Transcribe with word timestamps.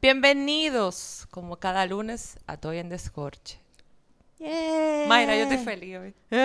Bienvenidos, 0.00 1.26
como 1.30 1.56
cada 1.56 1.84
lunes, 1.86 2.38
a 2.46 2.56
Toy 2.56 2.78
en 2.78 2.88
Descorche. 2.88 3.58
Mayra, 4.40 5.34
yo 5.36 5.42
estoy 5.42 5.58
feliz 5.58 5.98
hoy. 5.98 6.14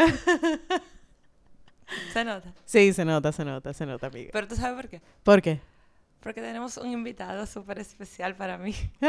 se 2.13 2.25
nota. 2.25 2.51
Sí, 2.65 2.91
se 2.93 3.05
nota, 3.05 3.31
se 3.31 3.45
nota, 3.45 3.71
se 3.73 3.85
nota, 3.85 4.07
amiga. 4.07 4.31
Pero 4.33 4.47
tú 4.47 4.55
sabes 4.55 4.75
por 4.75 4.89
qué. 4.89 5.01
¿Por 5.21 5.41
qué? 5.43 5.59
Porque 6.19 6.41
tenemos 6.41 6.77
un 6.77 6.89
invitado 6.91 7.45
súper 7.45 7.77
especial 7.79 8.35
para 8.35 8.57
mí. 8.57 8.73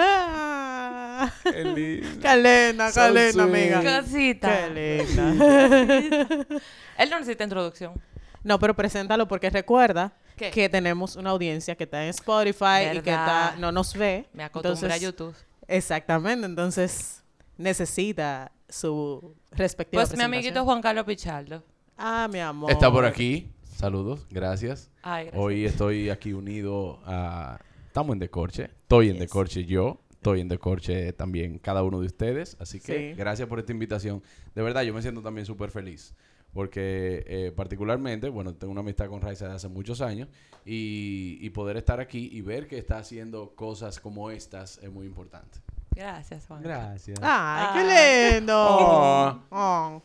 Ah, 1.16 1.32
Qué 1.44 1.64
lindo. 1.64 2.20
qué 2.20 2.36
linda, 2.36 2.86
qué 2.88 2.92
So 2.92 3.08
sweet. 3.12 3.38
amiga. 3.40 4.00
Cosita. 4.02 4.68
Qué 4.68 5.06
linda. 5.06 6.46
Él 6.98 7.10
no 7.10 7.18
necesita 7.20 7.44
introducción. 7.44 7.94
No, 8.42 8.58
pero 8.58 8.74
preséntalo 8.74 9.26
porque 9.28 9.48
recuerda 9.48 10.12
¿Qué? 10.36 10.50
que 10.50 10.68
tenemos 10.68 11.16
una 11.16 11.30
audiencia 11.30 11.74
que 11.76 11.84
está 11.84 12.02
en 12.04 12.10
Spotify 12.10 12.88
y 12.94 13.00
que 13.00 13.10
está, 13.10 13.56
no 13.58 13.70
nos 13.72 13.94
ve. 13.94 14.26
Me 14.32 14.44
acostumbré 14.44 14.92
a 14.92 14.96
Entonces, 14.96 15.02
YouTube. 15.02 15.34
Exactamente, 15.68 16.46
entonces 16.46 17.22
necesita 17.56 18.52
su 18.68 19.34
respectiva 19.52 20.02
Pues 20.04 20.16
mi 20.16 20.24
amiguito. 20.24 20.64
Juan 20.64 20.82
Carlos 20.82 21.04
Pichardo. 21.04 21.62
Ah, 21.96 22.28
mi 22.30 22.40
amor. 22.40 22.70
Está 22.70 22.90
por 22.90 23.04
aquí. 23.04 23.50
Saludos, 23.62 24.26
gracias. 24.30 24.90
Ay, 25.02 25.24
gracias. 25.26 25.42
Hoy 25.42 25.64
estoy 25.64 26.10
aquí 26.10 26.32
unido 26.32 27.00
a... 27.04 27.58
Estamos 27.86 28.12
en 28.14 28.18
Decorche. 28.18 28.64
Estoy 28.82 29.06
en 29.08 29.14
Yes. 29.14 29.20
Decorche 29.20 29.64
yo. 29.64 30.00
Estoy 30.12 30.40
en 30.40 30.48
Decorche 30.48 31.12
también 31.12 31.58
cada 31.58 31.82
uno 31.82 32.00
de 32.00 32.06
ustedes. 32.06 32.56
Así 32.58 32.80
que 32.80 33.10
Sí. 33.12 33.16
gracias 33.16 33.48
por 33.48 33.58
esta 33.58 33.72
invitación. 33.72 34.22
De 34.54 34.62
verdad, 34.62 34.82
yo 34.82 34.94
me 34.94 35.02
siento 35.02 35.22
también 35.22 35.44
súper 35.46 35.70
feliz. 35.70 36.14
Porque 36.54 37.24
eh, 37.26 37.52
particularmente, 37.54 38.28
bueno, 38.30 38.54
tengo 38.54 38.70
una 38.70 38.80
amistad 38.80 39.08
con 39.08 39.20
Raiza 39.20 39.48
de 39.48 39.54
hace 39.54 39.68
muchos 39.68 40.00
años. 40.00 40.28
Y, 40.64 41.36
y 41.42 41.50
poder 41.50 41.76
estar 41.76 42.00
aquí 42.00 42.30
y 42.32 42.40
ver 42.40 42.66
que 42.66 42.78
está 42.78 42.96
haciendo 42.98 43.54
cosas 43.54 44.00
como 44.00 44.30
estas 44.30 44.78
es 44.78 44.90
muy 44.90 45.04
importante. 45.06 45.58
Gracias, 45.94 46.46
Juan. 46.46 46.62
Gracias. 46.62 47.18
Ay, 47.20 47.24
Ah. 47.28 47.72
qué 47.74 48.34
lindo. 48.38 48.54
Oh. 48.56 49.40
Oh. 49.50 50.02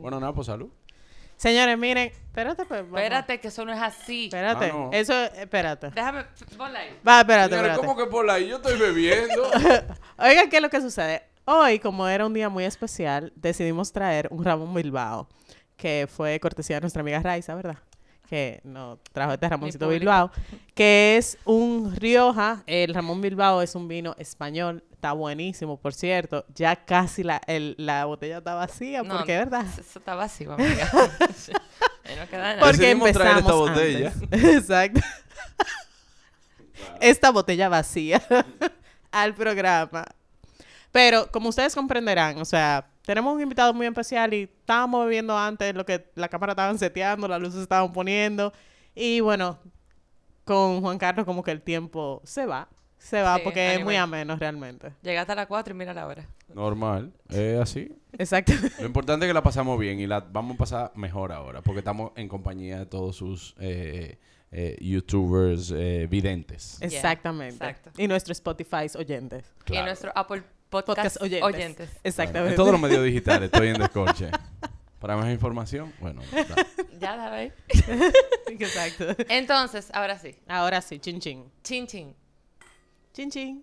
Bueno, 0.00 0.18
nada, 0.20 0.32
pues 0.32 0.46
salud. 0.46 0.70
Señores, 1.36 1.76
miren, 1.78 2.08
espérate, 2.08 2.64
pues. 2.66 2.80
Espérate, 2.82 3.40
que 3.40 3.48
eso 3.48 3.64
no 3.64 3.72
es 3.72 3.80
así. 3.80 4.24
Espérate. 4.26 4.66
Ah, 4.66 4.72
no. 4.72 4.90
Eso, 4.92 5.14
espérate. 5.14 5.90
Déjame, 5.90 6.24
ponla 6.56 6.78
ahí. 6.80 6.98
Va, 7.06 7.20
espérate, 7.20 7.50
Señores, 7.54 7.72
espérate. 7.72 7.80
¿cómo 7.86 7.96
que 7.96 8.06
por 8.10 8.28
ahí? 8.30 8.48
Yo 8.48 8.56
estoy 8.56 8.78
bebiendo. 8.78 9.42
Oigan, 10.18 10.48
¿qué 10.50 10.56
es 10.56 10.62
lo 10.62 10.68
que 10.70 10.80
sucede? 10.80 11.22
Hoy, 11.46 11.78
como 11.78 12.06
era 12.08 12.26
un 12.26 12.34
día 12.34 12.48
muy 12.48 12.64
especial, 12.64 13.32
decidimos 13.36 13.90
traer 13.92 14.28
un 14.30 14.44
Ramón 14.44 14.74
Bilbao, 14.74 15.28
que 15.80 16.06
fue 16.14 16.38
cortesía 16.40 16.76
de 16.76 16.80
nuestra 16.82 17.00
amiga 17.00 17.20
Raiza, 17.20 17.54
¿verdad? 17.54 17.78
Que 18.28 18.60
nos 18.62 18.98
trajo 19.12 19.32
este 19.32 19.48
Ramoncito. 19.48 19.88
Bilbao, 19.88 20.30
que 20.74 21.16
es 21.16 21.38
un 21.44 21.96
Rioja. 21.96 22.62
El 22.66 22.94
Ramón 22.94 23.20
Bilbao 23.20 23.60
es 23.62 23.74
un 23.74 23.88
vino 23.88 24.14
español, 24.18 24.84
está 24.92 25.12
buenísimo, 25.12 25.78
por 25.78 25.94
cierto. 25.94 26.44
Ya 26.54 26.76
casi 26.76 27.24
la, 27.24 27.40
el- 27.48 27.74
la 27.78 28.04
botella 28.04 28.38
está 28.38 28.54
vacía, 28.54 29.02
No, 29.02 29.16
porque, 29.16 29.36
¿verdad? 29.36 29.64
Eso 29.66 29.98
está 29.98 30.14
vacío, 30.14 30.52
amiga. 30.52 30.88
No 32.18 32.26
queda 32.28 32.56
nada. 32.56 32.60
Porque 32.60 32.78
traer 32.78 32.96
esta 32.96 33.08
empezamos 33.30 33.52
botella. 33.70 34.12
antes. 34.20 34.44
Exacto. 34.56 35.00
Esta 37.00 37.30
botella 37.30 37.68
vacía 37.68 38.20
al 39.12 39.34
programa. 39.34 40.04
Pero 40.92 41.30
como 41.30 41.48
ustedes 41.50 41.74
comprenderán, 41.74 42.38
o 42.38 42.44
sea, 42.44 42.86
tenemos 43.10 43.34
un 43.34 43.40
invitado 43.40 43.74
muy 43.74 43.88
especial 43.88 44.32
y 44.34 44.42
estábamos 44.42 45.04
bebiendo 45.04 45.36
antes 45.36 45.74
lo 45.74 45.84
que 45.84 46.12
la 46.14 46.28
cámara 46.28 46.52
estaban 46.52 46.78
seteando, 46.78 47.26
las 47.26 47.40
luces 47.40 47.60
estaban 47.60 47.92
poniendo 47.92 48.52
y 48.94 49.18
bueno, 49.18 49.58
con 50.44 50.80
Juan 50.80 50.96
Carlos 50.96 51.26
como 51.26 51.42
que 51.42 51.50
el 51.50 51.60
tiempo 51.60 52.22
se 52.22 52.46
va, 52.46 52.68
se 52.98 53.20
va 53.20 53.38
Sí, 53.38 53.40
porque 53.42 53.74
es 53.74 53.82
muy 53.82 53.96
ameno 53.96 54.36
realmente. 54.36 54.92
Llegaste 55.02 55.32
a 55.32 55.34
las 55.34 55.48
4 55.48 55.74
y 55.74 55.76
mira 55.76 55.92
la 55.92 56.06
hora. 56.06 56.28
Normal, 56.54 57.12
es 57.28 57.58
así. 57.58 57.92
Exacto. 58.12 58.52
Lo 58.78 58.86
importante 58.86 59.26
es 59.26 59.30
que 59.30 59.34
la 59.34 59.42
pasamos 59.42 59.76
bien 59.76 59.98
y 59.98 60.06
la 60.06 60.20
vamos 60.20 60.54
a 60.54 60.58
pasar 60.58 60.92
mejor 60.94 61.32
ahora, 61.32 61.62
porque 61.62 61.80
estamos 61.80 62.12
en 62.14 62.28
compañía 62.28 62.78
de 62.78 62.86
todos 62.86 63.16
sus 63.16 63.56
eh, 63.58 64.20
eh, 64.52 64.76
youtubers 64.80 65.72
eh, 65.72 66.06
videntes. 66.08 66.78
Yeah, 66.78 66.86
Exactamente. 66.86 67.56
exacto. 67.56 67.90
Y 68.00 68.06
nuestros 68.06 68.38
Spotify 68.38 68.86
oyentes. 68.96 69.52
Y 69.66 69.78
nuestro 69.78 70.12
Apple 70.14 70.44
Podcast, 70.70 70.86
Podcast 70.86 71.22
oyentes. 71.22 71.42
oyentes. 71.44 71.88
Bueno, 71.88 72.00
Exactamente. 72.04 72.50
en 72.50 72.56
todos 72.56 72.72
los 72.72 72.80
medios 72.80 73.04
digitales 73.04 73.50
estoy 73.52 73.68
en 73.68 73.78
Descorche. 73.78 74.30
Para 75.00 75.16
más 75.16 75.30
información, 75.30 75.92
bueno, 76.00 76.20
da- 76.30 76.66
Ya 77.00 77.16
sabéis. 77.16 77.52
Exacto. 78.48 79.06
Entonces, 79.28 79.90
ahora 79.94 80.18
sí. 80.18 80.36
Ahora 80.46 80.80
sí, 80.82 80.98
chin 80.98 81.18
chin. 81.20 81.50
Chin 81.62 81.86
chin. 81.86 82.14
Chin 83.14 83.30
chin. 83.30 83.62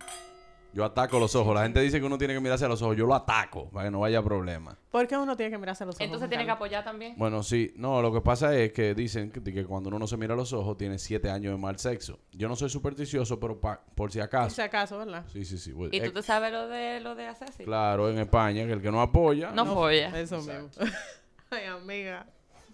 Yo 0.77 0.85
ataco 0.85 1.19
los 1.19 1.33
ojos. 1.35 1.55
La 1.55 1.63
gente 1.63 1.81
dice 1.81 1.99
que 1.99 2.05
uno 2.05 2.17
tiene 2.19 2.35
que 2.35 2.39
mirarse 2.39 2.63
a 2.65 2.67
los 2.67 2.81
ojos. 2.83 2.95
Yo 2.95 3.07
lo 3.07 3.15
ataco 3.15 3.67
para 3.71 3.85
que 3.87 3.91
no 3.91 4.05
haya 4.05 4.21
problema. 4.21 4.77
¿Por 4.91 5.07
qué 5.07 5.17
uno 5.17 5.35
tiene 5.35 5.51
que 5.51 5.57
mirarse 5.57 5.83
a 5.83 5.87
los 5.87 5.95
ojos? 5.95 6.05
Entonces 6.05 6.29
tiene 6.29 6.45
que 6.45 6.51
apoyar 6.51 6.83
también. 6.83 7.15
Bueno, 7.17 7.41
sí, 7.41 7.73
no, 7.77 8.01
lo 8.01 8.13
que 8.13 8.21
pasa 8.21 8.55
es 8.55 8.71
que 8.73 8.93
dicen 8.93 9.31
que, 9.31 9.41
que 9.43 9.65
cuando 9.65 9.89
uno 9.89 9.97
no 9.97 10.05
se 10.05 10.15
mira 10.17 10.35
a 10.35 10.37
los 10.37 10.53
ojos 10.53 10.77
tiene 10.77 10.99
siete 10.99 11.29
años 11.31 11.51
de 11.53 11.57
mal 11.59 11.79
sexo. 11.79 12.19
Yo 12.31 12.47
no 12.47 12.55
soy 12.55 12.69
supersticioso, 12.69 13.39
pero 13.39 13.59
pa- 13.59 13.81
por 13.95 14.11
si 14.11 14.19
Por 14.19 14.25
acaso. 14.25 14.55
si 14.55 14.61
acaso, 14.61 14.99
¿verdad? 14.99 15.25
Sí, 15.33 15.43
sí, 15.45 15.57
sí. 15.57 15.73
¿Y 15.91 15.97
Eh, 15.97 16.01
tú 16.05 16.11
te 16.13 16.21
sabes 16.21 16.51
lo 16.51 16.67
de 16.67 16.99
lo 17.01 17.15
de 17.15 17.25
hacer 17.27 17.49
así? 17.49 17.63
Claro, 17.63 18.09
en 18.09 18.19
España, 18.19 18.65
que 18.67 18.73
el 18.73 18.81
que 18.81 18.91
no 18.91 19.01
apoya. 19.01 19.51
No 19.51 19.65
folla. 19.65 20.17
Eso 20.19 20.37
mismo. 20.37 20.69
Ay, 21.49 21.65
amiga. 21.65 22.27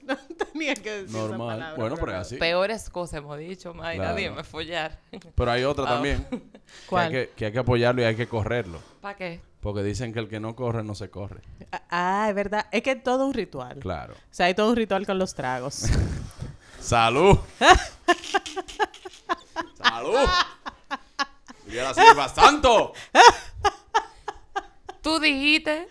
No 0.08 0.18
tenía 0.52 0.74
que 0.75 0.91
decir 1.03 1.09
esa 1.16 1.28
Normal. 1.28 1.47
palabra, 1.58 1.75
Bueno, 1.75 1.96
pero 1.97 2.12
es 2.12 2.18
así. 2.18 2.38
Peores 2.38 2.90
cosas 2.90 3.19
hemos 3.19 3.38
dicho, 3.38 3.74
Mayra. 3.74 4.03
Claro. 4.14 4.16
Dime, 4.18 4.44
follar. 4.44 5.00
Pero 5.36 5.52
hay 5.52 5.64
otra 5.64 5.86
Ah. 5.86 5.90
también. 5.94 6.28
¿Cuál? 6.88 7.09
Que 7.12 7.18
hay 7.18 7.25
que, 7.28 7.31
que 7.34 7.46
hay 7.47 7.52
que 7.52 7.59
apoyarlo 7.59 8.02
y 8.02 8.06
hay 8.06 8.16
que 8.16 8.28
correrlo. 8.28 8.80
¿Para 9.02 9.16
qué? 9.16 9.41
Porque 9.62 9.81
dicen 9.84 10.12
que 10.14 10.19
el 10.19 10.28
que 10.28 10.40
no 10.41 10.56
corre 10.56 10.84
no 10.84 10.94
se 10.96 11.09
corre. 11.09 11.41
Ah, 11.90 12.25
es 12.30 12.36
verdad. 12.36 12.66
Es 12.72 12.84
que 12.84 12.91
es 12.91 13.03
todo 13.03 13.25
un 13.25 13.34
ritual. 13.34 13.80
Claro. 13.80 14.14
O 14.14 14.18
sea, 14.30 14.47
hay 14.47 14.53
todo 14.53 14.69
un 14.72 14.75
ritual 14.75 15.06
con 15.06 15.18
los 15.18 15.34
tragos. 15.34 15.86
¡Salud! 16.81 17.40
¡Salud! 19.81 20.20
¡Diría 21.66 21.84
la 21.84 21.94
sirva 21.94 22.28
santo! 22.28 22.91
Tú 25.02 25.20
dijiste 25.20 25.88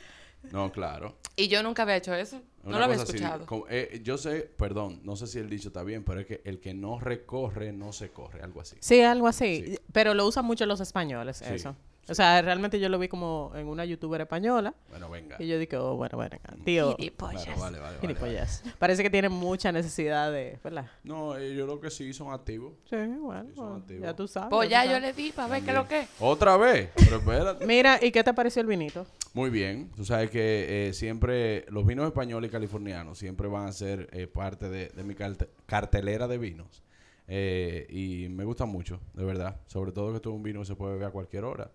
No, 0.51 0.71
claro. 0.71 1.17
y 1.37 1.49
yo 1.49 1.63
nunca 1.63 1.83
había 1.83 1.97
hecho 1.97 2.15
eso. 2.15 2.41
No 2.65 2.79
lo 2.79 2.85
había 2.85 2.97
escuchado. 2.97 3.47
como- 3.47 3.67
eh, 3.69 4.01
yo 4.05 4.17
sé, 4.19 4.51
perdón, 4.57 5.01
no 5.03 5.17
sé 5.17 5.27
si 5.27 5.39
el 5.39 5.49
dicho 5.51 5.69
está 5.69 5.83
bien, 5.83 6.05
pero 6.05 6.21
es 6.21 6.27
que 6.27 6.41
el 6.45 6.61
que 6.61 6.75
no 6.75 7.01
recorre 7.01 7.73
no 7.73 7.93
se 7.93 8.11
corre, 8.11 8.43
algo 8.43 8.61
así. 8.61 8.77
sí, 8.81 9.01
algo 9.01 9.27
así. 9.27 9.65
Sí. 9.67 9.79
Pero 9.93 10.15
lo 10.15 10.27
usan 10.27 10.45
mucho 10.45 10.65
los 10.67 10.81
españoles, 10.81 11.39
Sí, 11.39 11.45
eso. 11.55 11.75
O 12.09 12.15
sea, 12.17 12.43
realmente 12.43 12.81
yo 12.81 12.89
lo 12.89 12.99
vi 12.99 13.07
como 13.07 13.53
en 13.55 13.69
una 13.69 13.85
youtuber 13.85 14.21
española. 14.21 14.75
Bueno, 14.91 15.09
venga. 15.09 15.37
Y 15.39 15.47
yo 15.47 15.57
dije, 15.57 15.77
oh, 15.77 15.95
bueno, 15.97 16.17
bueno, 16.19 16.37
tío. 16.65 16.97
Gilipollas. 16.97 17.45
Claro, 17.45 17.61
vale, 17.61 17.79
vale, 17.79 17.97
vale, 17.97 18.01
Gilipollas. 18.01 18.65
Parece 18.79 19.05
que 19.05 19.11
tiene 19.11 19.29
mucha 19.29 19.71
necesidad 19.71 20.33
de, 20.33 20.59
¿verdad? 20.65 20.87
No, 21.05 21.37
eh, 21.39 21.55
yo 21.55 21.65
lo 21.65 21.81
que 21.81 21.91
sí 21.91 22.13
son 22.13 22.33
activos. 22.33 22.73
Sí, 22.91 22.97
bueno, 22.97 23.45
Sí, 23.51 23.55
son 23.55 23.65
bueno, 23.67 23.75
activos. 23.77 24.03
ya 24.03 24.17
tú 24.17 24.27
sabes. 24.27 24.51
Pues 24.51 24.69
ya 24.69 24.85
yo 24.85 24.99
le 24.99 25.13
di 25.13 25.31
para 25.31 25.47
ver 25.49 25.63
qué 25.63 25.71
es 25.71 25.77
lo 25.77 25.87
que 25.87 26.01
es. 26.01 26.09
Otra 26.19 26.57
vez. 26.57 26.91
Pero 26.97 27.17
espérate. 27.19 27.67
Mira, 27.67 27.99
¿y 28.03 28.11
qué 28.11 28.25
te 28.25 28.35
pareció 28.35 28.61
el 28.63 28.67
vinito? 28.67 29.07
Muy 29.33 29.51
bien. 29.51 29.91
Tú 29.97 30.05
sabes 30.05 30.29
que 30.29 30.89
eh, 30.89 30.93
siempre 30.95 31.65
los 31.69 31.87
vinos 31.87 32.05
españoles 32.07 32.49
y 32.49 32.53
californianos 32.53 33.17
siempre 33.17 33.47
van 33.47 33.69
a 33.69 33.73
ser 33.73 34.09
eh, 34.13 34.27
parte 34.27 34.69
de, 34.69 34.89
de 34.89 35.05
mi 35.05 35.15
carte- 35.15 35.49
cartelera 35.67 36.27
de 36.27 36.37
vinos. 36.39 36.83
Eh, 37.29 37.87
y 37.89 38.29
me 38.29 38.45
gusta 38.45 38.65
mucho, 38.67 39.01
de 39.15 39.25
verdad. 39.25 39.61
Sobre 39.67 39.93
todo 39.93 40.11
que 40.11 40.17
esto 40.17 40.31
es 40.31 40.35
un 40.37 40.43
vino 40.43 40.61
que 40.61 40.67
se 40.67 40.75
puede 40.75 40.95
beber 40.95 41.07
a 41.09 41.11
cualquier 41.13 41.45
hora. 41.45 41.71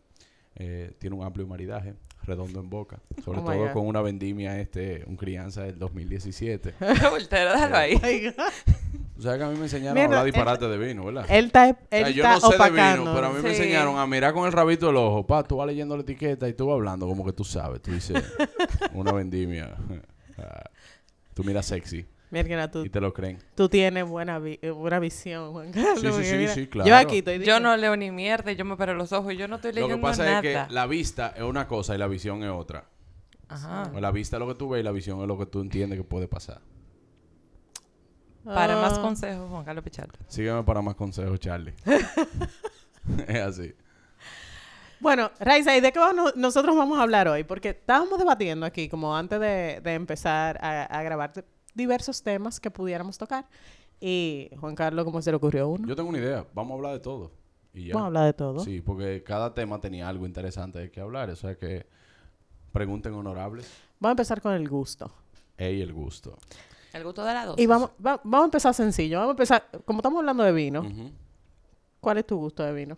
Eh, 0.60 0.92
tiene 0.98 1.16
un 1.16 1.24
amplio 1.24 1.46
maridaje, 1.46 1.94
redondo 2.24 2.60
en 2.60 2.70
boca. 2.70 3.00
Sobre 3.24 3.40
Oh 3.40 3.44
todo 3.44 3.74
con 3.74 3.86
una 3.88 4.02
vendimia, 4.02 4.60
este, 4.60 5.04
un 5.06 5.16
crianza 5.16 5.62
del 5.64 5.78
2017. 5.78 6.74
Voltero, 7.12 7.52
déjalo 7.52 7.78
ahí. 7.78 8.00
Tú 9.16 9.22
sabes 9.24 9.38
que 9.40 9.44
a 9.46 9.50
mí 9.50 9.56
me 9.58 9.64
enseñaron 9.64 9.94
Mira, 9.94 10.04
a 10.04 10.08
hablar 10.08 10.26
él- 10.28 10.34
disparate 10.34 10.68
de 10.68 10.78
vino, 10.78 11.06
¿verdad? 11.06 11.26
Él 11.30 11.46
está, 11.46 11.68
él 11.70 11.76
O 11.76 11.88
sea, 11.90 12.10
yo 12.10 12.24
está 12.24 12.34
no 12.34 12.40
sé 12.42 12.48
de 12.50 12.56
opacando. 12.56 13.02
vino, 13.04 13.16
pero 13.16 13.28
a 13.28 13.34
mí 13.34 13.42
me 13.44 13.50
enseñaron 13.50 13.98
a 14.00 14.08
mirar 14.08 14.34
con 14.34 14.46
el 14.48 14.52
rabito 14.52 14.88
del 14.88 14.98
ojo. 14.98 15.26
Pa, 15.28 15.44
tú 15.44 15.58
vas 15.58 15.68
leyendo 15.68 15.96
la 15.96 16.02
etiqueta 16.02 16.48
y 16.50 16.54
tú 16.54 16.66
vas 16.68 16.74
hablando 16.76 17.08
como 17.08 17.24
que 17.26 17.34
tú 17.34 17.44
sabes. 17.44 17.82
Tú 17.82 17.92
dices, 17.92 18.24
una 18.94 19.12
vendimia. 19.12 19.76
Ah, 20.40 20.70
tú 21.34 21.44
miras 21.44 21.66
sexy 21.66 22.06
Mira, 22.30 22.70
tú, 22.70 22.84
y 22.84 22.90
te 22.90 23.00
lo 23.00 23.14
creen. 23.14 23.40
tú 23.56 23.70
tienes 23.70 24.06
buena, 24.06 24.38
vi- 24.40 24.60
eh, 24.62 24.70
buena 24.72 25.00
visión, 25.00 25.54
Juan 25.54 25.72
Carlos. 25.72 26.02
Sí, 26.18 26.24
sí, 26.24 26.48
sí, 26.48 26.48
sí, 26.50 26.62
Yo 26.66 26.70
claro. 26.70 26.96
aquí 26.98 27.20
estoy 27.20 27.40
Yo 27.46 27.60
no 27.62 27.76
leo 27.78 27.96
ni 27.96 28.12
mierda, 28.12 28.52
yo 28.52 28.66
me 28.66 28.76
paro 28.76 28.94
los 28.96 29.14
ojos 29.14 29.32
y 29.34 29.38
yo 29.38 29.48
no 29.48 29.56
estoy 29.56 29.72
Lo 29.72 29.76
leyendo 29.82 29.96
que 29.98 30.02
pasa 30.02 30.26
nada. 30.26 30.40
es 30.40 30.68
que 30.68 30.74
la 30.74 30.86
vista 30.88 31.34
es 31.38 31.44
una 31.44 31.68
cosa 31.68 31.96
y 31.96 31.98
la 31.98 32.08
visión 32.08 32.44
es 32.44 32.50
otra. 32.50 32.86
Ajá. 33.48 33.90
La 34.00 34.12
vista 34.12 34.36
es 34.36 34.40
lo 34.42 34.48
que 34.50 34.56
tú 34.56 34.68
ves 34.70 34.82
y 34.82 34.84
la 34.84 34.92
visión 34.92 35.22
es 35.22 35.28
lo 35.28 35.38
que 35.38 35.46
tú 35.46 35.62
entiendes 35.62 35.98
que 35.98 36.04
puede 36.04 36.28
pasar. 36.28 36.60
Para 38.44 38.76
más 38.76 38.98
Ah. 38.98 39.02
consejos, 39.02 39.50
Juan 39.50 39.66
Carlos 39.66 39.84
Pichardo. 39.84 40.18
Sígueme 40.28 40.64
para 40.64 40.82
más 40.82 40.96
consejos, 40.96 41.40
Charlie. 41.40 41.74
es 43.28 43.40
así. 43.40 43.74
Bueno, 45.00 45.32
Raiza, 45.40 45.78
¿y 45.78 45.82
de 45.82 45.92
qué 45.92 46.00
vamos- 46.00 46.36
nosotros 46.36 46.76
vamos 46.76 46.98
a 46.98 47.04
hablar 47.04 47.28
hoy? 47.28 47.44
Porque 47.44 47.70
estábamos 47.70 48.18
debatiendo 48.18 48.66
aquí, 48.66 48.90
como 48.90 49.16
antes 49.16 49.40
de, 49.40 49.80
de 49.84 49.94
empezar 49.94 50.58
a, 50.62 50.84
a 50.84 51.04
grabar 51.04 51.34
de- 51.34 51.46
diversos 51.78 52.22
temas 52.22 52.60
que 52.60 52.70
pudiéramos 52.72 53.18
tocar. 53.18 53.48
Y 54.02 54.50
Juan 54.60 54.76
Carlos, 54.76 55.06
¿cómo 55.06 55.22
se 55.22 55.32
le 55.32 55.38
ocurrió 55.38 55.70
uno? 55.70 55.88
Yo 55.88 55.96
tengo 55.96 56.10
una 56.10 56.18
idea. 56.18 56.46
Vamos 56.54 56.72
a 56.72 56.76
hablar 56.76 56.94
de 56.94 57.00
todo. 57.00 57.32
Y 57.74 57.86
ya. 57.88 57.94
Vamos 57.94 58.04
a 58.04 58.08
hablar 58.08 58.26
de 58.26 58.34
todo. 58.34 58.60
Sí, 58.60 58.82
porque 58.82 59.24
cada 59.24 59.54
tema 59.54 59.80
tenía 59.80 60.10
algo 60.10 60.26
interesante 60.26 60.80
de 60.80 60.92
que 60.92 61.00
hablar. 61.00 61.30
O 61.30 61.36
sea 61.36 61.56
que 61.56 61.86
pregunten 62.72 63.14
honorables. 63.14 63.68
Vamos 64.00 64.10
a 64.10 64.14
empezar 64.14 64.42
con 64.42 64.54
el 64.54 64.68
gusto. 64.68 65.12
Ey, 65.58 65.82
el 65.82 65.94
gusto. 65.94 66.38
El 66.94 67.04
gusto 67.04 67.24
de 67.24 67.34
la 67.34 67.46
dos. 67.46 67.58
Y 67.60 67.66
vamos, 67.66 67.90
va- 68.06 68.20
vamos 68.24 68.42
a 68.42 68.46
empezar 68.46 68.74
sencillo. 68.74 69.18
Vamos 69.18 69.30
a 69.30 69.34
empezar, 69.34 69.68
como 69.86 70.00
estamos 70.00 70.20
hablando 70.20 70.44
de 70.44 70.52
vino. 70.52 70.84
¿cuál 72.00 72.18
es 72.20 72.26
tu 72.28 72.38
gusto 72.38 72.64
de 72.64 72.74
vino? 72.74 72.98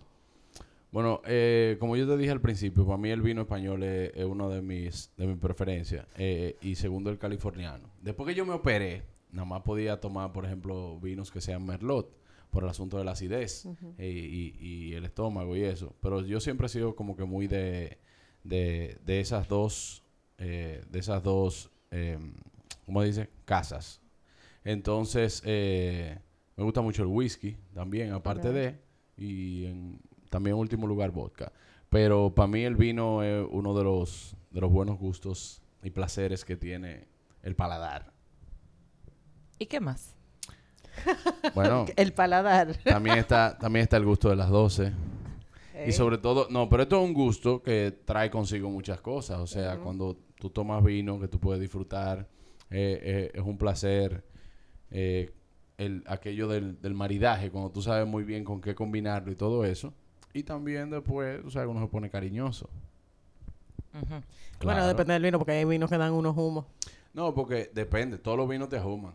Bueno, 0.92 1.22
eh, 1.26 1.78
como 1.80 1.96
yo 1.96 2.08
te 2.08 2.18
dije 2.18 2.32
al 2.32 2.42
principio, 2.42 2.86
para 2.86 2.98
mí 2.98 3.10
el 3.10 3.22
vino 3.22 3.42
español 3.42 3.84
es, 3.84 4.12
es 4.16 4.26
uno 4.26 4.50
de 4.50 4.62
mis, 4.62 5.12
de 5.18 5.28
mis 5.28 5.38
preferencias. 5.38 6.08
eh, 6.18 6.56
y 6.62 6.76
segundo, 6.76 7.10
el 7.12 7.20
californiano. 7.20 7.90
Después 8.02 8.28
que 8.28 8.34
yo 8.36 8.46
me 8.46 8.54
operé, 8.54 9.04
nada 9.32 9.46
más 9.46 9.62
podía 9.62 10.00
tomar, 10.00 10.32
por 10.34 10.46
ejemplo, 10.46 11.00
vinos 11.00 11.30
que 11.32 11.42
sean 11.42 11.64
merlot, 11.66 12.18
por 12.50 12.64
el 12.64 12.70
asunto 12.70 12.98
de 12.98 13.04
la 13.06 13.12
acidez 13.12 13.66
eh, 14.00 14.10
y, 14.10 14.56
y 14.60 14.94
el 14.96 15.06
estómago 15.06 15.56
y 15.56 15.62
eso. 15.64 15.94
Pero 16.02 16.22
yo 16.26 16.40
siempre 16.40 16.66
he 16.66 16.70
sido 16.70 16.96
como 16.96 17.16
que 17.16 17.24
muy 17.24 17.46
de, 17.48 18.00
de, 18.44 18.98
de 19.06 19.20
esas 19.20 19.48
dos, 19.48 20.02
de 20.40 20.82
esas 20.94 21.22
dos, 21.22 21.70
eh, 21.92 22.18
¿cómo 22.88 23.04
dice? 23.04 23.30
Casas. 23.46 24.02
Entonces, 24.64 25.44
eh, 25.46 26.18
me 26.58 26.64
gusta 26.64 26.82
mucho 26.82 27.04
el 27.04 27.08
whisky 27.10 27.56
también, 27.76 28.12
aparte 28.14 28.52
de, 28.54 28.80
y 29.18 29.66
en- 29.66 30.00
también 30.30 30.56
en 30.56 30.60
último 30.62 30.88
lugar 30.88 31.12
vodka. 31.12 31.52
Pero 31.90 32.34
para 32.36 32.48
mí 32.48 32.62
el 32.64 32.76
vino 32.76 33.24
es 33.24 33.46
uno 33.50 33.76
de 33.78 33.84
los, 33.84 34.36
de 34.52 34.62
los 34.62 34.72
buenos 34.72 34.98
gustos 35.00 35.62
y 35.84 35.90
placeres 35.90 36.46
que 36.46 36.56
tiene 36.56 37.08
el 37.42 37.56
paladar. 37.56 38.14
¿Y 39.58 39.66
qué 39.66 39.80
más? 39.80 40.16
Bueno, 41.56 41.86
El 41.96 42.14
paladar. 42.14 42.76
también 42.84 43.18
está, 43.18 43.58
también 43.58 43.84
está 43.84 43.98
el 43.98 44.06
gusto 44.06 44.30
de 44.30 44.36
las 44.36 44.50
12. 44.50 44.88
Y 44.88 45.90
Eh, 45.90 45.92
sobre 45.94 46.18
todo, 46.18 46.48
no, 46.50 46.68
pero 46.68 46.84
esto 46.84 46.98
es 47.02 47.04
un 47.06 47.14
gusto 47.14 47.62
que 47.64 47.98
trae 48.06 48.30
consigo 48.30 48.70
muchas 48.70 49.00
cosas. 49.02 49.40
O 49.40 49.48
sea, 49.48 49.78
cuando 49.80 50.18
tú 50.38 50.50
tomas 50.50 50.84
vino 50.84 51.20
que 51.20 51.28
tú 51.30 51.40
puedes 51.40 51.62
disfrutar, 51.62 52.28
eh, 52.70 53.00
eh, 53.02 53.32
es 53.34 53.42
un 53.42 53.58
placer. 53.58 54.24
eh, 54.92 55.32
el, 55.78 56.04
aquello 56.08 56.50
del, 56.50 56.82
del 56.82 56.94
maridaje, 56.94 57.50
cuando 57.52 57.72
tú 57.72 57.82
sabes 57.82 58.06
muy 58.06 58.24
bien 58.26 58.44
con 58.44 58.60
qué 58.60 58.76
combinarlo 58.76 59.32
y 59.32 59.36
todo 59.38 59.64
eso. 59.64 59.94
Y 60.34 60.44
también 60.44 60.90
después, 60.90 61.42
o 61.46 61.50
sea, 61.50 61.68
uno 61.68 61.80
se 61.82 61.88
pone 61.88 62.10
cariñoso. 62.10 62.70
Bueno, 63.92 64.24
Claro. 64.60 64.88
depende 64.88 65.14
del 65.14 65.24
vino, 65.24 65.40
porque 65.40 65.54
hay 65.54 65.66
vinos 65.66 65.90
que 65.90 65.98
dan 65.98 66.14
unos 66.14 66.38
humos. 66.38 66.66
No, 67.14 67.34
porque 67.34 67.72
depende, 67.74 68.18
todos 68.20 68.38
los 68.38 68.48
vinos 68.48 68.70
te 68.70 68.78
ajuman. 68.78 69.14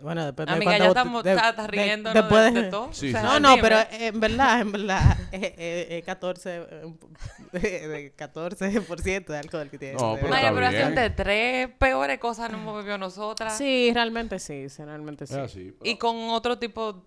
Bueno, 0.00 0.24
depende 0.26 0.50
Amiga, 0.52 0.72
de 0.72 0.78
ya 0.80 0.88
estamos 0.88 1.22
de- 1.22 1.32
está, 1.34 1.66
riendo 1.68 2.12
después 2.12 2.52
de, 2.52 2.62
de 2.62 2.70
todo. 2.70 2.88
Sí, 2.92 3.10
O 3.10 3.12
sea, 3.12 3.20
sí. 3.20 3.26
No, 3.26 3.38
no, 3.38 3.62
pero 3.62 3.76
en 3.92 4.18
verdad, 4.18 4.60
en 4.60 4.72
verdad, 4.72 5.16
eh, 5.32 5.54
eh, 5.56 5.86
eh, 5.98 6.02
14, 6.04 6.56
eh, 6.56 6.84
un 6.84 6.96
po- 6.96 7.08
de, 7.52 8.12
14% 8.16 9.30
alcohol 9.38 9.70
que 9.70 9.78
tiene. 9.78 9.94
No, 9.94 10.16
pero 10.16 10.28
Maya, 10.28 10.48
está 10.48 10.54
pero 10.56 10.70
bien. 10.70 10.82
hacen 10.82 10.94
de 10.96 11.10
tres 11.10 11.68
peores 11.78 12.18
cosas 12.18 12.50
no 12.50 12.58
hemos 12.58 12.78
bebido 12.78 12.98
nosotras. 12.98 13.56
Sí, 13.56 13.92
realmente 13.94 14.40
sí, 14.40 14.68
sí, 14.68 14.82
realmente 14.84 15.24
sí. 15.28 15.72
Y 15.84 15.96
con 15.98 16.16
otro 16.30 16.58
tipo 16.58 17.04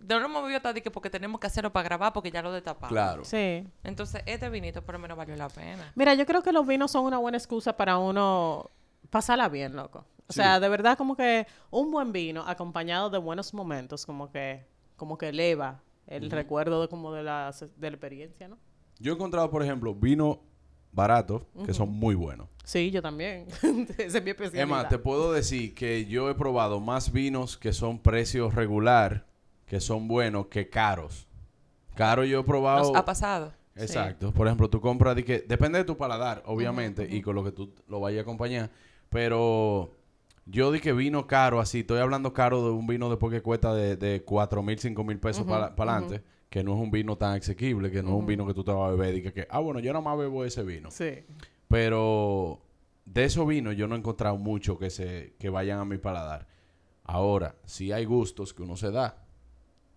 no 0.00 0.16
hemos 0.24 0.42
bebido 0.42 0.56
hasta 0.58 0.74
que 0.74 0.90
porque 0.90 1.10
tenemos 1.10 1.40
que 1.40 1.46
hacerlo 1.46 1.72
para 1.72 1.84
grabar 1.84 2.12
porque 2.12 2.30
ya 2.30 2.42
lo 2.42 2.52
destapamos. 2.52 2.88
Claro. 2.90 3.24
Sí. 3.24 3.66
Entonces, 3.82 4.22
este 4.26 4.48
vinito 4.48 4.82
por 4.82 4.94
lo 4.94 4.98
menos 4.98 5.16
valió 5.16 5.36
la 5.36 5.48
pena. 5.48 5.92
Mira, 5.94 6.14
yo 6.14 6.26
creo 6.26 6.42
que 6.42 6.52
los 6.52 6.66
vinos 6.66 6.90
son 6.90 7.04
una 7.04 7.18
buena 7.18 7.38
excusa 7.38 7.76
para 7.76 7.98
uno 7.98 8.70
pasarla 9.10 9.48
bien, 9.48 9.76
loco. 9.76 10.04
O 10.26 10.32
Sí. 10.32 10.36
sea, 10.40 10.58
de 10.58 10.68
verdad 10.68 10.96
como 10.96 11.16
que 11.16 11.46
un 11.70 11.90
buen 11.90 12.10
vino 12.12 12.42
acompañado 12.46 13.10
de 13.10 13.18
buenos 13.18 13.52
momentos 13.52 14.06
como 14.06 14.30
que 14.30 14.66
como 14.96 15.18
que 15.18 15.28
eleva 15.28 15.82
el 16.06 16.30
recuerdo 16.30 16.80
de 16.82 16.88
como 16.88 17.12
de 17.12 17.22
la, 17.22 17.52
de 17.76 17.90
la 17.90 17.96
experiencia, 17.96 18.48
¿no? 18.48 18.58
Yo 18.98 19.12
he 19.12 19.14
encontrado, 19.16 19.50
por 19.50 19.62
ejemplo, 19.62 19.94
vinos 19.94 20.38
baratos 20.92 21.42
que 21.66 21.74
son 21.74 21.90
muy 21.90 22.14
buenos. 22.14 22.48
Sí, 22.62 22.90
yo 22.90 23.02
también. 23.02 23.46
Esa 23.98 24.18
es 24.18 24.24
mi 24.24 24.30
especialidad. 24.30 24.62
Es 24.62 24.68
más, 24.68 24.88
te 24.88 24.98
puedo 24.98 25.32
decir 25.32 25.74
que 25.74 26.06
yo 26.06 26.30
he 26.30 26.34
probado 26.34 26.78
más 26.80 27.12
vinos 27.12 27.58
que 27.58 27.72
son 27.72 27.98
precios 27.98 28.54
regular, 28.54 29.26
que 29.66 29.80
son 29.80 30.08
buenos, 30.08 30.46
que 30.46 30.68
caros. 30.68 31.28
Caro 31.94 32.24
yo 32.24 32.40
he 32.40 32.44
probado... 32.44 32.88
Nos 32.88 32.96
ha 32.96 33.04
pasado. 33.04 33.52
Exacto. 33.76 34.32
Por 34.32 34.46
ejemplo, 34.46 34.70
tú 34.70 34.80
compras, 34.80 35.16
de 35.16 35.24
que, 35.24 35.40
depende 35.40 35.78
de 35.78 35.84
tu 35.84 35.96
paladar, 35.96 36.42
obviamente, 36.46 37.08
y 37.10 37.22
con 37.22 37.34
lo 37.34 37.44
que 37.44 37.52
tú 37.52 37.74
lo 37.88 38.00
vayas 38.00 38.20
a 38.20 38.22
acompañar. 38.22 38.70
Pero 39.08 39.96
yo 40.46 40.70
di 40.72 40.80
que 40.80 40.92
vino 40.92 41.26
caro, 41.26 41.60
así, 41.60 41.80
estoy 41.80 41.98
hablando 41.98 42.32
caro 42.32 42.64
de 42.64 42.70
un 42.70 42.86
vino 42.86 43.08
después 43.08 43.32
que 43.32 43.42
cuesta 43.42 43.74
de, 43.74 43.96
de 43.96 44.22
4 44.22 44.62
mil, 44.62 44.78
5 44.78 45.04
mil 45.04 45.18
pesos 45.18 45.46
para 45.46 45.66
adelante, 45.66 46.22
que 46.48 46.62
no 46.62 46.74
es 46.74 46.80
un 46.80 46.90
vino 46.90 47.16
tan 47.16 47.38
asequible, 47.38 47.90
que 47.90 48.02
no 48.02 48.10
es 48.10 48.14
un 48.16 48.26
vino 48.26 48.46
que 48.46 48.54
tú 48.54 48.62
te 48.62 48.72
vas 48.72 48.88
a 48.88 48.94
beber 48.94 49.22
que, 49.22 49.32
que, 49.32 49.46
ah, 49.50 49.60
bueno, 49.60 49.80
yo 49.80 49.92
nada 49.92 50.04
más 50.04 50.18
bebo 50.18 50.44
ese 50.44 50.62
vino. 50.62 50.90
Sí. 50.90 51.24
Pero 51.68 52.60
de 53.04 53.24
esos 53.24 53.46
vinos 53.46 53.76
yo 53.76 53.86
no 53.88 53.94
he 53.94 53.98
encontrado 53.98 54.36
mucho 54.36 54.78
que 54.78 54.90
se 54.90 55.34
que 55.38 55.48
vayan 55.48 55.78
a 55.78 55.84
mi 55.84 55.98
paladar. 55.98 56.46
Ahora, 57.02 57.56
sí 57.64 57.92
hay 57.92 58.04
gustos 58.04 58.54
que 58.54 58.62
uno 58.62 58.76
se 58.76 58.90
da 58.90 59.23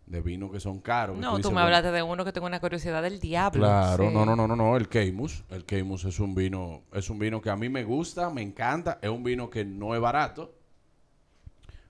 de 0.08 0.22
vinos 0.22 0.52
que 0.52 0.60
son 0.60 0.80
caros. 0.80 1.18
No, 1.18 1.32
tú 1.32 1.38
dices, 1.38 1.52
me 1.52 1.56
bueno, 1.56 1.66
hablaste 1.66 1.92
de 1.92 2.02
uno 2.02 2.24
que 2.26 2.32
tengo 2.32 2.48
una 2.48 2.60
curiosidad 2.60 3.04
del 3.04 3.20
diablo. 3.20 3.60
Claro, 3.62 4.08
Sí. 4.08 4.14
no, 4.14 4.26
no, 4.26 4.36
no, 4.36 4.48
no, 4.48 4.56
no, 4.56 4.76
el 4.78 4.88
Keimus, 4.88 5.44
el 5.50 5.66
Keimus 5.66 6.06
es 6.06 6.20
un 6.20 6.34
vino, 6.34 6.82
es 6.94 7.10
un 7.10 7.20
vino 7.20 7.42
que 7.42 7.50
a 7.50 7.56
mí 7.56 7.70
me 7.70 7.84
gusta, 7.84 8.30
me 8.30 8.42
encanta, 8.42 9.00
es 9.02 9.10
un 9.10 9.24
vino 9.24 9.50
que 9.50 9.66
no 9.66 9.94
es 9.94 10.02
barato, 10.02 10.54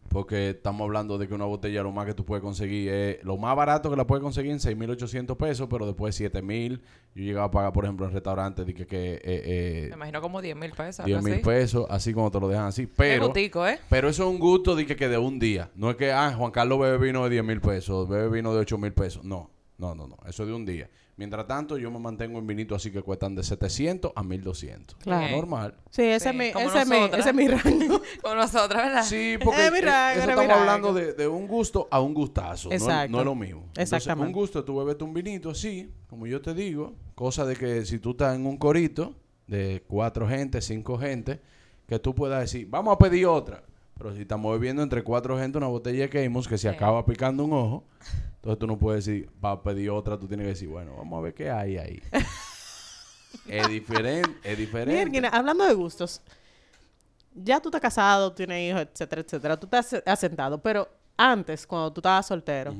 porque 0.08 0.50
estamos 0.52 0.86
hablando 0.86 1.18
de 1.18 1.28
que 1.28 1.34
una 1.34 1.46
botella 1.46 1.84
lo 1.84 1.92
más 1.92 2.06
que 2.06 2.14
tú 2.14 2.26
puedes 2.26 2.42
conseguir 2.42 2.90
es, 2.90 3.24
lo 3.24 3.38
más 3.38 3.56
barato 3.56 3.90
que 3.90 3.96
la 3.96 4.08
puedes 4.08 4.24
conseguir 4.24 4.52
en 4.52 4.60
6.800 4.60 5.36
pesos, 5.38 5.68
pero 5.70 5.86
después 5.86 6.20
7.000, 6.20 6.80
yo 7.16 7.24
llegaba 7.24 7.48
a 7.48 7.52
pagar, 7.52 7.74
por 7.74 7.86
ejemplo, 7.86 8.06
en 8.06 8.14
restaurantes, 8.14 8.66
de 8.66 8.74
que, 8.74 8.84
eh, 8.84 9.20
eh, 9.24 9.88
Me 9.90 9.96
imagino 9.96 10.22
como 10.22 10.42
10 10.42 10.56
mil 10.56 10.72
pesos. 10.72 11.00
algo 11.02 11.08
10 11.08 11.24
mil 11.24 11.34
así. 11.34 11.44
pesos, 11.44 11.88
así 11.90 12.14
como 12.14 12.32
te 12.32 12.40
lo 12.40 12.48
dejan 12.48 12.66
así, 12.66 12.88
pero... 12.88 13.34
¿eh? 13.36 13.80
Pero 13.90 14.10
eso 14.10 14.24
es 14.24 14.30
un 14.30 14.40
gusto 14.40 14.76
de 14.76 14.86
que, 14.86 15.08
de 15.08 15.18
un 15.18 15.40
día. 15.40 15.70
No 15.76 15.90
es 15.90 15.96
que, 15.96 16.12
ah, 16.12 16.34
Juan 16.36 16.52
Carlos 16.52 16.80
bebe 16.80 16.98
vino 16.98 17.24
de 17.24 17.30
10 17.30 17.44
mil 17.44 17.62
pesos, 17.62 18.08
bebe 18.08 18.30
vino 18.30 18.54
de 18.54 18.60
8 18.60 18.78
mil 18.78 18.94
pesos. 18.94 19.24
No, 19.24 19.50
no, 19.78 19.96
no, 19.96 20.08
no. 20.08 20.18
Eso 20.28 20.44
es 20.44 20.50
de 20.50 20.56
un 20.56 20.66
día. 20.66 20.90
Mientras 21.18 21.48
tanto, 21.48 21.78
yo 21.80 21.90
me 21.90 21.98
mantengo 22.00 22.38
en 22.38 22.46
vinitos 22.46 22.76
así 22.76 22.92
que 22.92 23.02
cuestan 23.02 23.34
de 23.36 23.42
700 23.44 24.12
a 24.16 24.22
1200. 24.24 24.98
Claro. 25.00 25.36
Normal. 25.36 25.76
Sí, 25.90 26.04
ese, 26.04 26.20
Sí, 26.26 26.30
es, 26.30 26.36
mi, 26.36 26.46
ese, 26.46 26.82
es 26.82 26.88
mi, 26.88 26.96
ese 26.98 27.30
es 27.30 27.36
mi 27.36 27.48
rango. 27.48 28.02
Como 28.22 28.36
nosotras, 28.36 28.84
¿verdad? 28.86 29.04
Sí, 29.04 29.36
porque 29.44 29.66
Eh, 29.66 29.72
mira, 29.72 30.14
eh, 30.14 30.20
eso 30.20 30.30
estamos 30.30 30.50
hablando 30.56 30.94
de, 30.94 31.14
de 31.14 31.28
un 31.28 31.48
gusto 31.48 31.88
a 31.90 32.00
un 32.02 32.14
gustazo. 32.14 32.70
No 32.70 32.76
es- 32.76 32.82
Exacto. 32.84 33.12
No, 33.14 33.20
es 33.20 33.26
lo 33.26 33.34
mismo. 33.36 33.62
Entonces, 33.70 33.94
Exactamente. 33.94 34.28
un 34.28 34.34
gusto, 34.34 34.64
tú 34.64 34.78
bebes 34.78 35.02
un 35.02 35.14
vinito 35.14 35.50
así, 35.50 35.92
como 36.08 36.28
yo 36.28 36.40
te 36.40 36.54
digo. 36.54 36.94
Cosa 37.16 37.46
de 37.46 37.56
que 37.56 37.84
si 37.86 37.98
tú 37.98 38.12
estás 38.12 38.36
en 38.36 38.46
un 38.46 38.58
corito 38.58 39.16
de 39.48 39.84
cuatro 39.88 40.28
gente, 40.28 40.62
cinco 40.62 41.00
gente, 41.00 41.42
que 41.88 41.98
tú 41.98 42.14
puedas 42.14 42.42
decir, 42.42 42.68
vamos 42.70 42.94
a 42.94 42.98
pedir 43.00 43.26
otra. 43.26 43.64
Pero 43.98 44.14
si 44.16 44.22
estamos 44.22 44.52
bebiendo 44.54 44.82
entre 44.84 45.04
cuatro 45.04 45.38
gente 45.38 45.58
una 45.58 45.68
botella 45.68 46.02
de 46.04 46.10
Keimus 46.10 46.48
que 46.48 46.58
se 46.58 46.70
Sí. 46.70 46.76
acaba 46.76 47.06
picando 47.06 47.44
un 47.46 47.54
ojo, 47.54 47.84
entonces 48.36 48.60
tú 48.60 48.68
no 48.68 48.78
puedes 48.78 49.06
decir, 49.06 49.30
para 49.42 49.62
pedir 49.62 49.90
otra, 49.90 50.18
tú 50.20 50.28
tienes 50.28 50.44
que 50.46 50.50
decir, 50.50 50.68
bueno, 50.70 50.96
vamos 50.98 51.18
a 51.20 51.22
ver 51.22 51.34
qué 51.34 51.50
hay 51.50 51.78
ahí. 51.78 52.02
es 53.48 53.70
diferente, 53.70 54.32
es 54.44 54.58
diferente. 54.58 55.28
Hablando 55.32 55.66
de 55.66 55.74
gustos, 55.74 56.22
ya 57.34 57.60
tú 57.60 57.70
estás 57.70 57.82
casado, 57.82 58.32
tienes 58.34 58.70
hijos, 58.72 58.82
etcétera, 58.92 59.22
etcétera. 59.22 59.58
Tú 59.60 59.66
estás 59.68 60.02
asentado, 60.06 60.62
pero 60.62 60.88
antes, 61.18 61.66
cuando 61.68 61.92
tú 61.92 62.00
estabas 62.00 62.26
soltero. 62.28 62.74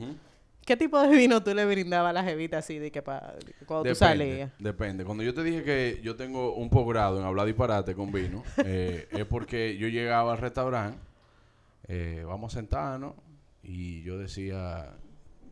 ¿qué 0.66 0.76
tipo 0.76 1.00
de 1.00 1.08
vino 1.16 1.42
tú 1.42 1.54
le 1.54 1.66
brindabas 1.66 2.10
a 2.10 2.14
la 2.14 2.24
jevita 2.26 2.58
así 2.58 2.78
de 2.78 2.92
que 2.92 3.02
pa- 3.02 3.36
de 3.46 3.66
cuando 3.66 3.88
tú 3.90 3.96
salías? 3.96 4.52
Depende. 4.60 5.06
Cuando 5.06 5.24
yo 5.24 5.34
te 5.34 5.42
dije 5.42 5.64
que 5.64 6.02
yo 6.04 6.18
tengo 6.18 6.56
un 6.56 6.70
posgrado 6.70 7.18
en 7.20 7.26
hablar 7.26 7.46
disparate 7.48 7.96
con 7.96 8.12
vino, 8.12 8.44
eh, 8.66 9.08
es 9.12 9.24
porque 9.26 9.78
yo 9.78 9.88
llegaba 9.88 10.34
al 10.34 10.40
restaurante, 10.40 11.00
eh, 11.88 12.24
vamos 12.26 12.54
a 12.54 12.60
sentarnos, 12.60 13.16
y 13.64 14.02
yo 14.04 14.18
decía, 14.18 14.98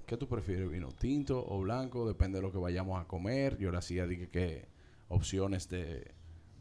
¿qué 0.06 0.18
tú 0.18 0.28
prefieres? 0.28 0.70
¿Vino 0.70 0.90
tinto 0.92 1.46
o 1.48 1.60
blanco? 1.62 2.08
Depende 2.08 2.38
de 2.38 2.44
lo 2.44 2.52
que 2.52 2.58
vayamos 2.58 3.02
a 3.02 3.08
comer. 3.08 3.58
Yo 3.58 3.72
le 3.72 3.78
hacía, 3.78 4.08
dije, 4.08 4.30
que 4.30 4.68
opciones 5.10 5.70
de, 5.70 6.14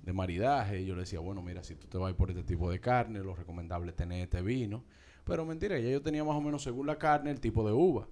de 0.02 0.12
maridaje. 0.12 0.84
Yo 0.84 0.94
le 0.94 1.02
decía, 1.02 1.20
bueno, 1.20 1.42
mira, 1.42 1.62
si 1.62 1.76
tú 1.76 1.86
te 1.86 1.98
vas 1.98 2.12
por 2.14 2.30
este 2.30 2.42
tipo 2.42 2.70
de 2.70 2.80
carne, 2.80 3.20
lo 3.20 3.34
recomendable 3.34 3.90
es 3.90 3.96
tener 3.96 4.22
este 4.22 4.42
vino. 4.42 4.84
Pero 5.24 5.44
mentira, 5.44 5.78
ya 5.78 5.90
yo 5.90 6.02
tenía 6.02 6.24
más 6.24 6.36
o 6.36 6.40
menos 6.40 6.62
según 6.62 6.86
la 6.86 6.98
carne 6.98 7.30
el 7.30 7.40
tipo 7.40 7.66
de 7.66 7.72
uva. 7.72 8.08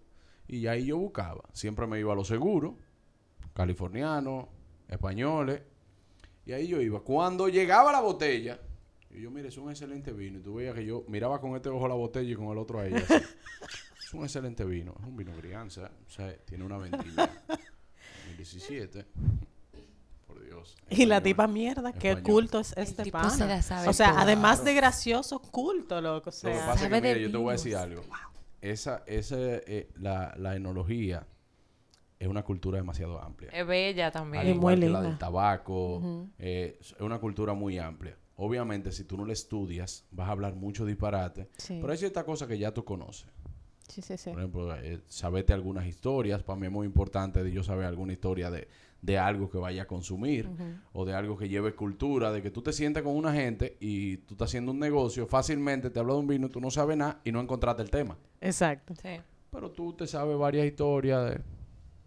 Y 0.46 0.66
ahí 0.66 0.86
yo 0.86 0.98
buscaba. 0.98 1.42
Siempre 1.52 1.86
me 1.86 1.98
iba 1.98 2.12
a 2.12 2.16
lo 2.16 2.24
seguro 2.24 2.76
californianos, 3.52 4.46
españoles. 4.88 5.62
Y 6.44 6.52
ahí 6.52 6.68
yo 6.68 6.80
iba. 6.80 7.00
Cuando 7.00 7.48
llegaba 7.48 7.92
la 7.92 8.00
botella, 8.00 8.60
y 9.12 9.20
yo, 9.20 9.30
mire, 9.30 9.48
es 9.48 9.56
un 9.58 9.70
excelente 9.70 10.12
vino. 10.12 10.38
Y 10.38 10.42
tú 10.42 10.54
veías 10.54 10.74
que 10.74 10.84
yo 10.84 11.04
miraba 11.08 11.40
con 11.40 11.54
este 11.56 11.68
ojo 11.68 11.86
la 11.88 11.94
botella 11.94 12.30
y 12.30 12.34
con 12.34 12.46
el 12.48 12.58
otro 12.58 12.80
a 12.80 12.86
ella. 12.86 12.98
así. 12.98 13.14
es 14.06 14.14
un 14.14 14.22
excelente 14.22 14.64
vino. 14.64 14.94
Es 14.98 15.06
un 15.06 15.16
vino 15.16 15.32
crianza. 15.32 15.90
O 16.06 16.10
sea, 16.10 16.34
tiene 16.44 16.64
una 16.64 16.78
vendimia. 16.78 17.30
2017. 18.26 19.06
Por 20.26 20.44
Dios. 20.44 20.76
Y 20.90 21.06
la 21.06 21.22
tipa 21.22 21.46
mierda, 21.46 21.92
qué 21.92 22.10
Español. 22.10 22.32
culto 22.32 22.60
es 22.60 22.74
este 22.76 23.04
se 23.04 23.62
sabe 23.62 23.88
o 23.88 23.92
sea, 23.92 24.20
además 24.20 24.64
de 24.64 24.74
gracioso, 24.74 25.40
culto, 25.40 26.00
loco. 26.00 26.30
O 26.30 26.32
Lo 26.32 26.50
que 26.50 26.56
sea, 26.56 26.66
pasa 26.66 26.84
es 26.84 26.90
que, 26.90 27.00
de 27.00 27.14
mira, 27.14 27.20
yo 27.20 27.30
te 27.30 27.36
voy 27.36 27.48
a 27.50 27.52
decir 27.52 27.76
algo. 27.76 28.02
Esa, 28.60 29.02
esa, 29.06 29.36
eh, 29.38 29.90
la, 29.96 30.34
la 30.38 30.54
enología 30.56 31.26
es 32.22 32.28
una 32.28 32.44
cultura 32.44 32.78
demasiado 32.78 33.20
amplia. 33.20 33.50
Es 33.50 33.66
bella 33.66 34.06
Al 34.06 34.12
también. 34.12 34.46
Es 34.46 34.56
muy 34.56 34.74
igual 34.74 34.92
la 34.92 35.02
del 35.02 35.18
tabaco, 35.18 36.28
eh, 36.38 36.78
es 36.80 36.94
una 37.00 37.18
cultura 37.18 37.52
muy 37.52 37.78
amplia. 37.78 38.16
Obviamente, 38.44 38.90
si 38.90 39.04
tú 39.04 39.16
no 39.16 39.24
la 39.24 39.34
estudias, 39.34 40.04
vas 40.10 40.28
a 40.28 40.32
hablar 40.32 40.56
mucho 40.56 40.84
disparate. 40.84 41.48
Sí. 41.58 41.78
Pero 41.80 41.92
hay 41.92 41.98
ciertas 41.98 42.24
cosas 42.24 42.48
que 42.48 42.58
ya 42.58 42.74
tú 42.74 42.84
conoces. 42.84 43.28
Sí, 43.86 44.02
sí, 44.02 44.16
sí. 44.16 44.30
Por 44.30 44.40
ejemplo, 44.40 44.76
eh, 44.76 45.00
saberte 45.06 45.52
algunas 45.52 45.86
historias. 45.86 46.42
Para 46.42 46.58
mí 46.58 46.66
es 46.66 46.72
muy 46.72 46.84
importante 46.84 47.44
de 47.44 47.52
yo 47.52 47.62
saber 47.62 47.86
alguna 47.86 48.14
historia 48.14 48.50
de, 48.50 48.66
de 49.00 49.16
algo 49.16 49.48
que 49.48 49.58
vaya 49.58 49.82
a 49.82 49.86
consumir 49.86 50.50
o 50.92 51.04
de 51.04 51.14
algo 51.14 51.38
que 51.38 51.48
lleve 51.48 51.76
cultura, 51.76 52.32
de 52.32 52.42
que 52.42 52.50
tú 52.50 52.62
te 52.62 52.72
sientes 52.72 53.04
con 53.04 53.14
una 53.14 53.32
gente 53.32 53.76
y 53.78 54.16
tú 54.16 54.34
estás 54.34 54.50
haciendo 54.50 54.72
un 54.72 54.80
negocio, 54.80 55.28
fácilmente 55.28 55.90
te 55.90 56.00
habla 56.00 56.14
de 56.14 56.18
un 56.18 56.26
vino, 56.26 56.48
tú 56.48 56.60
no 56.60 56.72
sabes 56.72 56.96
nada 56.96 57.20
y 57.22 57.30
no 57.30 57.40
encontraste 57.40 57.82
el 57.82 57.90
tema. 57.90 58.18
Exacto. 58.40 58.94
Sí. 59.00 59.20
Pero 59.52 59.70
tú 59.70 59.92
te 59.92 60.08
sabes 60.08 60.36
varias 60.36 60.66
historias 60.66 61.30
de 61.30 61.40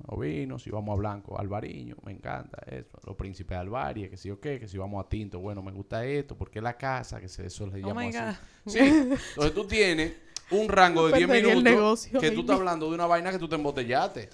los 0.10 0.20
vinos, 0.20 0.64
si 0.64 0.70
vamos 0.70 0.94
a 0.94 0.98
blanco, 0.98 1.40
albariño, 1.40 1.96
me 2.04 2.12
encanta 2.12 2.58
eso, 2.68 3.00
los 3.06 3.16
príncipes 3.16 3.56
de 3.56 3.62
Alvaria, 3.62 4.10
que 4.10 4.18
si 4.18 4.30
o 4.30 4.40
qué, 4.40 4.60
que 4.60 4.68
si 4.68 4.78
vamos 4.78 5.04
a 5.04 5.10
tinto, 5.10 5.40
bueno, 5.40 5.62
me 5.62 5.72
gusta 5.72 6.06
esto, 6.06 6.38
porque 6.38 6.62
la 6.62 6.78
casa, 6.78 7.20
que 7.20 7.28
se, 7.28 7.46
eso 7.46 7.70
se 7.72 7.78
Oh 7.84 7.88
llama 7.88 8.02
my 8.02 8.16
así. 8.16 8.20
God. 8.20 8.36
Sí, 8.72 8.80
entonces 8.80 9.54
tú 9.54 9.66
tienes 9.66 10.14
un 10.52 10.70
rango 10.70 11.08
de 11.08 11.18
10 11.18 11.28
Perdería 11.28 11.54
el 11.54 11.64
minutos 11.64 12.08
que 12.08 12.32
tú 12.32 12.42
estás 12.42 12.58
hablando 12.58 12.90
de 12.90 12.96
una 12.96 13.06
vaina 13.06 13.32
que 13.32 13.40
tú 13.40 13.48
te 13.48 13.56
embotellaste. 13.56 14.30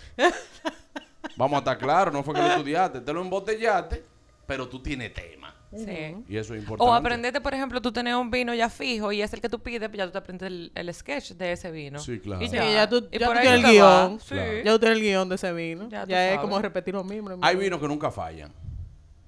Vamos 1.38 1.56
a 1.56 1.60
estar 1.60 1.78
claros, 1.78 2.14
no 2.14 2.24
fue 2.24 2.34
que 2.34 2.42
lo 2.42 2.48
estudiaste, 2.48 3.02
te 3.02 3.14
lo 3.14 3.22
embotellaste, 3.22 4.04
pero 4.46 4.68
tú 4.68 4.82
tienes 4.82 5.14
tema. 5.14 5.41
Sí. 5.74 6.16
Y 6.28 6.38
eso 6.38 6.54
es 6.54 6.62
importante. 6.62 6.92
O 6.92 6.94
aprendete, 6.94 7.40
por 7.40 7.54
ejemplo, 7.54 7.82
tú 7.82 7.92
tener 7.94 8.16
un 8.16 8.30
vino 8.30 8.54
ya 8.54 8.70
fijo 8.70 9.12
y 9.12 9.22
es 9.22 9.32
el 9.34 9.40
que 9.40 9.48
tú 9.48 9.60
pides, 9.62 9.88
pues 9.88 9.98
ya 9.98 10.06
tú 10.06 10.12
te 10.12 10.18
aprendes 10.18 10.48
el, 10.48 10.72
el 10.76 10.94
sketch 10.94 11.32
de 11.32 11.54
ese 11.54 11.72
vino. 11.72 11.98
Sí, 12.00 12.20
claro. 12.20 12.44
Y 12.44 12.50
Sí, 12.50 12.56
ya, 12.58 12.90
tú, 12.90 13.08
Y 13.12 13.18
ya 13.20 13.28
por 13.28 13.36
tú 13.38 13.40
ahí 13.42 13.48
tienes 13.48 13.64
el 13.66 13.72
guion. 13.72 14.20
Sí. 14.20 14.28
Claro. 14.36 14.52
Ya 14.66 14.72
tú 14.74 14.80
tienes 14.80 14.98
el 14.98 15.04
guion 15.04 15.30
de 15.30 15.36
ese 15.36 15.54
vino. 15.54 15.90
Ya 15.90 16.04
es 16.04 16.10
sabes. 16.10 16.40
como 16.40 16.60
repetir 16.62 16.94
lo 16.94 17.04
mismo. 17.06 17.30
lo 17.30 17.38
Hay 17.42 17.56
vinos 17.56 17.80
que 17.80 17.88
nunca 17.88 18.12
fallan. 18.12 18.52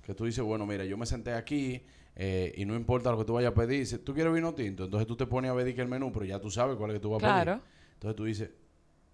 Que 0.06 0.14
tú 0.14 0.26
dices, 0.26 0.44
bueno, 0.44 0.66
mira, 0.66 0.84
yo 0.84 0.98
me 0.98 1.06
senté 1.06 1.32
aquí 1.32 1.82
eh, 2.16 2.54
y 2.58 2.66
no 2.66 2.76
importa 2.76 3.10
lo 3.10 3.18
que 3.18 3.24
tú 3.26 3.34
vayas 3.36 3.52
a 3.52 3.56
pedir. 3.56 3.80
Dices, 3.80 4.04
¿tú 4.04 4.14
quieres 4.14 4.34
vino 4.34 4.54
tinto? 4.54 4.84
Entonces 4.84 5.08
tú 5.08 5.16
te 5.16 5.26
pones 5.26 5.50
a 5.50 5.54
ver 5.54 5.74
que 5.74 5.82
el 5.82 5.88
menú, 5.88 6.12
pero 6.12 6.26
ya 6.26 6.40
tú 6.42 6.52
sabes 6.52 6.76
cuál 6.76 6.92
es 6.92 6.96
que 6.96 7.00
tú 7.00 7.10
vas 7.12 7.24
a 7.24 7.26
Claro. 7.26 7.52
pedir. 7.54 7.64
Entonces 7.94 8.16
tú 8.18 8.24
dices, 8.26 8.50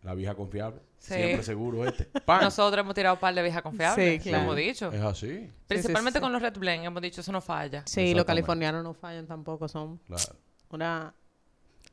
la 0.01 0.15
vieja 0.15 0.33
confiable. 0.33 0.81
Sí. 0.99 1.13
Siempre 1.15 1.43
seguro 1.43 1.85
este. 1.87 2.05
¡Pam! 2.25 2.41
Nosotros 2.43 2.81
hemos 2.83 2.93
tirado 2.93 3.15
un 3.15 3.21
par 3.21 3.33
de 3.33 3.41
viejas 3.41 3.61
confiables. 3.61 4.21
Sí, 4.21 4.29
Lo 4.29 4.33
claro. 4.35 4.43
hemos 4.43 4.55
dicho. 4.57 4.91
Es 4.91 5.01
así. 5.01 5.49
Principalmente 5.67 6.19
sí. 6.19 6.21
con 6.21 6.31
los 6.33 6.41
Red 6.41 6.57
Blend 6.57 6.83
hemos 6.85 7.01
dicho, 7.01 7.21
eso 7.21 7.31
no 7.31 7.41
falla. 7.41 7.83
Sí, 7.87 8.13
los 8.13 8.25
californianos 8.25 8.83
no 8.83 8.93
fallan 8.93 9.25
tampoco. 9.25 9.67
Son 9.67 9.97
Claro. 10.05 10.35
una 10.71 11.13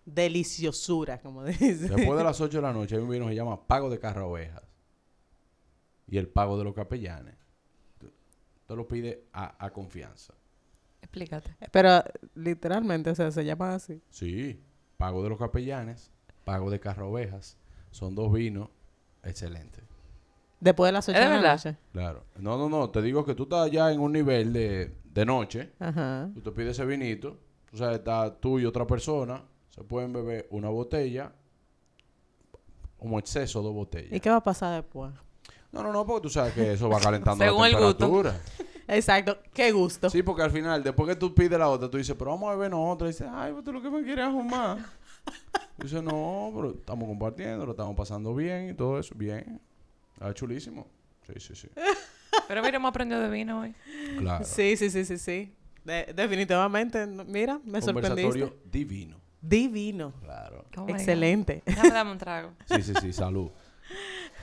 deliciosura, 0.04 1.20
como 1.20 1.44
dice. 1.44 1.88
Después 1.88 2.18
de 2.18 2.24
las 2.24 2.40
8 2.40 2.58
de 2.58 2.62
la 2.62 2.72
noche 2.72 2.96
hay 2.96 3.02
un 3.02 3.08
vino 3.10 3.24
que 3.26 3.32
se 3.32 3.36
llama 3.36 3.66
Pago 3.66 3.88
de 3.90 3.98
Carro 3.98 4.30
Ovejas. 4.30 4.62
Y 6.08 6.18
el 6.18 6.28
pago 6.28 6.56
de 6.58 6.64
los 6.64 6.74
capellanes. 6.74 7.34
Te 8.66 8.74
lo 8.74 8.86
pide 8.88 9.24
a, 9.32 9.64
a 9.64 9.70
confianza. 9.70 10.34
Explícate. 11.00 11.54
Pero 11.70 12.02
literalmente, 12.34 13.10
o 13.10 13.14
sea, 13.14 13.30
se 13.30 13.44
llama 13.44 13.74
así. 13.74 14.00
Sí. 14.10 14.60
Pago 14.96 15.22
de 15.22 15.28
los 15.28 15.38
capellanes, 15.38 16.10
pago 16.44 16.70
de 16.70 16.80
Carro 16.80 17.10
Ovejas. 17.10 17.56
Son 17.92 18.14
dos 18.14 18.32
vinos 18.32 18.68
excelentes. 19.26 19.82
Después 20.60 20.88
de 20.88 20.92
las 20.92 21.08
8 21.08 21.18
¿Es 21.18 21.24
de 21.28 21.34
de 21.36 21.42
la 21.42 21.52
noche. 21.52 21.76
Claro. 21.92 22.24
No, 22.38 22.56
no, 22.56 22.68
no. 22.68 22.88
Te 22.90 23.02
digo 23.02 23.24
que 23.24 23.34
tú 23.34 23.42
estás 23.44 23.70
ya 23.70 23.92
en 23.92 24.00
un 24.00 24.12
nivel 24.12 24.52
de, 24.52 24.96
de 25.04 25.26
noche. 25.26 25.72
Ajá. 25.78 26.30
Tú 26.34 26.40
te 26.40 26.50
pides 26.52 26.70
ese 26.70 26.86
vinito. 26.86 27.38
O 27.72 27.76
sea, 27.76 27.92
está 27.92 28.34
tú 28.34 28.58
y 28.58 28.64
otra 28.64 28.86
persona. 28.86 29.42
Se 29.70 29.84
pueden 29.84 30.12
beber 30.12 30.46
una 30.50 30.68
botella. 30.70 31.32
Como 32.98 33.18
exceso, 33.18 33.60
dos 33.60 33.74
botellas. 33.74 34.12
¿Y 34.12 34.20
qué 34.20 34.30
va 34.30 34.36
a 34.36 34.42
pasar 34.42 34.82
después? 34.82 35.12
No, 35.70 35.82
no, 35.82 35.92
no, 35.92 36.06
porque 36.06 36.22
tú 36.22 36.30
sabes 36.30 36.54
que 36.54 36.72
eso 36.72 36.88
va 36.88 36.98
calentando 37.00 37.44
Según 37.44 37.60
la 37.60 37.68
el 37.68 37.74
gusto. 37.74 37.96
temperatura. 37.98 38.40
Exacto. 38.88 39.38
Qué 39.52 39.72
gusto. 39.72 40.08
Sí, 40.08 40.22
porque 40.22 40.42
al 40.42 40.50
final, 40.50 40.82
después 40.82 41.06
que 41.08 41.16
tú 41.16 41.34
pides 41.34 41.58
la 41.58 41.68
otra, 41.68 41.90
tú 41.90 41.98
dices, 41.98 42.16
pero 42.18 42.30
vamos 42.30 42.50
a 42.50 42.54
beber 42.56 42.72
otra. 42.74 43.08
Y 43.08 43.10
dices, 43.10 43.28
ay, 43.30 43.52
pues 43.52 43.62
tú 43.64 43.72
lo 43.74 43.82
que 43.82 43.90
me 43.90 44.02
quieres 44.02 44.26
es 44.26 44.32
fumar. 44.32 44.78
Dice, 45.78 46.02
no, 46.02 46.52
pero 46.54 46.70
estamos 46.70 47.06
compartiendo, 47.08 47.66
lo 47.66 47.72
estamos 47.72 47.94
pasando 47.96 48.34
bien 48.34 48.70
y 48.70 48.74
todo 48.74 48.98
eso. 48.98 49.14
Bien. 49.14 49.60
Ah, 50.20 50.32
chulísimo. 50.32 50.86
Sí, 51.26 51.34
sí, 51.38 51.54
sí. 51.54 51.68
Pero 52.48 52.62
mira, 52.62 52.76
hemos 52.76 52.90
aprendido 52.90 53.20
de 53.20 53.28
vino 53.28 53.60
hoy. 53.60 53.74
Claro. 54.18 54.44
Sí, 54.44 54.76
sí, 54.76 54.88
sí, 54.90 55.04
sí, 55.04 55.18
sí. 55.18 55.52
De- 55.84 56.12
definitivamente, 56.14 57.06
mira, 57.06 57.60
me 57.64 57.80
sorprendiste. 57.82 58.22
Conversatorio 58.22 58.56
divino. 58.70 59.20
Divino. 59.40 60.12
Claro. 60.22 60.64
Oh. 60.76 60.86
Excelente. 60.88 61.62
Déjame 61.66 61.90
darme 61.90 62.12
un 62.12 62.18
trago. 62.18 62.52
Sí, 62.66 62.82
sí, 62.82 62.92
sí, 63.00 63.12
salud. 63.12 63.50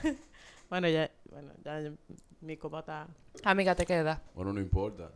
Bueno, 0.70 0.88
ya, 0.88 1.10
bueno, 1.30 1.52
ya 1.64 1.92
mi 2.40 2.56
copa 2.56 2.80
está 2.80 3.06
Amiga, 3.44 3.74
te 3.74 3.86
queda. 3.86 4.22
Bueno, 4.34 4.52
no 4.52 4.60
importa. 4.60 5.10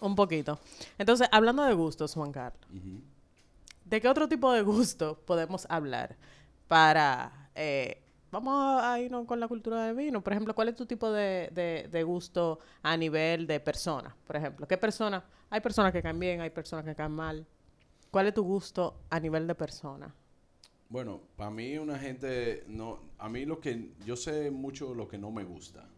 un 0.00 0.14
poquito. 0.14 0.58
Entonces, 0.98 1.28
hablando 1.32 1.64
de 1.64 1.72
gustos, 1.74 2.14
Juan 2.14 2.30
Carlos, 2.32 2.60
Ujú. 2.70 3.00
¿De 3.92 4.00
qué 4.00 4.08
otro 4.08 4.28
tipo 4.28 4.52
de 4.52 4.62
gusto 4.62 5.18
podemos 5.26 5.66
hablar 5.70 6.16
para... 6.68 7.50
eh, 7.54 8.02
vamos 8.30 8.82
a 8.82 8.98
irnos 9.00 9.26
con 9.26 9.38
la 9.40 9.48
cultura 9.48 9.84
del 9.86 9.96
vino. 9.96 10.22
Por 10.24 10.32
ejemplo, 10.32 10.54
¿cuál 10.54 10.68
es 10.70 10.76
tu 10.76 10.86
tipo 10.86 11.10
de, 11.12 11.50
de- 11.52 11.88
de 11.90 12.02
gusto 12.02 12.58
a 12.82 12.96
nivel 12.96 13.46
de 13.46 13.60
persona? 13.60 14.16
Por 14.26 14.36
ejemplo, 14.36 14.66
¿qué 14.66 14.78
persona? 14.78 15.22
Hay 15.50 15.60
personas 15.60 15.92
que 15.92 16.02
caen 16.02 16.18
bien, 16.18 16.40
hay 16.40 16.50
personas 16.50 16.84
que 16.86 16.94
caen 16.94 17.12
mal. 17.12 17.46
¿Cuál 18.10 18.28
es 18.28 18.34
tu 18.34 18.42
gusto 18.44 18.82
a 19.10 19.20
nivel 19.20 19.46
de 19.46 19.54
persona? 19.54 20.14
Bueno, 20.88 21.22
para 21.36 21.50
mí 21.50 21.78
una 21.78 21.98
gente 21.98 22.64
no, 22.68 23.00
a 23.18 23.28
mí 23.28 23.44
lo 23.46 23.60
que 23.60 23.92
yo 24.06 24.16
sé 24.16 24.50
mucho 24.50 24.94
lo 24.94 25.08
que 25.08 25.18
no 25.18 25.30
me 25.30 25.44
gusta 25.44 25.88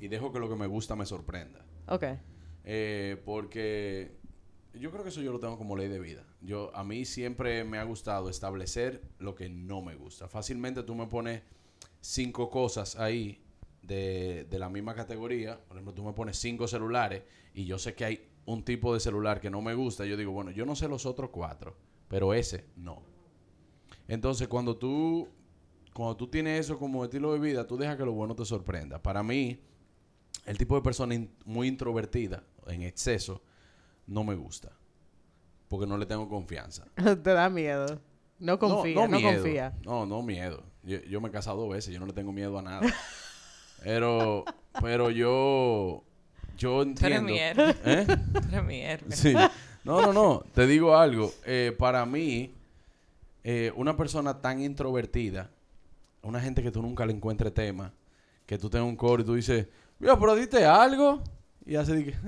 y 0.00 0.08
dejo 0.08 0.32
que 0.32 0.38
lo 0.38 0.48
que 0.48 0.54
me 0.56 0.68
gusta 0.68 0.94
me 0.96 1.04
sorprenda, 1.06 1.60
Ok. 1.88 2.04
Eh, 2.64 3.20
porque 3.24 4.18
yo 4.78 4.90
creo 4.90 5.02
que 5.02 5.10
eso 5.10 5.20
yo 5.20 5.32
lo 5.32 5.40
tengo 5.40 5.58
como 5.58 5.76
ley 5.76 5.88
de 5.88 5.98
vida. 5.98 6.24
Yo 6.40 6.74
a 6.74 6.84
mí 6.84 7.04
siempre 7.04 7.64
me 7.64 7.78
ha 7.78 7.84
gustado 7.84 8.28
establecer 8.28 9.02
lo 9.18 9.34
que 9.34 9.48
no 9.48 9.82
me 9.82 9.94
gusta. 9.94 10.28
Fácilmente 10.28 10.82
tú 10.82 10.94
me 10.94 11.06
pones 11.06 11.42
cinco 12.00 12.50
cosas 12.50 12.96
ahí 12.96 13.42
de, 13.82 14.46
de 14.48 14.58
la 14.58 14.68
misma 14.68 14.94
categoría. 14.94 15.58
Por 15.64 15.76
ejemplo, 15.76 15.94
tú 15.94 16.04
me 16.04 16.12
pones 16.12 16.38
cinco 16.38 16.68
celulares 16.68 17.22
y 17.54 17.64
yo 17.64 17.78
sé 17.78 17.94
que 17.94 18.04
hay 18.04 18.28
un 18.44 18.62
tipo 18.62 18.94
de 18.94 19.00
celular 19.00 19.40
que 19.40 19.50
no 19.50 19.60
me 19.60 19.74
gusta. 19.74 20.06
Yo 20.06 20.16
digo, 20.16 20.32
bueno, 20.32 20.50
yo 20.50 20.64
no 20.64 20.76
sé 20.76 20.88
los 20.88 21.06
otros 21.06 21.30
cuatro, 21.30 21.76
pero 22.08 22.32
ese 22.32 22.66
no. 22.76 23.02
Entonces, 24.08 24.48
cuando 24.48 24.76
tú, 24.76 25.28
cuando 25.92 26.16
tú 26.16 26.28
tienes 26.28 26.60
eso 26.60 26.78
como 26.78 27.04
estilo 27.04 27.32
de 27.32 27.40
vida, 27.40 27.66
tú 27.66 27.76
dejas 27.76 27.96
que 27.96 28.04
lo 28.04 28.12
bueno 28.12 28.34
te 28.34 28.44
sorprenda. 28.44 29.02
Para 29.02 29.22
mí, 29.22 29.60
el 30.44 30.56
tipo 30.56 30.76
de 30.76 30.82
persona 30.82 31.16
muy 31.44 31.66
introvertida, 31.66 32.44
en 32.68 32.82
exceso, 32.82 33.42
no 34.06 34.24
me 34.24 34.34
gusta. 34.34 34.72
Porque 35.68 35.86
no 35.86 35.98
le 35.98 36.06
tengo 36.06 36.28
confianza. 36.28 36.84
Te 36.96 37.32
da 37.32 37.48
miedo. 37.48 38.00
No 38.38 38.58
confía, 38.58 38.94
no, 38.94 39.08
miedo. 39.08 39.42
confía. 39.42 39.74
No, 39.84 40.06
no 40.06 40.22
miedo. 40.22 40.62
Yo, 40.82 41.00
yo 41.02 41.20
me 41.20 41.28
he 41.28 41.32
casado 41.32 41.62
dos 41.62 41.70
veces, 41.70 41.92
yo 41.92 42.00
no 42.00 42.06
le 42.06 42.12
tengo 42.12 42.32
miedo 42.32 42.58
a 42.58 42.62
nada. 42.62 42.86
pero, 43.82 44.44
pero 44.80 45.10
yo, 45.10 46.04
yo 46.56 46.82
entiendo. 46.82 47.32
¿Eh? 47.34 48.06
Sí. 49.10 49.34
No, 49.84 50.02
no, 50.02 50.12
no. 50.12 50.44
Te 50.54 50.66
digo 50.66 50.96
algo. 50.96 51.32
Eh, 51.44 51.74
para 51.76 52.04
mí, 52.04 52.52
eh, 53.42 53.72
una 53.76 53.96
persona 53.96 54.40
tan 54.40 54.60
introvertida, 54.60 55.50
una 56.22 56.40
gente 56.40 56.62
que 56.62 56.70
tú 56.70 56.82
nunca 56.82 57.06
le 57.06 57.12
encuentres 57.12 57.54
tema, 57.54 57.92
que 58.44 58.58
tú 58.58 58.68
tengas 58.68 58.88
un 58.88 58.96
coro 58.96 59.22
y 59.22 59.26
tú 59.26 59.34
dices, 59.34 59.66
mira, 59.98 60.18
pero 60.18 60.34
diste 60.34 60.64
algo. 60.64 61.22
Y 61.64 61.76
hace, 61.76 61.96
dice, 61.96 62.18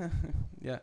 ya. 0.61 0.82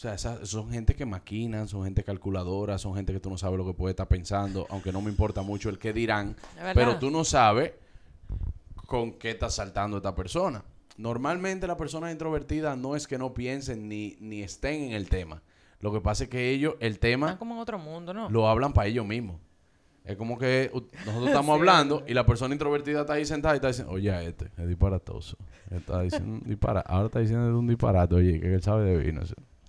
O 0.00 0.02
sea, 0.02 0.14
esas 0.14 0.48
son 0.48 0.70
gente 0.70 0.94
que 0.94 1.04
maquinan, 1.04 1.68
son 1.68 1.84
gente 1.84 2.02
calculadora, 2.02 2.78
son 2.78 2.94
gente 2.94 3.12
que 3.12 3.20
tú 3.20 3.28
no 3.28 3.36
sabes 3.36 3.58
lo 3.58 3.66
que 3.66 3.74
puede 3.74 3.90
estar 3.90 4.08
pensando, 4.08 4.66
aunque 4.70 4.92
no 4.92 5.02
me 5.02 5.10
importa 5.10 5.42
mucho 5.42 5.68
el 5.68 5.78
que 5.78 5.92
dirán, 5.92 6.36
pero 6.72 6.98
tú 6.98 7.10
no 7.10 7.22
sabes 7.22 7.72
con 8.86 9.12
qué 9.12 9.32
está 9.32 9.50
saltando 9.50 9.98
esta 9.98 10.14
persona. 10.14 10.64
Normalmente 10.96 11.66
las 11.66 11.76
personas 11.76 12.12
introvertidas 12.12 12.78
no 12.78 12.96
es 12.96 13.06
que 13.06 13.18
no 13.18 13.34
piensen 13.34 13.90
ni, 13.90 14.16
ni 14.20 14.40
estén 14.40 14.84
en 14.84 14.92
el 14.92 15.10
tema. 15.10 15.42
Lo 15.80 15.92
que 15.92 16.00
pasa 16.00 16.24
es 16.24 16.30
que 16.30 16.48
ellos, 16.48 16.76
el 16.80 16.92
Están 16.92 17.10
tema, 17.10 17.38
como 17.38 17.56
en 17.56 17.60
otro 17.60 17.78
mundo, 17.78 18.14
¿no? 18.14 18.30
lo 18.30 18.48
hablan 18.48 18.72
para 18.72 18.88
ellos 18.88 19.04
mismos. 19.04 19.36
Es 20.06 20.16
como 20.16 20.38
que 20.38 20.70
nosotros 21.04 21.26
estamos 21.26 21.58
hablando 21.58 22.04
y 22.08 22.14
la 22.14 22.24
persona 22.24 22.54
introvertida 22.54 23.02
está 23.02 23.12
ahí 23.12 23.26
sentada 23.26 23.54
y 23.54 23.56
está 23.56 23.68
diciendo, 23.68 23.92
oye, 23.92 24.26
este 24.26 24.50
es 24.56 24.66
disparatoso. 24.66 25.36
Está 25.70 26.00
diciendo 26.00 26.36
un 26.36 26.42
disparate. 26.48 26.90
Ahora 26.90 27.06
está 27.08 27.18
diciendo 27.18 27.58
un 27.58 27.66
disparate, 27.66 28.14
oye, 28.14 28.40
que 28.40 28.54
él 28.54 28.62
sabe 28.62 28.84
de 28.84 28.96
vino. 28.96 29.20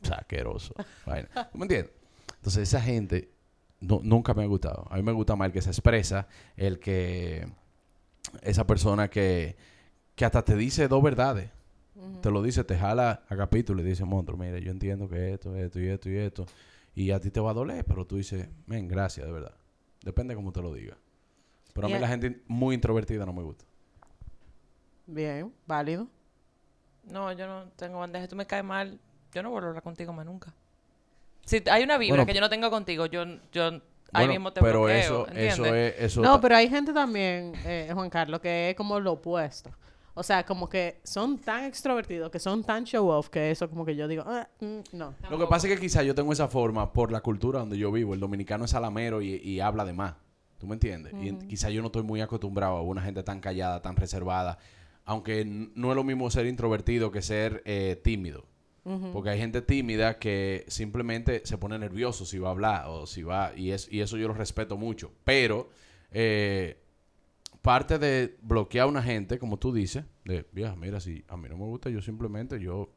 Saqueroso. 0.01 0.73
Vaina. 1.05 1.29
¿Tú 1.51 1.57
me 1.57 1.65
entiendes? 1.65 1.91
Entonces, 2.35 2.63
esa 2.63 2.81
gente 2.81 3.31
no- 3.79 4.01
nunca 4.03 4.33
me 4.33 4.43
ha 4.43 4.47
gustado. 4.47 4.87
A 4.89 4.95
mí 4.97 5.03
me 5.03 5.11
gusta 5.11 5.35
más 5.35 5.47
el 5.47 5.51
que 5.51 5.61
se 5.61 5.69
expresa, 5.69 6.27
el 6.55 6.79
que. 6.79 7.47
Esa 8.41 8.65
persona 8.67 9.09
que, 9.09 9.55
que 10.15 10.25
hasta 10.25 10.43
te 10.43 10.55
dice 10.55 10.87
dos 10.87 11.01
verdades. 11.03 11.49
Te 12.21 12.31
lo 12.31 12.41
dice, 12.41 12.63
te 12.63 12.77
jala 12.77 13.23
a 13.29 13.35
capítulo 13.35 13.81
y 13.81 13.85
dice, 13.85 14.05
monstruo, 14.05 14.37
mira, 14.37 14.57
yo 14.59 14.71
entiendo 14.71 15.07
que 15.09 15.33
esto, 15.33 15.55
esto 15.55 15.79
y 15.79 15.87
esto 15.87 16.09
y 16.09 16.17
esto. 16.17 16.45
Y 16.95 17.11
a 17.11 17.19
ti 17.19 17.29
te 17.31 17.39
va 17.39 17.51
a 17.51 17.53
doler, 17.53 17.83
pero 17.85 18.05
tú 18.05 18.17
dices, 18.17 18.47
men, 18.65 18.87
gracias, 18.87 19.25
de 19.25 19.31
verdad. 19.31 19.53
Depende 20.03 20.33
cómo 20.35 20.51
te 20.51 20.61
lo 20.61 20.73
diga. 20.73 20.97
Pero 21.73 21.87
a 21.87 21.89
mí 21.89 21.95
la 22.01 22.07
gente 22.07 22.41
muy 22.47 22.75
introvertida 22.75 23.25
no 23.25 23.33
me 23.33 23.43
gusta. 23.43 23.65
Bien, 25.05 25.53
válido. 25.67 26.07
No, 27.03 27.31
yo 27.33 27.47
no 27.47 27.69
tengo 27.75 27.99
bandeja. 27.99 28.27
Tú 28.27 28.35
me 28.35 28.45
caes 28.45 28.63
mal. 28.63 28.99
Yo 29.33 29.43
no 29.43 29.49
vuelvo 29.49 29.67
a 29.67 29.69
hablar 29.69 29.83
contigo 29.83 30.13
más 30.13 30.25
nunca. 30.25 30.53
Si 31.45 31.61
hay 31.69 31.83
una 31.83 31.97
vibra 31.97 32.17
Bueno, 32.17 32.25
que 32.25 32.33
yo 32.33 32.41
no 32.41 32.49
tengo 32.49 32.69
contigo, 32.69 33.05
yo, 33.07 33.23
yo 33.51 33.63
ahí 33.65 33.79
Bueno, 34.13 34.33
mismo 34.33 34.53
te 34.53 34.61
pero 34.61 34.79
bloqueo, 34.83 34.99
eso, 34.99 35.27
¿entiendes? 35.27 35.53
eso 35.53 35.75
es... 35.75 35.95
Eso 35.99 36.21
No, 36.21 36.39
pero 36.39 36.55
hay 36.55 36.69
gente 36.69 36.93
también, 36.93 37.53
eh, 37.65 37.89
Juan 37.93 38.09
Carlos, 38.09 38.39
que 38.41 38.69
es 38.71 38.75
como 38.75 38.99
lo 38.99 39.13
opuesto. 39.13 39.71
O 40.13 40.23
sea, 40.23 40.45
como 40.45 40.67
que 40.67 40.99
son 41.03 41.37
tan 41.39 41.63
extrovertidos, 41.63 42.29
que 42.29 42.37
son 42.39 42.63
tan 42.63 42.83
show 42.83 43.07
off, 43.09 43.29
que 43.29 43.49
eso 43.49 43.69
como 43.69 43.85
que 43.85 43.95
yo 43.95 44.07
digo, 44.09 44.23
ah, 44.27 44.47
mm, 44.59 44.79
no. 44.97 45.15
Lo 45.29 45.39
que 45.39 45.47
pasa 45.47 45.67
es 45.67 45.73
que 45.73 45.79
quizá 45.79 46.03
yo 46.03 46.13
tengo 46.13 46.33
esa 46.33 46.49
forma 46.49 46.91
por 46.91 47.11
la 47.13 47.21
cultura 47.21 47.59
donde 47.59 47.77
yo 47.77 47.91
vivo. 47.91 48.13
El 48.13 48.19
dominicano 48.19 48.65
es 48.65 48.71
salamero 48.71 49.21
y, 49.21 49.35
y 49.35 49.61
habla 49.61 49.85
de 49.85 49.93
más. 49.93 50.15
¿Tú 50.59 50.67
me 50.67 50.73
entiendes? 50.73 51.13
Y 51.19 51.29
en- 51.29 51.47
quizá 51.47 51.69
yo 51.69 51.81
no 51.81 51.87
estoy 51.87 52.03
muy 52.03 52.19
acostumbrado 52.21 52.75
a 52.77 52.81
una 52.81 53.01
gente 53.01 53.23
tan 53.23 53.39
callada, 53.39 53.81
tan 53.81 53.95
reservada. 53.95 54.57
Aunque 55.05 55.43
no 55.45 55.89
es 55.89 55.95
lo 55.95 56.03
mismo 56.03 56.29
ser 56.29 56.45
introvertido 56.45 57.09
que 57.11 57.21
ser 57.23 57.63
eh, 57.65 57.99
tímido. 58.03 58.45
Porque 58.83 59.29
hay 59.29 59.37
gente 59.39 59.61
tímida 59.61 60.17
que 60.17 60.65
simplemente 60.67 61.41
se 61.45 61.57
pone 61.57 61.77
nervioso 61.77 62.25
si 62.25 62.39
va 62.39 62.47
a 62.49 62.51
hablar 62.51 62.85
o 62.87 63.05
si 63.05 63.21
va... 63.21 63.51
Y, 63.55 63.71
es, 63.71 63.87
y 63.91 64.01
eso 64.01 64.17
yo 64.17 64.27
lo 64.27 64.33
respeto 64.33 64.75
mucho. 64.75 65.11
Pero 65.23 65.69
eh, 66.11 66.79
parte 67.61 67.99
de 67.99 68.37
bloquear 68.41 68.85
a 68.85 68.87
una 68.87 69.03
gente, 69.03 69.37
como 69.37 69.57
tú 69.57 69.71
dices, 69.71 70.03
de, 70.25 70.47
vieja, 70.51 70.75
mira, 70.75 70.99
si 70.99 71.23
a 71.27 71.37
mí 71.37 71.47
no 71.47 71.57
me 71.57 71.65
gusta, 71.65 71.89
yo 71.89 72.01
simplemente, 72.01 72.59
yo... 72.59 72.89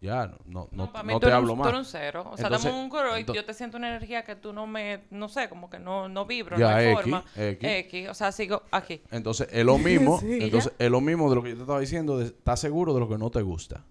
Ya, 0.00 0.26
no, 0.26 0.36
no, 0.46 0.68
no, 0.72 1.02
no 1.04 1.20
te 1.20 1.32
hablo 1.32 1.54
un, 1.54 1.58
más. 1.60 1.70
tú 1.72 1.78
un 1.78 1.84
cero. 1.84 2.28
O 2.30 2.36
sea, 2.36 2.46
Entonces- 2.46 2.70
dame 2.70 2.82
un 2.84 2.90
coro 2.90 3.16
y 3.18 3.24
yo 3.24 3.44
te 3.44 3.54
siento 3.54 3.78
una 3.78 3.88
energía 3.88 4.24
que 4.24 4.36
tú 4.36 4.52
no 4.52 4.66
me... 4.66 5.04
No 5.10 5.28
sé, 5.28 5.48
como 5.48 5.70
que 5.70 5.78
no, 5.78 6.08
no 6.08 6.26
vibro, 6.26 6.58
Ya, 6.58 6.70
no 6.72 6.76
hay 6.76 6.86
X, 6.88 6.96
forma. 7.02 7.24
X. 7.34 7.58
X. 7.70 8.08
O 8.10 8.14
sea, 8.14 8.30
sigo 8.32 8.62
aquí. 8.72 9.00
Entonces, 9.10 9.48
es 9.50 9.64
lo 9.64 9.78
mismo, 9.78 10.18
Sí. 10.20 10.38
entonces, 10.42 10.72
es 10.78 10.90
lo 10.90 11.00
mismo 11.00 11.30
de 11.30 11.36
lo 11.36 11.42
que 11.42 11.50
yo 11.50 11.54
te 11.54 11.62
estaba 11.62 11.80
diciendo, 11.80 12.18
de, 12.18 12.26
¿estás 12.26 12.60
seguro 12.60 12.92
de 12.94 13.00
lo 13.00 13.08
que 13.08 13.16
no 13.16 13.30
te 13.30 13.40
gusta? 13.42 13.84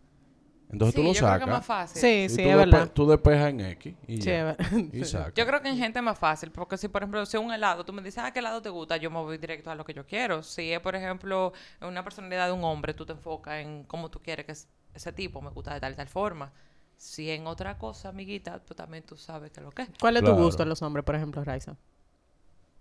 Entonces 0.72 0.96
sí, 0.96 1.02
tú 1.02 1.08
lo 1.08 1.14
yo 1.14 1.20
creo 1.20 1.30
que 1.30 1.36
es 1.36 1.40
sacas. 1.42 1.48
más 1.48 1.66
fácil. 1.66 2.02
Sí, 2.02 2.08
y 2.26 2.30
sí, 2.30 2.44
tú, 2.44 2.50
es 2.50 2.56
verdad. 2.58 2.92
tú 2.92 3.08
despejas 3.08 3.50
en 3.50 3.60
X 3.62 3.96
y 4.08 4.18
Sí, 4.18 4.24
ya. 4.24 4.50
es 4.52 4.58
verdad. 4.58 4.78
Y 4.94 5.06
sacas. 5.06 5.34
Yo 5.36 5.46
creo 5.46 5.62
que 5.62 5.70
en 5.70 5.78
gente 5.78 6.00
es 6.00 6.04
más 6.06 6.18
fácil, 6.18 6.52
porque 6.52 6.78
si, 6.78 6.88
por 6.88 7.02
ejemplo, 7.04 7.26
si 7.26 7.38
un 7.38 7.54
helado, 7.54 7.86
tú 7.86 7.94
me 7.94 8.02
dices, 8.02 8.24
ah, 8.24 8.32
¿qué 8.32 8.40
helado 8.40 8.62
te 8.62 8.70
gusta? 8.70 8.98
Yo 8.98 9.12
me 9.12 9.20
voy 9.20 9.38
directo 9.38 9.70
a 9.72 9.76
lo 9.76 9.86
que 9.86 9.94
yo 9.94 10.06
quiero. 10.06 10.42
Si 10.44 10.72
es, 10.74 10.80
por 10.80 10.96
ejemplo, 10.96 11.54
una 11.82 12.04
personalidad 12.04 12.48
de 12.48 12.54
un 12.54 12.64
hombre, 12.64 12.94
tú 12.94 13.06
te 13.06 13.14
enfocas 13.14 13.56
en 13.64 13.84
cómo 13.84 14.10
tú 14.10 14.20
quieres 14.22 14.46
que 14.46 14.54
es- 14.54 14.68
ese 14.94 15.12
tipo 15.14 15.42
me 15.42 15.50
gusta 15.52 15.74
de 15.74 15.80
tal 15.80 15.94
y 15.94 15.96
tal 15.96 16.08
forma. 16.08 16.52
Si 16.98 17.30
en 17.30 17.46
otra 17.46 17.78
cosa, 17.78 18.10
amiguita, 18.10 18.60
pues 18.66 18.76
también 18.78 19.04
tú 19.04 19.18
sabes 19.18 19.52
que 19.52 19.62
lo 19.62 19.70
que 19.72 19.84
es. 19.84 19.90
¿Cuál 20.00 20.16
es 20.18 20.24
Claro. 20.24 20.38
tu 20.38 20.44
gusto 20.44 20.64
en 20.64 20.70
los 20.70 20.82
hombres, 20.82 21.04
por 21.06 21.16
ejemplo, 21.16 21.44
Raiza? 21.44 21.76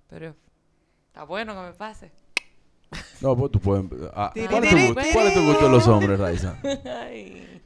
Pero 0.09 0.35
está 1.09 1.25
bueno 1.25 1.55
que 1.55 1.61
me 1.61 1.73
pase. 1.75 2.12
No, 3.20 3.36
pues 3.36 3.52
tú 3.52 3.60
puedes... 3.60 3.84
ah, 4.14 4.32
¿cuál, 4.50 4.64
es 4.64 4.70
tu 4.70 4.76
gusto. 4.76 5.02
¿Cuál 5.12 5.26
es 5.26 5.34
tu 5.34 5.44
gusto 5.44 5.64
de 5.64 5.70
los 5.70 5.88
hombres, 5.88 6.18
Raiza? 6.18 6.56
Ay. 7.02 7.62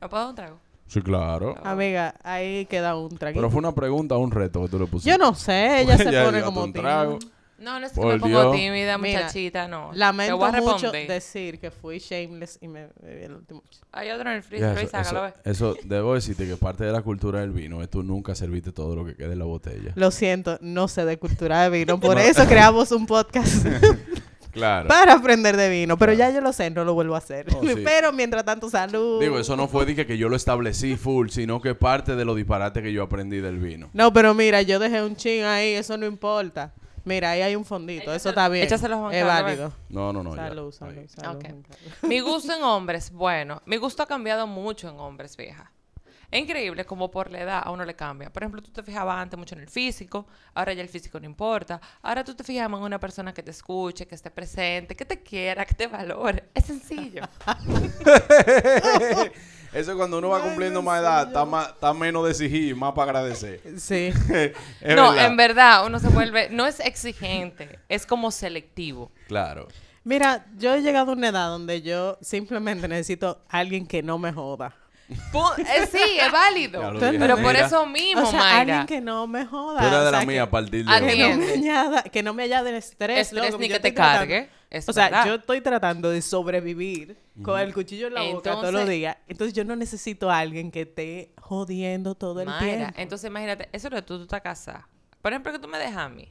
¿Me 0.00 0.08
puedo 0.08 0.22
dar 0.22 0.28
un 0.30 0.34
trago? 0.34 0.60
Sí, 0.86 1.00
claro. 1.02 1.54
Amiga, 1.62 2.14
ahí 2.24 2.66
queda 2.66 2.96
un 2.96 3.16
traguito. 3.16 3.40
Pero 3.40 3.50
fue 3.50 3.60
una 3.60 3.72
pregunta 3.72 4.16
un 4.16 4.32
reto 4.32 4.62
que 4.62 4.68
tú 4.68 4.78
le 4.80 4.86
pusiste. 4.86 5.10
Yo 5.10 5.18
no 5.18 5.34
sé, 5.34 5.82
ella 5.82 5.96
se 5.98 6.04
pone 6.04 6.42
como 6.42 6.64
un 6.64 6.72
trago. 6.72 7.18
tímida. 7.18 7.36
No, 7.60 7.78
no 7.78 7.86
es 7.86 7.92
que 7.92 8.00
Por 8.00 8.14
me 8.14 8.18
pongo 8.20 8.40
Dios. 8.42 8.56
tímida, 8.56 8.96
Mira, 8.98 9.20
muchachita, 9.20 9.68
no. 9.68 9.90
te 9.92 9.98
Lamento 9.98 10.38
voy 10.38 10.48
a 10.48 10.52
mucho 10.52 10.72
responder. 10.72 11.08
decir 11.08 11.58
que 11.60 11.70
fui 11.70 11.98
shameless 11.98 12.58
y 12.62 12.68
me 12.68 12.88
bebí 13.02 13.24
el 13.24 13.34
último. 13.34 13.62
Hay 13.92 14.10
otro 14.10 14.30
en 14.30 14.36
el 14.36 14.42
Ya, 14.42 14.48
freezer, 14.48 14.70
eso, 14.70 14.80
Luis, 14.80 14.94
hágalo, 14.94 15.26
eso- 15.26 15.34
ve. 15.44 15.50
eso 15.50 15.76
debo 15.84 16.14
decirte 16.14 16.46
que 16.46 16.56
parte 16.56 16.84
de 16.84 16.92
la 16.92 17.02
cultura 17.02 17.40
del 17.40 17.50
vino 17.50 17.82
es 17.82 17.90
tú 17.90 18.02
nunca 18.02 18.34
serviste 18.34 18.72
todo 18.72 18.96
lo 18.96 19.04
que 19.04 19.14
quede 19.14 19.34
en 19.34 19.38
la 19.40 19.44
botella. 19.44 19.92
Lo 19.94 20.10
siento, 20.10 20.58
no 20.62 20.88
sé 20.88 21.04
de 21.04 21.18
cultura 21.18 21.62
de 21.62 21.70
vino, 21.70 22.00
por 22.00 22.18
eso 22.18 22.46
creamos 22.46 22.92
un 22.92 23.06
podcast 23.06 23.66
Claro. 24.52 24.88
para 24.88 25.12
aprender 25.12 25.56
de 25.56 25.68
vino, 25.70 25.96
pero 25.96 26.12
ya 26.12 26.28
yo 26.30 26.40
lo 26.40 26.52
sé, 26.52 26.70
no 26.70 26.84
lo 26.84 26.92
vuelvo 26.94 27.14
a 27.14 27.18
hacer. 27.18 27.46
Oh, 27.54 27.60
sí. 27.62 27.74
Pero 27.84 28.12
mientras 28.12 28.44
tanto, 28.44 28.68
salud. 28.68 29.20
Digo, 29.20 29.38
eso 29.38 29.54
no 29.56 29.68
fue 29.68 29.86
de 29.86 29.94
que, 29.94 30.06
que 30.06 30.18
yo 30.18 30.28
lo 30.28 30.34
establecí 30.34 30.96
full, 30.96 31.28
sino 31.28 31.60
que 31.60 31.76
parte 31.76 32.16
de 32.16 32.24
los 32.24 32.34
disparates 32.36 32.82
que 32.82 32.92
yo 32.92 33.04
aprendí 33.04 33.38
del 33.40 33.58
vino. 33.60 33.90
No, 33.92 34.12
pero 34.12 34.34
mira, 34.34 34.60
yo 34.62 34.80
dejé 34.80 35.04
un 35.04 35.14
chin 35.14 35.44
ahí, 35.44 35.74
eso 35.74 35.96
no 35.96 36.04
importa. 36.06 36.72
Mira, 37.10 37.30
ahí 37.32 37.42
hay 37.42 37.56
un 37.56 37.64
fondito, 37.64 38.14
eso 38.14 38.28
está 38.30 38.48
bien. 38.48 38.64
échaselo 38.64 38.96
a 38.96 38.98
Juan 39.00 39.14
es 39.14 39.24
Carlos, 39.24 39.42
válido. 39.44 39.72
No, 39.88 40.12
no, 40.12 40.22
no. 40.22 40.36
ya. 40.36 40.48
salud, 40.48 40.72
salud, 40.72 40.98
Ahí. 40.98 41.08
salud. 41.08 41.36
Ok. 41.36 41.42
Juan 41.44 41.62
Carlos. 41.62 41.92
Mi 42.02 42.20
gusto 42.20 42.52
en 42.56 42.62
hombres, 42.62 43.10
bueno, 43.12 43.60
mi 43.66 43.76
gusto 43.76 44.02
ha 44.02 44.06
cambiado 44.06 44.46
mucho 44.46 44.88
en 44.88 44.98
hombres, 45.00 45.36
vieja. 45.36 45.70
Es 46.30 46.40
increíble 46.40 46.84
como 46.84 47.10
por 47.10 47.30
la 47.30 47.40
edad 47.40 47.62
a 47.64 47.70
uno 47.70 47.84
le 47.84 47.94
cambia. 47.94 48.30
Por 48.30 48.42
ejemplo, 48.42 48.62
tú 48.62 48.70
te 48.70 48.82
fijabas 48.82 49.20
antes 49.20 49.38
mucho 49.38 49.54
en 49.56 49.62
el 49.62 49.68
físico, 49.68 50.26
ahora 50.54 50.72
ya 50.72 50.82
el 50.82 50.88
físico 50.88 51.18
no 51.18 51.26
importa. 51.26 51.80
Ahora 52.02 52.22
tú 52.22 52.34
te 52.34 52.44
fijas 52.44 52.68
en 52.68 52.74
una 52.74 53.00
persona 53.00 53.34
que 53.34 53.42
te 53.42 53.50
escuche, 53.50 54.06
que 54.06 54.14
esté 54.14 54.30
presente, 54.30 54.94
que 54.94 55.04
te 55.04 55.22
quiera, 55.22 55.64
que 55.64 55.74
te 55.74 55.88
valore. 55.88 56.44
Es 56.54 56.66
sencillo. 56.66 57.22
Eso 59.72 59.92
es 59.92 59.96
cuando 59.96 60.18
uno 60.18 60.30
va 60.30 60.40
cumpliendo 60.40 60.82
más 60.82 61.00
edad, 61.00 61.28
está, 61.28 61.44
más, 61.44 61.68
está 61.68 61.94
menos 61.94 62.24
de 62.24 62.30
exigir 62.30 62.74
más 62.74 62.92
para 62.92 63.10
agradecer. 63.10 63.60
Sí. 63.78 64.12
Es 64.80 64.96
no, 64.96 65.10
verdad. 65.10 65.26
en 65.26 65.36
verdad, 65.36 65.86
uno 65.86 65.98
se 66.00 66.08
vuelve, 66.08 66.48
no 66.50 66.66
es 66.66 66.80
exigente, 66.80 67.78
es 67.88 68.06
como 68.06 68.30
selectivo. 68.30 69.12
Claro. 69.28 69.68
Mira, 70.02 70.46
yo 70.56 70.74
he 70.74 70.82
llegado 70.82 71.12
a 71.12 71.14
una 71.14 71.28
edad 71.28 71.48
donde 71.48 71.82
yo 71.82 72.18
simplemente 72.20 72.88
necesito 72.88 73.44
a 73.48 73.58
alguien 73.58 73.86
que 73.86 74.02
no 74.02 74.18
me 74.18 74.32
joda. 74.32 74.74
Eh, 75.10 75.86
sí, 75.90 75.98
es 76.20 76.32
válido. 76.32 76.92
Pero 77.00 77.36
por 77.38 77.56
eso 77.56 77.84
mismo, 77.86 78.22
o 78.22 78.26
sea, 78.30 78.38
Mayra. 78.40 78.60
alguien 78.60 78.86
que 78.86 79.00
no 79.00 79.26
me 79.26 79.44
joda. 79.44 79.80
Tú 79.80 79.86
eres 79.86 79.98
o 79.98 80.04
de 80.04 80.10
sea, 80.10 80.20
la 80.20 80.26
mía 80.26 80.42
a 80.42 80.46
que, 80.46 80.50
partir 80.50 80.84
de 80.84 80.92
hoy. 80.92 81.00
que 81.00 81.16
no 81.28 81.36
me 81.38 81.52
añada, 81.52 82.02
que 82.04 82.22
no 82.22 82.34
me 82.34 82.42
añade 82.44 82.76
estrés. 82.76 83.18
Estrés 83.18 83.50
loco, 83.50 83.58
ni 83.58 83.68
yo 83.68 83.74
que 83.74 83.80
te 83.80 83.94
cargue. 83.94 84.48
Es 84.70 84.88
O 84.88 84.92
sea, 84.92 85.04
verdad. 85.04 85.26
yo 85.26 85.34
estoy 85.34 85.60
tratando 85.60 86.10
de 86.10 86.22
sobrevivir 86.22 87.16
con 87.42 87.58
el 87.58 87.74
cuchillo 87.74 88.06
en 88.06 88.14
la 88.14 88.22
boca 88.22 88.52
todos 88.52 88.72
los 88.72 88.88
días. 88.88 89.16
Entonces 89.26 89.52
yo 89.52 89.64
no 89.64 89.74
necesito 89.74 90.30
a 90.30 90.38
alguien 90.38 90.70
que 90.70 90.82
esté 90.82 91.32
jodiendo 91.40 92.14
todo 92.14 92.40
el 92.40 92.46
Mayra, 92.46 92.76
tiempo. 92.76 92.94
entonces 92.98 93.28
imagínate, 93.28 93.68
eso 93.72 93.88
es 93.88 93.92
lo 93.92 93.96
que 93.98 94.02
tú, 94.02 94.16
tú 94.18 94.22
estás 94.22 94.40
casada. 94.42 94.88
Por 95.20 95.32
ejemplo, 95.32 95.50
que 95.52 95.58
tú 95.58 95.66
me 95.68 95.78
dejas 95.78 95.96
a 95.96 96.08
mí. 96.08 96.30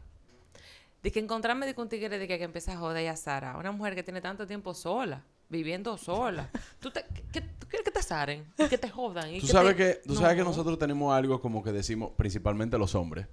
De 1.03 1.11
que 1.11 1.19
encontrarme 1.19 1.65
de 1.65 1.75
que 1.75 1.81
un 1.81 1.89
tigre 1.89 2.17
de 2.17 2.27
que, 2.27 2.37
que 2.37 2.43
empieza 2.45 2.73
a 2.73 2.77
joder 2.77 3.07
a 3.09 3.15
Sara. 3.17 3.57
Una 3.57 3.71
mujer 3.71 3.93
que 3.95 4.03
tiene 4.03 4.21
tanto 4.21 4.47
tiempo 4.47 4.73
sola, 4.73 5.23
viviendo 5.49 5.97
sola. 5.97 6.49
¿Tú, 6.79 6.91
te, 6.91 7.03
que- 7.31 7.41
tú 7.41 7.67
quieres 7.67 7.83
que 7.85 7.91
te 7.91 8.01
saren 8.03 8.45
y 8.57 8.67
que 8.67 8.77
te 8.77 8.89
jodan? 8.89 9.29
Y 9.33 9.39
Tú 9.39 9.47
que 9.47 9.51
sabes 9.51 9.75
te- 9.75 9.77
que, 9.95 10.01
tú 10.07 10.15
sabes 10.15 10.35
que 10.35 10.41
No. 10.43 10.49
nosotros 10.49 10.77
tenemos 10.79 11.13
algo 11.13 11.41
como 11.41 11.63
que 11.63 11.71
decimos, 11.71 12.11
principalmente 12.15 12.77
los 12.77 12.95
hombres, 12.95 13.27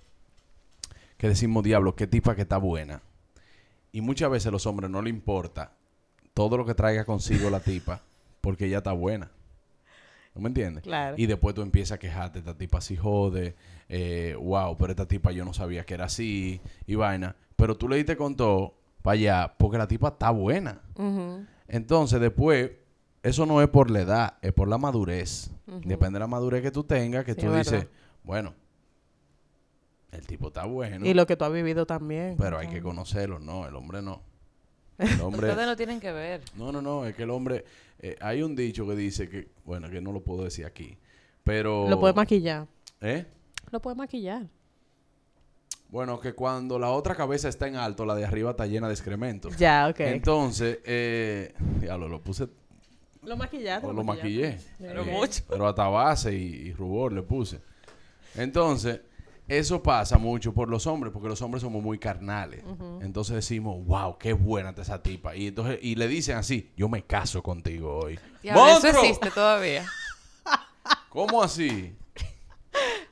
que 1.19 1.29
decimos, 1.29 1.63
diablo, 1.65 1.95
qué 1.97 2.07
tipa 2.07 2.35
que 2.35 2.43
está 2.43 2.59
buena. 2.59 3.03
Y 3.93 4.01
muchas 4.01 4.31
veces 4.31 4.49
a 4.49 4.51
los 4.51 4.67
hombres 4.67 4.91
no 4.91 5.01
le 5.03 5.11
importa 5.11 5.73
todo 6.35 6.59
lo 6.59 6.67
que 6.67 6.75
traiga 6.75 7.05
consigo 7.05 7.49
la 7.49 7.61
tipa, 7.61 8.03
porque 8.43 8.67
ella 8.67 8.79
está 8.79 8.93
buena. 8.93 9.31
¿No 10.35 10.43
me 10.43 10.49
entiendes? 10.49 10.83
Claro. 10.85 11.15
Y 11.17 11.25
después 11.25 11.55
tú 11.55 11.63
empiezas 11.63 11.93
a 11.97 11.99
quejarte, 11.99 12.41
esta 12.41 12.53
tipa 12.59 12.77
así 12.79 12.95
jode, 12.95 13.57
eh, 13.89 14.37
wow, 14.39 14.77
pero 14.77 14.91
esta 14.93 15.07
tipa 15.09 15.33
yo 15.33 15.47
no 15.47 15.55
sabía 15.55 15.87
que 15.87 15.95
era 15.95 16.05
así, 16.05 16.61
y 16.87 16.95
vaina. 16.95 17.37
Pero 17.57 17.75
tú 17.79 17.89
le 17.89 17.97
diste 17.97 18.19
con 18.19 18.37
todo 18.37 18.75
para 19.01 19.15
allá, 19.15 19.55
porque 19.57 19.79
la 19.79 19.89
tipa 19.89 20.09
está 20.09 20.31
buena. 20.31 20.83
Entonces, 21.69 22.21
después, 22.21 22.71
eso 23.23 23.47
no 23.47 23.61
es 23.63 23.69
por 23.69 23.91
la 23.91 24.01
edad, 24.01 24.39
es 24.43 24.53
por 24.53 24.69
la 24.69 24.79
madurez. 24.79 25.51
Depende 25.67 26.15
de 26.17 26.21
la 26.21 26.27
madurez 26.27 26.63
que 26.63 26.71
tú 26.71 26.85
tengas, 26.85 27.25
que 27.25 27.35
Sí, 27.35 27.41
tú 27.41 27.49
es 27.49 27.59
dices, 27.59 27.73
verdad. 27.73 27.89
bueno, 28.23 28.55
el 30.13 30.27
tipo 30.27 30.49
está 30.49 30.65
bueno, 30.65 31.05
Y 31.05 31.13
lo 31.15 31.27
que 31.27 31.37
tú 31.37 31.45
has 31.45 31.53
vivido 31.53 31.87
también. 31.87 32.37
pero 32.39 32.59
hay 32.59 32.69
que 32.69 32.81
conocerlo. 32.81 33.39
No, 33.39 33.67
el 33.67 33.75
hombre 33.75 34.01
no. 34.03 34.23
El 34.99 35.21
hombre... 35.21 35.49
Ustedes 35.51 35.67
no 35.67 35.77
tienen 35.77 36.01
que 36.01 36.11
ver. 36.11 36.41
no, 36.57 36.73
no, 36.73 36.81
no, 36.81 37.05
es 37.05 37.15
que 37.15 37.25
el 37.25 37.31
hombre... 37.31 37.67
eh, 37.99 38.17
hay 38.19 38.43
un 38.43 38.57
dicho 38.57 38.87
que 38.87 38.97
dice 38.97 39.29
que, 39.29 39.49
bueno, 39.67 39.91
que 39.91 40.01
no 40.01 40.11
lo 40.11 40.23
puedo 40.23 40.43
decir 40.45 40.65
aquí, 40.65 40.97
pero... 41.45 41.87
Lo 41.91 42.01
puedes 42.01 42.17
maquillar. 42.17 42.67
¿Eh? 43.03 43.27
Lo 43.71 43.81
puedes 43.83 43.99
maquillar. 43.99 44.47
Bueno, 45.89 46.19
que 46.21 46.35
cuando 46.35 46.79
la 46.79 46.91
otra 46.91 47.15
cabeza 47.15 47.49
está 47.49 47.69
en 47.69 47.77
alto, 47.77 48.05
la 48.05 48.15
de 48.15 48.25
arriba 48.25 48.51
está 48.51 48.67
llena 48.67 48.89
de 48.89 48.95
excremento. 48.95 49.49
Ya, 49.57 49.89
ok. 49.89 50.01
Entonces, 50.01 50.79
eh, 50.85 51.55
ya 51.81 51.97
lo, 51.97 52.09
lo 52.09 52.21
puse 52.21 52.49
lo 53.23 53.37
maquillaste. 53.37 53.87
O 53.87 53.93
lo 53.93 54.05
maquillé. 54.05 54.59
Pero 54.79 55.03
Eh, 55.03 55.05
mucho. 55.07 55.43
Pero 55.49 55.67
hasta 55.67 55.89
base 55.89 56.33
y, 56.35 56.69
y 56.69 56.73
rubor 56.73 57.13
le 57.13 57.23
puse. 57.23 57.61
Entonces, 58.37 59.01
eso 59.49 59.81
pasa 59.83 60.19
mucho 60.19 60.53
por 60.53 60.69
los 60.69 60.87
hombres, 60.87 61.13
porque 61.13 61.29
los 61.29 61.41
hombres 61.41 61.63
somos 61.63 61.83
muy 61.83 61.99
carnales. 61.99 62.65
Entonces 63.01 63.37
decimos, 63.37 63.85
wow, 63.87 64.19
qué 64.19 64.33
buena 64.33 64.71
está 64.71 64.83
esa 64.83 65.03
tipa. 65.03 65.37
Y 65.37 65.49
entonces, 65.49 65.79
y 65.83 65.95
le 65.95 66.09
dicen 66.09 66.37
así, 66.37 66.73
yo 66.77 66.89
me 66.89 67.03
caso 67.03 67.43
contigo 67.43 67.97
hoy. 67.97 68.19
Diablo, 68.43 68.79
eso 68.79 68.89
existe 68.89 69.31
todavía. 69.31 69.85
¿Cómo 71.11 71.43
así? 71.43 71.95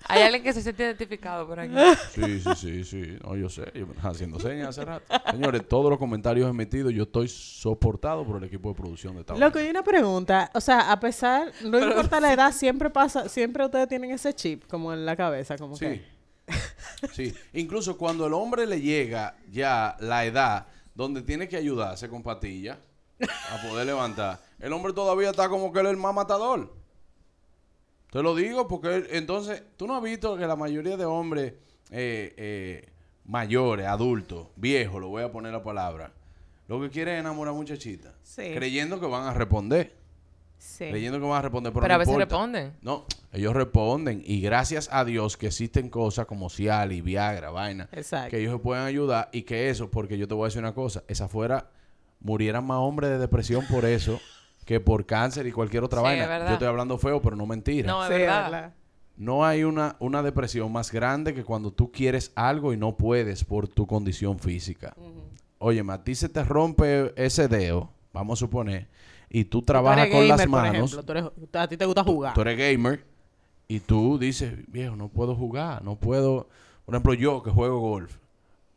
Hay 0.08 0.22
alguien 0.22 0.42
que 0.42 0.52
se 0.52 0.62
siente 0.62 0.82
identificado 0.84 1.46
por 1.46 1.58
aquí. 1.60 1.74
Sí, 2.12 2.40
sí, 2.40 2.50
sí, 2.56 2.84
sí. 2.84 3.18
No, 3.24 3.36
yo 3.36 3.48
sé. 3.48 3.64
Yo 3.74 3.86
me 3.86 3.94
estaba 3.94 4.10
haciendo 4.10 4.38
señas 4.38 4.68
hace 4.68 4.84
rato. 4.84 5.04
Señores, 5.30 5.66
todos 5.68 5.88
los 5.90 5.98
comentarios 5.98 6.48
emitidos, 6.50 6.92
yo 6.92 7.04
estoy 7.04 7.28
soportado 7.28 8.24
por 8.26 8.36
el 8.36 8.44
equipo 8.44 8.68
de 8.68 8.74
producción 8.74 9.14
de 9.14 9.20
esta 9.20 9.34
Loco, 9.34 9.54
vaina. 9.54 9.66
y 9.66 9.70
una 9.70 9.82
pregunta. 9.82 10.50
O 10.54 10.60
sea, 10.60 10.92
a 10.92 11.00
pesar, 11.00 11.50
no 11.64 11.78
importa 11.78 12.20
la 12.20 12.32
edad, 12.32 12.52
siempre 12.52 12.90
pasa, 12.90 13.28
siempre 13.28 13.64
ustedes 13.64 13.88
tienen 13.88 14.10
ese 14.10 14.34
chip 14.34 14.66
como 14.68 14.92
en 14.92 15.06
la 15.06 15.16
cabeza, 15.16 15.56
como 15.56 15.76
Sí. 15.76 15.86
que. 15.86 16.14
Sí. 17.12 17.34
Incluso 17.54 17.96
cuando 17.96 18.26
el 18.26 18.34
hombre 18.34 18.66
le 18.66 18.80
llega 18.80 19.36
ya 19.50 19.96
la 20.00 20.24
edad 20.26 20.66
donde 20.94 21.22
tiene 21.22 21.48
que 21.48 21.56
ayudarse 21.56 22.08
con 22.08 22.22
patillas 22.22 22.76
a 23.20 23.66
poder 23.66 23.86
levantar, 23.86 24.40
el 24.58 24.72
hombre 24.72 24.92
todavía 24.92 25.30
está 25.30 25.48
como 25.48 25.72
que 25.72 25.80
él 25.80 25.86
es 25.86 25.92
el 25.92 25.96
más 25.98 26.14
matador. 26.14 26.74
Te 28.14 28.22
lo 28.22 28.32
digo 28.36 28.68
porque 28.68 29.08
entonces, 29.10 29.64
tú 29.76 29.88
no 29.88 29.96
has 29.96 30.02
visto 30.04 30.36
que 30.36 30.46
la 30.46 30.54
mayoría 30.54 30.96
de 30.96 31.04
hombres 31.04 31.54
eh, 31.90 32.32
eh, 32.36 32.88
mayores, 33.24 33.86
adultos, 33.88 34.46
viejos, 34.54 35.00
lo 35.00 35.08
voy 35.08 35.24
a 35.24 35.32
poner 35.32 35.50
la 35.52 35.64
palabra, 35.64 36.12
lo 36.68 36.80
que 36.80 36.90
quieren 36.90 37.14
es 37.16 37.20
enamorar 37.22 37.52
a 37.52 37.56
muchachitas, 37.56 38.14
Sí. 38.22 38.52
creyendo 38.54 39.00
que 39.00 39.06
van 39.08 39.24
a 39.26 39.34
responder, 39.34 39.96
Sí. 40.58 40.90
creyendo 40.90 41.18
que 41.18 41.26
van 41.26 41.38
a 41.40 41.42
responder, 41.42 41.72
pero, 41.72 41.80
Pero 41.82 41.88
no 41.88 41.94
a 41.96 41.98
veces 41.98 42.12
importa. 42.14 42.34
responden. 42.36 42.72
No, 42.82 43.04
ellos 43.32 43.52
responden 43.52 44.22
y 44.24 44.40
gracias 44.40 44.88
a 44.92 45.04
Dios 45.04 45.36
que 45.36 45.48
existen 45.48 45.88
cosas 45.90 46.26
como 46.26 46.50
Cialis, 46.50 47.02
Viagra, 47.02 47.50
vaina, 47.50 47.88
Exacto. 47.90 48.30
que 48.30 48.38
ellos 48.38 48.52
se 48.52 48.58
pueden 48.60 48.84
ayudar 48.84 49.28
y 49.32 49.42
que 49.42 49.70
eso, 49.70 49.90
porque 49.90 50.16
yo 50.18 50.28
te 50.28 50.34
voy 50.34 50.44
a 50.44 50.46
decir 50.50 50.60
una 50.60 50.72
cosa, 50.72 51.02
esa 51.08 51.26
fuera 51.26 51.68
murieran 52.20 52.64
más 52.64 52.78
hombres 52.78 53.10
de 53.10 53.18
depresión 53.18 53.66
por 53.66 53.84
eso 53.84 54.20
que 54.64 54.80
por 54.80 55.04
cáncer 55.06 55.46
y 55.46 55.52
cualquier 55.52 55.84
otra 55.84 56.00
Sí, 56.00 56.04
vaina. 56.04 56.38
Yo 56.46 56.52
estoy 56.54 56.68
hablando 56.68 56.98
feo, 56.98 57.20
pero 57.20 57.36
no 57.36 57.46
mentira. 57.46 57.86
No, 57.88 58.02
es 58.04 58.08
Sí, 58.12 58.18
verdad. 58.18 58.44
¿verdad? 58.50 58.74
No 59.16 59.44
hay 59.44 59.62
una, 59.62 59.94
una 60.00 60.22
depresión 60.22 60.72
más 60.72 60.90
grande 60.90 61.34
que 61.34 61.44
cuando 61.44 61.70
tú 61.70 61.92
quieres 61.92 62.32
algo 62.34 62.72
y 62.72 62.76
no 62.76 62.96
puedes 62.96 63.44
por 63.44 63.68
tu 63.68 63.86
condición 63.86 64.38
física. 64.40 64.94
Óyeme, 65.58 65.92
a 65.92 66.02
ti 66.02 66.14
se 66.16 66.28
te 66.28 66.42
rompe 66.42 67.12
ese 67.16 67.46
dedo, 67.46 67.90
vamos 68.12 68.38
a 68.38 68.40
suponer, 68.40 68.88
y 69.30 69.44
tú 69.44 69.60
Tú 69.60 69.66
trabajas 69.66 70.00
eres 70.06 70.12
con 70.14 70.26
las 70.28 70.38
gamer, 70.38 70.50
por 70.50 70.60
manos. 70.62 70.92
ejemplo, 70.92 71.02
tú 71.04 71.12
eres- 71.12 71.24
a 71.54 71.68
ti 71.68 71.76
te 71.76 71.84
gusta 71.86 72.02
jugar. 72.02 72.34
Tú 72.34 72.40
eres 72.40 72.58
gamer 72.58 73.04
y 73.68 73.78
tú 73.80 74.18
dices, 74.18 74.52
viejo, 74.66 74.96
no 74.96 75.08
puedo 75.08 75.36
jugar, 75.36 75.84
no 75.84 75.94
puedo. 75.96 76.48
Por 76.84 76.94
ejemplo, 76.94 77.14
yo 77.14 77.42
que 77.42 77.50
juego 77.50 77.78
golf, 77.78 78.16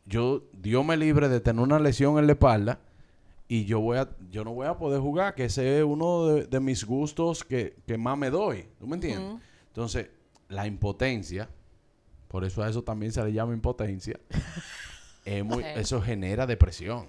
yo, 0.06 0.42
Dios 0.52 0.84
me 0.84 0.96
libre 0.96 1.28
de 1.28 1.40
tener 1.40 1.62
una 1.62 1.78
lesión 1.80 2.16
en 2.18 2.26
la 2.26 2.32
espalda 2.34 2.78
y 3.48 3.64
yo 3.64 3.80
voy 3.80 3.96
a, 3.96 4.08
yo 4.30 4.44
no 4.44 4.52
voy 4.52 4.66
a 4.66 4.76
poder 4.76 5.00
jugar, 5.00 5.34
que 5.34 5.46
ese 5.46 5.78
es 5.78 5.84
uno 5.84 6.26
de, 6.26 6.44
de 6.44 6.60
mis 6.60 6.84
gustos 6.84 7.42
que, 7.42 7.76
que 7.86 7.96
más 7.96 8.16
me 8.18 8.28
doy. 8.28 8.68
¿Tú 8.78 8.86
me 8.86 8.96
entiendes? 8.96 9.40
Entonces, 9.68 10.08
la 10.48 10.66
impotencia, 10.66 11.48
por 12.28 12.44
eso 12.44 12.62
a 12.62 12.68
eso 12.68 12.82
también 12.84 13.10
se 13.10 13.24
le 13.24 13.32
llama 13.32 13.54
impotencia, 13.54 14.20
es 15.24 15.44
muy, 15.44 15.64
eso 15.64 16.00
genera 16.02 16.46
depresión. 16.46 17.06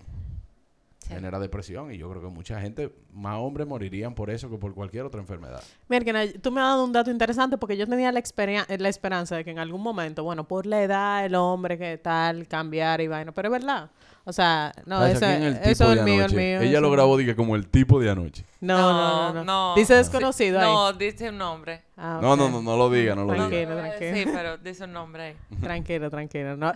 Sí. 1.09 1.15
Genera 1.15 1.39
depresión 1.39 1.91
y 1.91 1.97
yo 1.97 2.09
creo 2.09 2.21
que 2.21 2.27
mucha 2.29 2.61
gente, 2.61 2.93
más 3.11 3.37
hombres 3.39 3.65
morirían 3.67 4.13
por 4.13 4.29
eso 4.29 4.49
que 4.49 4.57
por 4.57 4.73
cualquier 4.75 5.05
otra 5.05 5.19
enfermedad. 5.19 5.61
Mira, 5.87 6.05
tú 6.41 6.51
me 6.51 6.61
has 6.61 6.67
dado 6.67 6.83
un 6.85 6.91
dato 6.93 7.09
interesante 7.11 7.57
porque 7.57 7.75
yo 7.75 7.87
tenía 7.87 8.11
la, 8.11 8.19
experia- 8.19 8.65
la 8.77 8.89
esperanza 8.89 9.35
de 9.35 9.43
que 9.43 9.51
en 9.51 9.59
algún 9.59 9.81
momento, 9.81 10.23
bueno, 10.23 10.47
por 10.47 10.65
la 10.67 10.83
edad, 10.83 11.25
el 11.25 11.33
hombre 11.35 11.77
que 11.79 11.97
tal, 11.97 12.47
cambiar 12.47 13.01
y 13.01 13.07
vaina. 13.07 13.31
Pero 13.31 13.47
es 13.47 13.51
verdad. 13.51 13.89
O 14.25 14.31
sea, 14.33 14.71
no, 14.85 14.97
¿Sabes 14.99 15.15
eso, 15.15 15.91
es 15.91 15.97
el 15.97 16.03
mío, 16.03 16.23
el 16.25 16.35
mío. 16.35 16.59
Ella 16.61 16.71
eso- 16.73 16.81
lo 16.81 16.91
grabó 16.91 17.17
dije, 17.17 17.35
como 17.35 17.55
el 17.55 17.67
tipo 17.67 17.99
de 17.99 18.11
anoche. 18.11 18.45
No, 18.61 18.77
no, 18.77 19.33
no. 19.33 19.33
no. 19.33 19.43
no. 19.43 19.75
Dice 19.75 19.93
Sí. 19.93 19.97
desconocido 19.97 20.59
ahí. 20.59 20.65
No, 20.67 20.93
dice 20.93 21.29
un 21.29 21.39
nombre. 21.39 21.81
Ah, 21.97 22.19
No, 22.21 22.35
no, 22.35 22.49
no, 22.49 22.61
no 22.61 22.77
lo 22.77 22.91
diga, 22.91 23.15
no 23.15 23.23
lo 23.23 23.33
Tranquilo. 23.33 23.57
diga. 23.61 23.69
No 23.69 23.75
lo 23.75 23.81
voy 23.81 23.89
a 23.89 23.97
tranquilo. 23.97 24.15
decir, 24.15 24.33
pero 24.35 24.57
dice 24.59 24.83
un 24.83 24.93
nombre 24.93 25.23
ahí. 25.23 25.35
Tranquilo, 25.61 26.09
tranquilo. 26.11 26.55
No, 26.55 26.71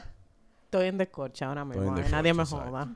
estoy 0.65 0.87
en 0.87 0.97
descorcha 0.97 1.45
ahora 1.47 1.63
mismo. 1.65 1.93
ay, 1.95 2.05
nadie 2.09 2.33
me 2.33 2.43
joda. 2.45 2.87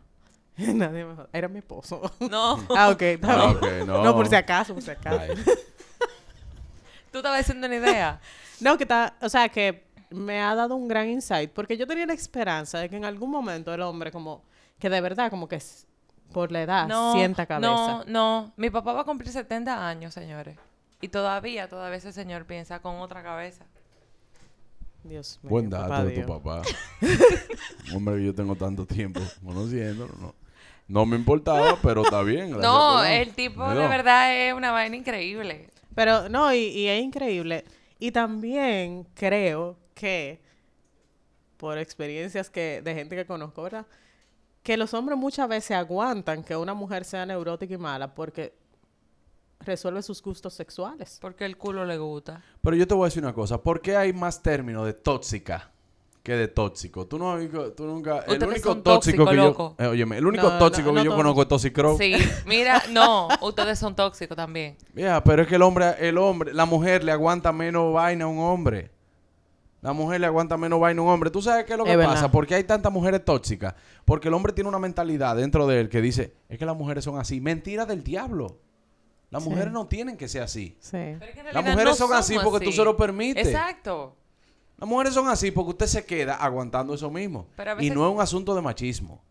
nadie 0.74 1.06
me. 1.06 1.16
Era 1.34 1.48
mi 1.48 1.60
esposo. 1.60 2.02
No. 2.20 2.66
ah, 2.76 2.90
ok. 2.90 3.02
Ah, 3.24 3.56
bien. 3.62 3.82
ok, 3.82 3.88
no. 3.88 4.04
no, 4.04 4.16
por 4.16 4.28
si 4.28 4.36
acaso, 4.36 4.74
por 4.74 4.84
si 4.84 4.92
acaso. 4.92 5.20
Ay, 5.20 5.30
Tú 7.12 7.20
estabas 7.20 7.40
diciendo 7.40 7.68
una 7.68 7.76
idea. 7.76 8.20
No, 8.60 8.78
que 8.78 8.84
está, 8.84 9.16
o 9.22 9.30
sea, 9.30 9.50
que 9.50 9.86
me 10.10 10.42
ha 10.42 10.56
dado 10.56 10.76
un 10.76 10.88
gran 10.88 11.08
insight, 11.10 11.52
porque 11.52 11.78
yo 11.78 11.88
tenía 11.88 12.06
la 12.06 12.14
esperanza 12.14 12.80
de 12.80 12.90
que 12.90 12.96
en 12.98 13.06
algún 13.06 13.30
momento 13.30 13.74
el 13.74 13.82
hombre 13.82 14.12
como 14.12 14.44
que 14.80 14.90
de 14.90 15.02
verdad 15.02 15.30
como 15.30 15.48
que 15.48 15.62
por 16.32 16.52
la 16.52 16.62
edad 16.62 16.88
No, 16.88 17.14
sienta 17.14 17.46
cabeza. 17.46 17.70
No, 17.70 18.04
no. 18.06 18.54
Mi 18.58 18.70
papá 18.70 18.94
va 18.94 19.02
a 19.02 19.06
cumplir 19.06 19.32
70 19.32 19.88
años, 19.88 20.14
señores. 20.14 20.58
Y 21.02 21.08
todavía, 21.10 21.70
todavía 21.70 21.98
ese 21.98 22.12
señor 22.12 22.46
piensa 22.46 22.80
con 22.82 22.98
otra 22.98 23.24
cabeza. 23.24 23.66
Dios 25.04 25.40
mío. 25.42 25.50
Buen 25.52 25.70
dato 25.70 25.90
papá 25.90 26.04
de 26.04 26.10
tu 26.10 26.16
Dios. 26.26 26.28
papá. 26.28 26.62
Hombre, 27.96 28.16
que 28.18 28.26
yo 28.26 28.36
tengo 28.36 28.56
tanto 28.56 28.86
tiempo 28.86 29.22
conociéndolo. 29.44 30.14
No, 30.20 30.36
no 30.88 31.06
me 31.06 31.16
importaba, 31.16 31.78
pero 31.82 32.04
está 32.04 32.24
bien. 32.24 32.52
No, 32.52 33.04
el 33.04 33.34
tipo 33.34 33.68
de 33.70 33.88
verdad 33.88 34.36
es 34.36 34.54
una 34.54 34.72
vaina 34.72 34.96
increíble. 34.96 35.70
Pero 35.96 36.30
no, 36.30 36.54
y, 36.54 36.60
y 36.60 36.88
es 36.88 37.04
increíble. 37.04 37.66
Y 38.00 38.12
también 38.12 39.08
creo 39.16 39.78
que, 39.94 40.42
por 41.58 41.78
experiencias 41.78 42.50
que 42.50 42.82
de 42.84 42.94
gente 42.94 43.16
que 43.16 43.26
conozco, 43.26 43.64
¿verdad? 43.64 43.88
Que 44.62 44.78
los 44.78 44.94
hombres 44.94 45.18
muchas 45.18 45.48
veces 45.50 45.72
aguantan 45.72 46.44
que 46.44 46.56
una 46.56 46.74
mujer 46.74 47.06
sea 47.06 47.26
neurótica 47.26 47.74
y 47.74 47.78
mala 47.78 48.14
porque 48.14 48.54
resuelve 49.62 50.02
sus 50.04 50.22
gustos 50.22 50.54
sexuales. 50.54 51.18
Porque 51.22 51.46
el 51.46 51.58
culo 51.58 51.86
le 51.86 51.98
gusta. 51.98 52.44
Pero 52.62 52.76
yo 52.76 52.88
te 52.88 52.94
voy 52.94 53.06
a 53.06 53.08
decir 53.08 53.24
una 53.24 53.34
cosa. 53.34 53.62
¿Por 53.62 53.82
qué 53.82 53.96
hay 53.96 54.14
más 54.14 54.42
términos 54.42 54.86
de 54.86 54.94
tóxica 54.94 55.72
que 56.28 56.34
de 56.36 56.48
tóxico? 56.50 57.08
Tú 57.08 57.18
no 57.18 57.32
has 57.32 57.40
visto- 57.40 57.72
tú 57.72 57.86
nunca... 57.86 58.20
El 58.28 58.44
único 58.44 58.70
son 58.74 58.84
tóxico 58.84 59.26
que 59.26 59.34
loco. 59.34 59.76
yo... 59.80 59.86
eh, 59.86 59.88
óyeme, 59.88 60.18
el 60.18 60.28
único 60.28 60.50
No, 60.50 60.60
tóxico 60.60 60.92
no 60.92 61.00
que 61.02 61.06
yo 61.06 61.16
conozco 61.16 61.42
es 61.44 61.48
Toxicrow. 61.48 61.98
Sí, 61.98 62.14
mira, 62.46 62.84
no, 62.92 63.30
ustedes 63.42 63.80
son 63.80 63.96
tóxicos 63.96 64.36
también. 64.36 64.76
Ya, 64.94 65.24
pero 65.24 65.44
es 65.44 65.48
que 65.48 65.56
el 65.56 65.62
hombre, 65.62 65.96
el 66.00 66.18
hombre, 66.18 66.54
la 66.54 66.66
mujer 66.66 67.04
le 67.04 67.12
aguanta 67.14 67.52
menos 67.54 67.94
vaina 67.94 68.26
a 68.26 68.28
un 68.28 68.40
hombre. 68.40 68.92
La 69.82 69.94
mujer 69.94 70.20
le 70.20 70.28
aguanta 70.28 70.58
menos 70.58 70.80
vaina 70.80 71.02
a 71.02 71.06
un 71.06 71.10
hombre. 71.12 71.30
¿Tú 71.32 71.42
sabes 71.42 71.64
qué 71.66 71.72
es 71.74 71.78
lo 71.78 71.86
que 71.86 71.92
Es 71.92 71.98
pasa? 71.98 72.10
verdad. 72.14 72.32
¿Por 72.32 72.46
qué 72.46 72.56
hay 72.56 72.64
tantas 72.66 72.92
mujeres 72.92 73.24
tóxicas? 73.24 73.74
Porque 74.04 74.28
el 74.28 74.34
hombre 74.34 74.52
tiene 74.52 74.68
una 74.68 74.80
mentalidad 74.80 75.36
dentro 75.36 75.66
de 75.66 75.80
él 75.80 75.88
que 75.90 76.02
dice, 76.02 76.34
es 76.50 76.58
que 76.60 76.66
las 76.66 76.76
mujeres 76.76 77.04
son 77.04 77.18
así. 77.18 77.40
Mentira 77.40 77.86
del 77.86 78.04
diablo. 78.04 78.60
Las 79.30 79.44
Sí. 79.44 79.50
mujeres 79.50 79.72
no 79.72 79.88
tienen 79.88 80.18
que 80.18 80.28
ser 80.28 80.42
así. 80.44 80.78
Sí. 80.80 80.92
Pero 80.92 81.26
es 81.26 81.32
que 81.32 81.40
en 81.42 81.46
Las 81.54 81.64
mujeres 81.64 81.86
no 81.86 81.96
son 81.96 82.14
así 82.14 82.36
porque 82.44 82.66
tú 82.66 82.72
se 82.72 82.84
lo 82.84 82.98
permites. 82.98 83.48
Exacto. 83.48 84.16
Las 84.78 84.88
mujeres 84.88 85.14
son 85.14 85.28
así 85.28 85.52
porque 85.52 85.72
usted 85.72 85.88
se 85.88 86.06
queda 86.06 86.36
aguantando 86.36 86.94
eso 86.94 87.10
mismo. 87.10 87.48
Pero 87.56 87.72
a 87.72 87.84
Y 87.84 87.90
no 87.90 88.08
es 88.08 88.14
un 88.14 88.22
asunto 88.22 88.54
de 88.56 88.62
machismo. 88.62 89.22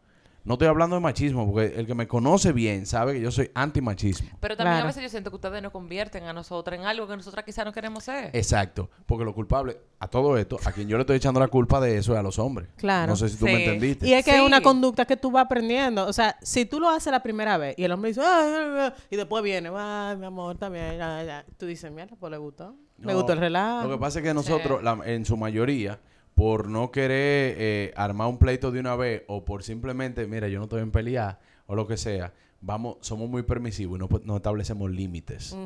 No 0.42 0.52
estoy 0.54 0.68
hablando 0.68 0.94
de 0.94 1.00
machismo 1.00 1.44
porque 1.52 1.74
el 1.76 1.86
que 1.88 1.94
me 1.96 2.06
conoce 2.06 2.52
bien 2.52 2.86
sabe 2.86 3.14
que 3.14 3.20
yo 3.20 3.32
soy 3.32 3.50
antimachismo. 3.52 4.28
Pero 4.38 4.56
también 4.56 4.74
Claro. 4.74 4.84
a 4.84 4.86
veces 4.86 5.02
yo 5.02 5.08
siento 5.08 5.30
que 5.30 5.34
ustedes 5.36 5.60
nos 5.60 5.72
convierten 5.72 6.22
a 6.24 6.32
nosotras 6.32 6.78
en 6.78 6.86
algo 6.86 7.08
que 7.08 7.16
nosotras 7.16 7.44
quizás 7.44 7.64
no 7.64 7.72
queremos 7.72 8.04
ser. 8.04 8.30
Exacto, 8.32 8.88
porque 9.06 9.24
lo 9.24 9.34
culpable 9.34 9.76
a 9.98 10.06
todo 10.06 10.38
esto, 10.38 10.56
a 10.64 10.70
quien 10.70 10.86
yo 10.88 10.96
le 10.98 11.00
estoy 11.00 11.16
echando 11.16 11.40
la 11.40 11.48
culpa 11.48 11.80
de 11.80 11.98
eso 11.98 12.12
es 12.12 12.18
a 12.20 12.22
los 12.22 12.38
hombres. 12.38 12.68
Claro. 12.76 13.10
No 13.10 13.16
sé 13.16 13.28
si 13.28 13.36
tú 13.36 13.46
me 13.46 13.54
entendiste. 13.64 14.06
Y 14.06 14.14
es 14.14 14.24
que 14.24 14.36
es 14.36 14.40
una 14.40 14.60
conducta 14.60 15.04
que 15.04 15.16
tú 15.16 15.32
vas 15.32 15.44
aprendiendo. 15.46 16.06
O 16.06 16.12
sea, 16.12 16.36
si 16.42 16.64
tú 16.64 16.78
lo 16.78 16.88
haces 16.90 17.10
la 17.10 17.24
primera 17.24 17.56
vez 17.58 17.74
y 17.76 17.82
el 17.82 17.90
hombre 17.90 18.10
dice, 18.10 18.20
"Ay, 18.24 18.52
ay, 18.52 18.70
ay", 18.82 18.92
y 19.10 19.16
después 19.16 19.42
viene, 19.42 19.68
ay, 19.74 20.16
mi 20.16 20.26
amor, 20.26 20.56
también, 20.58 20.96
ya, 20.96 21.24
ya", 21.24 21.44
tú 21.56 21.66
dices, 21.66 21.90
mierda, 21.90 22.14
pues 22.14 22.30
le 22.30 22.36
gustó. 22.38 22.76
Me 22.98 23.14
gustó 23.14 23.32
el 23.32 23.38
relajo. 23.40 23.88
Lo 23.88 23.94
que 23.96 24.00
pasa 24.00 24.18
es 24.20 24.24
que 24.24 24.34
nosotros, 24.34 24.78
Sí. 24.80 24.84
la- 24.84 25.00
en 25.04 25.24
su 25.24 25.36
mayoría, 25.36 26.00
por 26.34 26.68
no 26.68 26.90
querer 26.90 27.54
eh, 27.58 27.92
armar 27.96 28.28
un 28.28 28.38
pleito 28.38 28.70
de 28.70 28.80
una 28.80 28.94
vez 28.96 29.22
o 29.28 29.44
por 29.44 29.62
simplemente, 29.62 30.26
mira, 30.26 30.48
yo 30.48 30.58
no 30.58 30.64
estoy 30.64 30.82
en 30.82 30.90
pelear 30.90 31.38
o 31.66 31.74
lo 31.74 31.86
que 31.86 31.96
sea, 31.96 32.32
vamos, 32.60 32.96
somos 33.00 33.28
muy 33.28 33.42
permisivos 33.42 33.98
y 33.98 34.00
no, 34.00 34.08
no 34.24 34.36
establecemos 34.36 34.90
límites. 34.90 35.56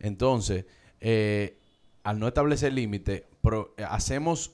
Entonces, 0.00 0.64
eh, 1.00 1.58
al 2.02 2.18
no 2.18 2.28
establecer 2.28 2.72
límites, 2.72 3.22
eh, 3.22 3.84
hacemos, 3.88 4.52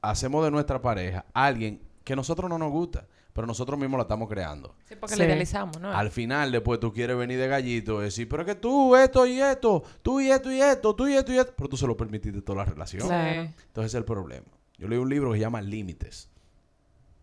hacemos 0.00 0.44
de 0.44 0.50
nuestra 0.50 0.80
pareja 0.82 1.24
alguien 1.32 1.80
que 2.04 2.12
a 2.14 2.16
nosotros 2.16 2.48
no 2.48 2.58
nos 2.58 2.70
gusta, 2.70 3.06
pero 3.32 3.46
nosotros 3.46 3.78
mismos 3.78 3.98
la 3.98 4.02
estamos 4.02 4.28
creando. 4.28 4.74
Sí, 4.84 4.94
porque 4.96 5.14
Sí. 5.14 5.20
le 5.20 5.26
idealizamos, 5.26 5.80
¿no? 5.80 5.90
Al 5.90 6.10
final, 6.10 6.52
después 6.52 6.78
tú 6.80 6.92
quieres 6.92 7.16
venir 7.16 7.38
de 7.38 7.48
gallito 7.48 8.00
y 8.00 8.04
decir, 8.04 8.28
pero 8.28 8.42
es 8.42 8.46
que 8.46 8.54
tú, 8.54 8.94
esto 8.96 9.26
y 9.26 9.40
esto, 9.40 9.82
tú 10.02 10.20
y 10.20 10.30
esto 10.30 10.52
y 10.52 10.60
esto, 10.60 10.94
tú 10.94 11.08
y 11.08 11.14
esto 11.14 11.32
y 11.32 11.38
esto, 11.38 11.52
pero 11.56 11.68
tú 11.68 11.76
se 11.76 11.86
lo 11.86 11.96
permitiste 11.96 12.42
toda 12.42 12.58
la 12.58 12.64
relación. 12.64 13.06
Claro. 13.06 13.40
Entonces 13.42 13.56
ese 13.74 13.86
es 13.86 13.94
el 13.94 14.04
problema. 14.04 14.46
Yo 14.78 14.88
leí 14.88 14.98
un 14.98 15.08
libro 15.08 15.30
que 15.32 15.38
se 15.38 15.42
llama 15.42 15.62
Límites. 15.62 16.28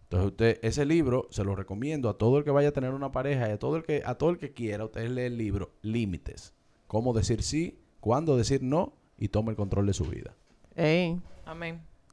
Entonces 0.04 0.28
usted, 0.32 0.60
ese 0.63 0.86
libro 0.86 1.28
se 1.30 1.43
lo 1.43 1.56
recomiendo 1.56 2.10
a 2.10 2.17
todo 2.17 2.39
el 2.39 2.43
que 2.43 2.50
vaya 2.52 2.69
a 2.69 2.72
tener 2.72 2.91
una 2.95 3.12
pareja 3.12 3.48
y 3.48 3.52
a 3.52 3.60
todo 3.60 3.76
el 3.76 3.84
que, 3.84 4.02
a 4.06 4.15
todo 4.15 4.32
el 4.32 4.39
que 4.39 4.52
quiera, 4.54 4.86
usted 4.86 5.08
lee 5.10 5.22
el 5.24 5.38
libro 5.38 5.72
Límites. 5.84 6.54
Cómo 6.88 7.13
decir 7.13 7.43
sí, 7.43 7.78
cuándo 8.00 8.36
decir 8.36 8.63
no 8.63 8.93
y 9.19 9.28
tome 9.28 9.52
el 9.52 9.56
control 9.56 9.86
de 9.86 9.93
su 9.93 10.06
vida. 10.06 10.34
Ey. 10.76 11.22
Amén. 11.45 11.82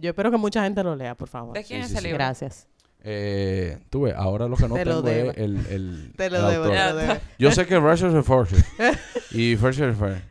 Yo 0.00 0.10
espero 0.10 0.32
que 0.32 0.36
mucha 0.38 0.64
gente 0.64 0.82
lo 0.82 0.96
lea, 0.96 1.14
por 1.14 1.28
favor. 1.28 1.54
¿De 1.54 1.62
quién 1.62 1.80
Sí, 1.80 1.84
es 1.84 1.88
sí, 1.90 1.92
ese 1.92 2.00
sí. 2.00 2.04
libro? 2.08 2.18
Gracias. 2.18 2.66
Eh, 3.02 3.78
tú 3.88 4.02
ves, 4.02 4.14
ahora 4.14 4.46
lo 4.46 4.56
que 4.56 4.68
no 4.68 4.74
Te 4.74 4.84
lo 4.84 5.02
tengo 5.02 5.14
debo. 5.16 5.30
es 5.30 5.38
el, 5.38 5.66
el, 5.66 6.12
Te 6.16 6.26
el 6.26 6.32
lo 6.32 6.48
debo, 6.48 6.64
autor. 6.64 6.76
te 6.78 6.84
lo 6.92 6.96
debo. 6.96 7.20
Yo 7.38 7.50
sé 7.52 7.66
que 7.66 7.78
Russian 7.78 8.16
es 8.16 8.26
Fortune 8.26 8.62
y 9.30 9.56
First 9.56 9.80
is 9.80 9.96
Fair. 9.96 10.22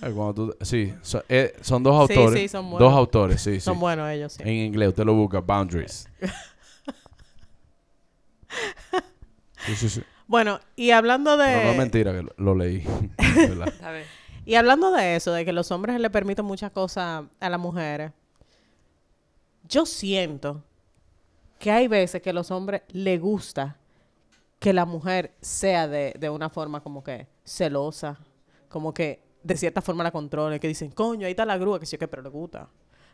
Cuando 0.00 0.34
tú- 0.34 0.56
sí, 0.60 0.92
so- 1.02 1.24
eh, 1.28 1.54
son 1.62 1.82
dos 1.82 2.06
Sí, 2.08 2.14
autores. 2.14 2.40
sí, 2.42 2.48
son 2.48 2.70
buenos. 2.70 2.90
dos 2.90 2.98
autores, 2.98 3.40
sí, 3.40 3.54
sí. 3.54 3.60
Son 3.60 3.80
buenos 3.80 4.10
ellos, 4.10 4.32
sí. 4.34 4.42
En 4.42 4.50
inglés, 4.50 4.88
usted 4.90 5.04
lo 5.04 5.14
busca, 5.14 5.40
Boundaries. 5.40 6.06
Sí, 9.66 9.76
sí, 9.76 9.88
sí. 9.88 10.02
Bueno, 10.26 10.60
y 10.76 10.90
hablando 10.90 11.36
de... 11.38 11.46
Pero 11.46 11.62
no 11.62 11.70
es 11.70 11.76
mentira 11.76 12.12
que 12.12 12.22
lo, 12.22 12.32
lo 12.36 12.54
leí. 12.54 12.84
¿verdad? 13.48 13.72
A 13.82 13.90
ver. 13.92 14.04
Y 14.44 14.56
hablando 14.56 14.92
de 14.92 15.16
eso, 15.16 15.32
de 15.32 15.44
que 15.46 15.52
los 15.54 15.70
hombres 15.70 15.98
le 15.98 16.10
permiten 16.10 16.44
muchas 16.44 16.70
cosas 16.70 17.24
a 17.40 17.48
las 17.48 17.58
mujeres, 17.60 18.12
yo 19.66 19.86
siento 19.86 20.62
que 21.64 21.70
hay 21.70 21.88
veces 21.88 22.20
que 22.20 22.28
a 22.28 22.32
los 22.34 22.50
hombres 22.50 22.82
les 22.88 23.18
gusta 23.18 23.78
que 24.58 24.74
la 24.74 24.84
mujer 24.84 25.34
sea 25.40 25.88
de, 25.88 26.14
de 26.20 26.28
una 26.28 26.50
forma 26.50 26.82
como 26.82 27.02
que 27.02 27.26
celosa, 27.42 28.18
como 28.68 28.92
que 28.92 29.22
de 29.42 29.56
cierta 29.56 29.80
forma 29.80 30.04
la 30.04 30.10
controle, 30.10 30.60
que 30.60 30.68
dicen, 30.68 30.90
coño, 30.90 31.24
ahí 31.24 31.30
está 31.30 31.46
la 31.46 31.56
grúa, 31.56 31.80
que 31.80 31.86
sí, 31.86 31.96
que 31.96 32.06
pero 32.06 32.20
le 32.20 32.28
gusta. 32.28 32.64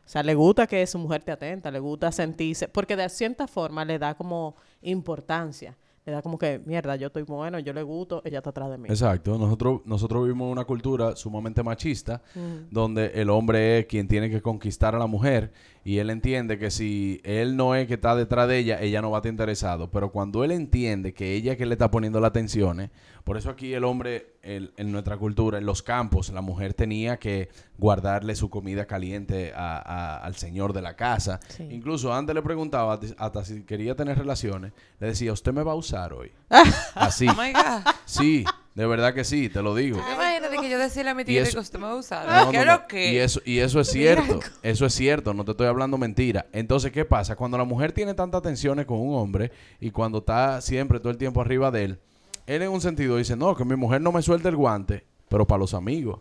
O 0.05 0.09
sea, 0.09 0.25
le 0.25 0.35
gusta 0.35 0.67
que 0.67 0.85
su 0.89 0.99
mujer 0.99 1.23
te 1.23 1.31
atenta, 1.31 1.71
le 1.71 1.79
gusta 1.79 2.11
sentirse, 2.11 2.67
porque 2.67 2.97
de 2.97 3.09
cierta 3.09 3.47
forma 3.47 3.85
le 3.85 4.01
da 4.01 4.17
como 4.17 4.57
importancia. 4.83 5.79
Le 6.07 6.13
da 6.13 6.23
como 6.23 6.39
que, 6.39 6.59
mierda, 6.65 6.97
yo 6.97 7.09
estoy 7.09 7.23
bueno, 7.23 7.59
yo 7.59 7.73
le 7.75 7.83
gusto, 7.83 8.23
ella 8.25 8.39
está 8.39 8.51
atrás 8.51 8.71
de 8.71 8.79
mí. 8.79 8.89
Exacto. 8.89 9.37
Nosotros, 9.39 9.83
nosotros 9.85 10.25
vivimos 10.25 10.47
en 10.47 10.53
una 10.53 10.65
cultura 10.65 11.15
sumamente 11.15 11.63
machista, 11.63 12.23
Mm. 12.35 12.71
donde 12.73 13.13
el 13.15 13.29
hombre 13.31 13.79
es 13.81 13.87
quien 13.87 14.09
tiene 14.09 14.31
que 14.31 14.41
conquistar 14.41 14.97
a 14.97 14.99
la 14.99 15.07
mujer 15.07 15.53
y 15.85 15.99
él 15.99 16.11
entiende 16.11 16.59
que 16.59 16.71
si 16.71 17.21
él 17.25 17.57
no 17.57 17.75
es 17.75 17.87
que 17.89 17.95
está 17.95 18.15
detrás 18.15 18.47
de 18.49 18.59
ella, 18.59 18.81
ella 18.83 19.01
no 19.01 19.11
va 19.11 19.19
a 19.19 19.21
estar 19.21 19.31
interesado. 19.31 19.91
Pero 19.91 20.11
cuando 20.13 20.45
él 20.45 20.51
entiende 20.51 21.15
que 21.15 21.35
ella 21.35 21.53
es 21.53 21.59
que 21.59 21.65
le 21.67 21.75
está 21.75 21.91
poniendo 21.91 22.21
las 22.21 22.29
atenciones, 22.31 22.91
por 23.25 23.37
eso 23.37 23.51
aquí 23.51 23.73
el 23.75 23.85
hombre, 23.85 24.35
el- 24.43 24.73
en 24.77 24.93
nuestra 24.93 25.17
cultura, 25.17 25.59
en 25.59 25.67
los 25.67 25.83
campos, 25.83 26.31
la 26.31 26.41
mujer 26.43 26.75
tenía 26.75 27.19
que 27.19 27.49
guardarle 27.79 28.35
su 28.35 28.51
comida 28.51 28.87
caliente 28.87 29.53
a- 29.55 29.79
a- 29.79 30.19
al 30.19 30.35
señor 30.37 30.73
de 30.73 30.83
la 30.83 30.97
casa. 30.97 31.41
Sí. 31.49 31.67
Incluso 31.71 32.13
antes 32.13 32.35
le 32.35 32.43
preguntaba 32.43 32.99
hasta 33.19 33.45
si 33.45 33.63
quería 33.63 33.95
tener 33.95 34.19
relaciones, 34.19 34.73
le 34.99 35.07
decía, 35.09 35.33
¿usted 35.33 35.53
me 35.53 35.63
va 35.63 35.73
a 35.73 35.77
usar 35.77 36.13
hoy? 36.13 36.31
Así. 36.95 37.27
Oh 37.29 37.35
my 37.41 37.53
God. 37.53 37.91
Sí, 38.05 38.45
de 38.81 38.87
verdad 38.87 39.13
que 39.13 39.25
sí, 39.25 39.51
te 39.51 39.61
lo 39.63 39.75
digo. 39.75 39.99
Imagínate 39.99 40.57
que 40.59 40.71
yo 40.71 40.79
decirle 40.79 41.11
a 41.11 41.15
mi 41.15 41.23
eso- 41.27 41.53
que 41.53 41.59
usted 41.61 41.79
me 41.79 41.85
va 41.85 41.93
a 41.93 41.97
usar. 41.97 42.27
No, 42.27 42.51
¿Qué 42.51 42.57
no, 42.57 42.63
es 42.63 42.67
no. 42.67 42.73
lo 42.81 42.87
que? 42.87 43.13
Y 43.13 43.17
eso, 43.19 43.41
y 43.45 43.59
eso 43.59 43.79
es 43.81 43.89
cierto. 43.89 44.41
Eso 44.63 44.87
es 44.87 44.95
cierto. 44.95 45.35
No 45.35 45.45
te 45.45 45.51
estoy 45.51 45.67
hablando 45.67 45.99
mentira. 45.99 46.47
Entonces, 46.53 46.91
¿qué 46.93 47.05
pasa? 47.05 47.37
Cuando 47.37 47.59
la 47.59 47.65
mujer 47.65 47.93
tiene 47.93 48.15
tantas 48.15 48.41
tensiones 48.41 48.87
con 48.87 48.99
un 48.99 49.15
hombre 49.17 49.53
y 49.81 49.91
cuando 49.91 50.19
está 50.19 50.61
siempre 50.63 50.99
todo 50.99 51.11
el 51.11 51.19
tiempo 51.19 51.43
arriba 51.43 51.71
de 51.71 51.85
él, 51.85 52.01
él 52.47 52.63
en 52.63 52.71
un 52.71 52.81
sentido 52.81 53.17
dice, 53.19 53.37
no, 53.37 53.55
que 53.55 53.65
mi 53.67 53.77
mujer 53.77 54.01
no 54.01 54.13
me 54.13 54.23
suelte 54.23 54.49
el 54.49 54.57
guante, 54.57 55.05
pero 55.29 55.47
para 55.47 55.59
los 55.59 55.75
amigos. 55.75 56.21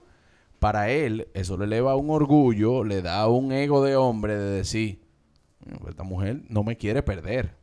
Para 0.59 0.89
él, 0.89 1.29
eso 1.33 1.57
le 1.57 1.63
eleva 1.63 1.95
un 1.95 2.09
orgullo, 2.09 2.83
le 2.83 3.01
da 3.01 3.25
un 3.29 3.53
ego 3.53 3.81
de 3.85 3.95
hombre 3.95 4.35
de 4.37 4.49
decir, 4.57 4.99
"Mm, 5.65 5.87
esta 5.87 6.03
mujer 6.03 6.41
no 6.49 6.63
me 6.63 6.75
quiere 6.75 7.01
perder. 7.03 7.55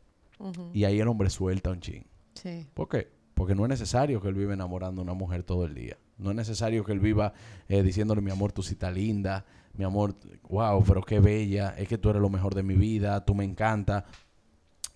Y 0.73 0.85
ahí 0.85 1.01
el 1.01 1.09
hombre 1.09 1.29
suelta 1.29 1.71
un 1.71 1.81
ching. 1.81 2.05
Sí. 2.35 2.67
¿Por 2.73 2.89
qué? 2.89 3.09
Porque 3.37 3.55
no 3.55 3.65
es 3.65 3.69
necesario 3.69 4.23
que 4.23 4.29
él 4.29 4.35
viva 4.35 4.55
enamorando 4.55 5.03
a 5.03 5.05
una 5.05 5.13
mujer 5.13 5.43
todo 5.43 5.67
el 5.67 5.75
día. 5.75 5.99
No 6.17 6.31
es 6.31 6.37
necesario 6.37 6.87
que 6.87 6.93
él 6.93 7.01
viva 7.01 7.35
eh, 7.69 7.83
diciéndole, 7.83 8.23
mi 8.23 8.31
amor, 8.31 8.51
tú 8.53 8.63
sí 8.63 8.73
estás 8.73 8.95
linda. 8.95 9.45
Mi 9.75 9.85
amor, 9.85 10.15
wow, 10.49 10.83
pero 10.83 11.03
qué 11.03 11.21
bella. 11.21 11.75
Es 11.77 11.87
que 11.87 11.99
tú 11.99 12.09
eres 12.09 12.23
lo 12.23 12.31
mejor 12.31 12.55
de 12.55 12.63
mi 12.63 12.77
vida. 12.77 13.27
Tú 13.27 13.35
me 13.35 13.45
encanta. 13.45 14.07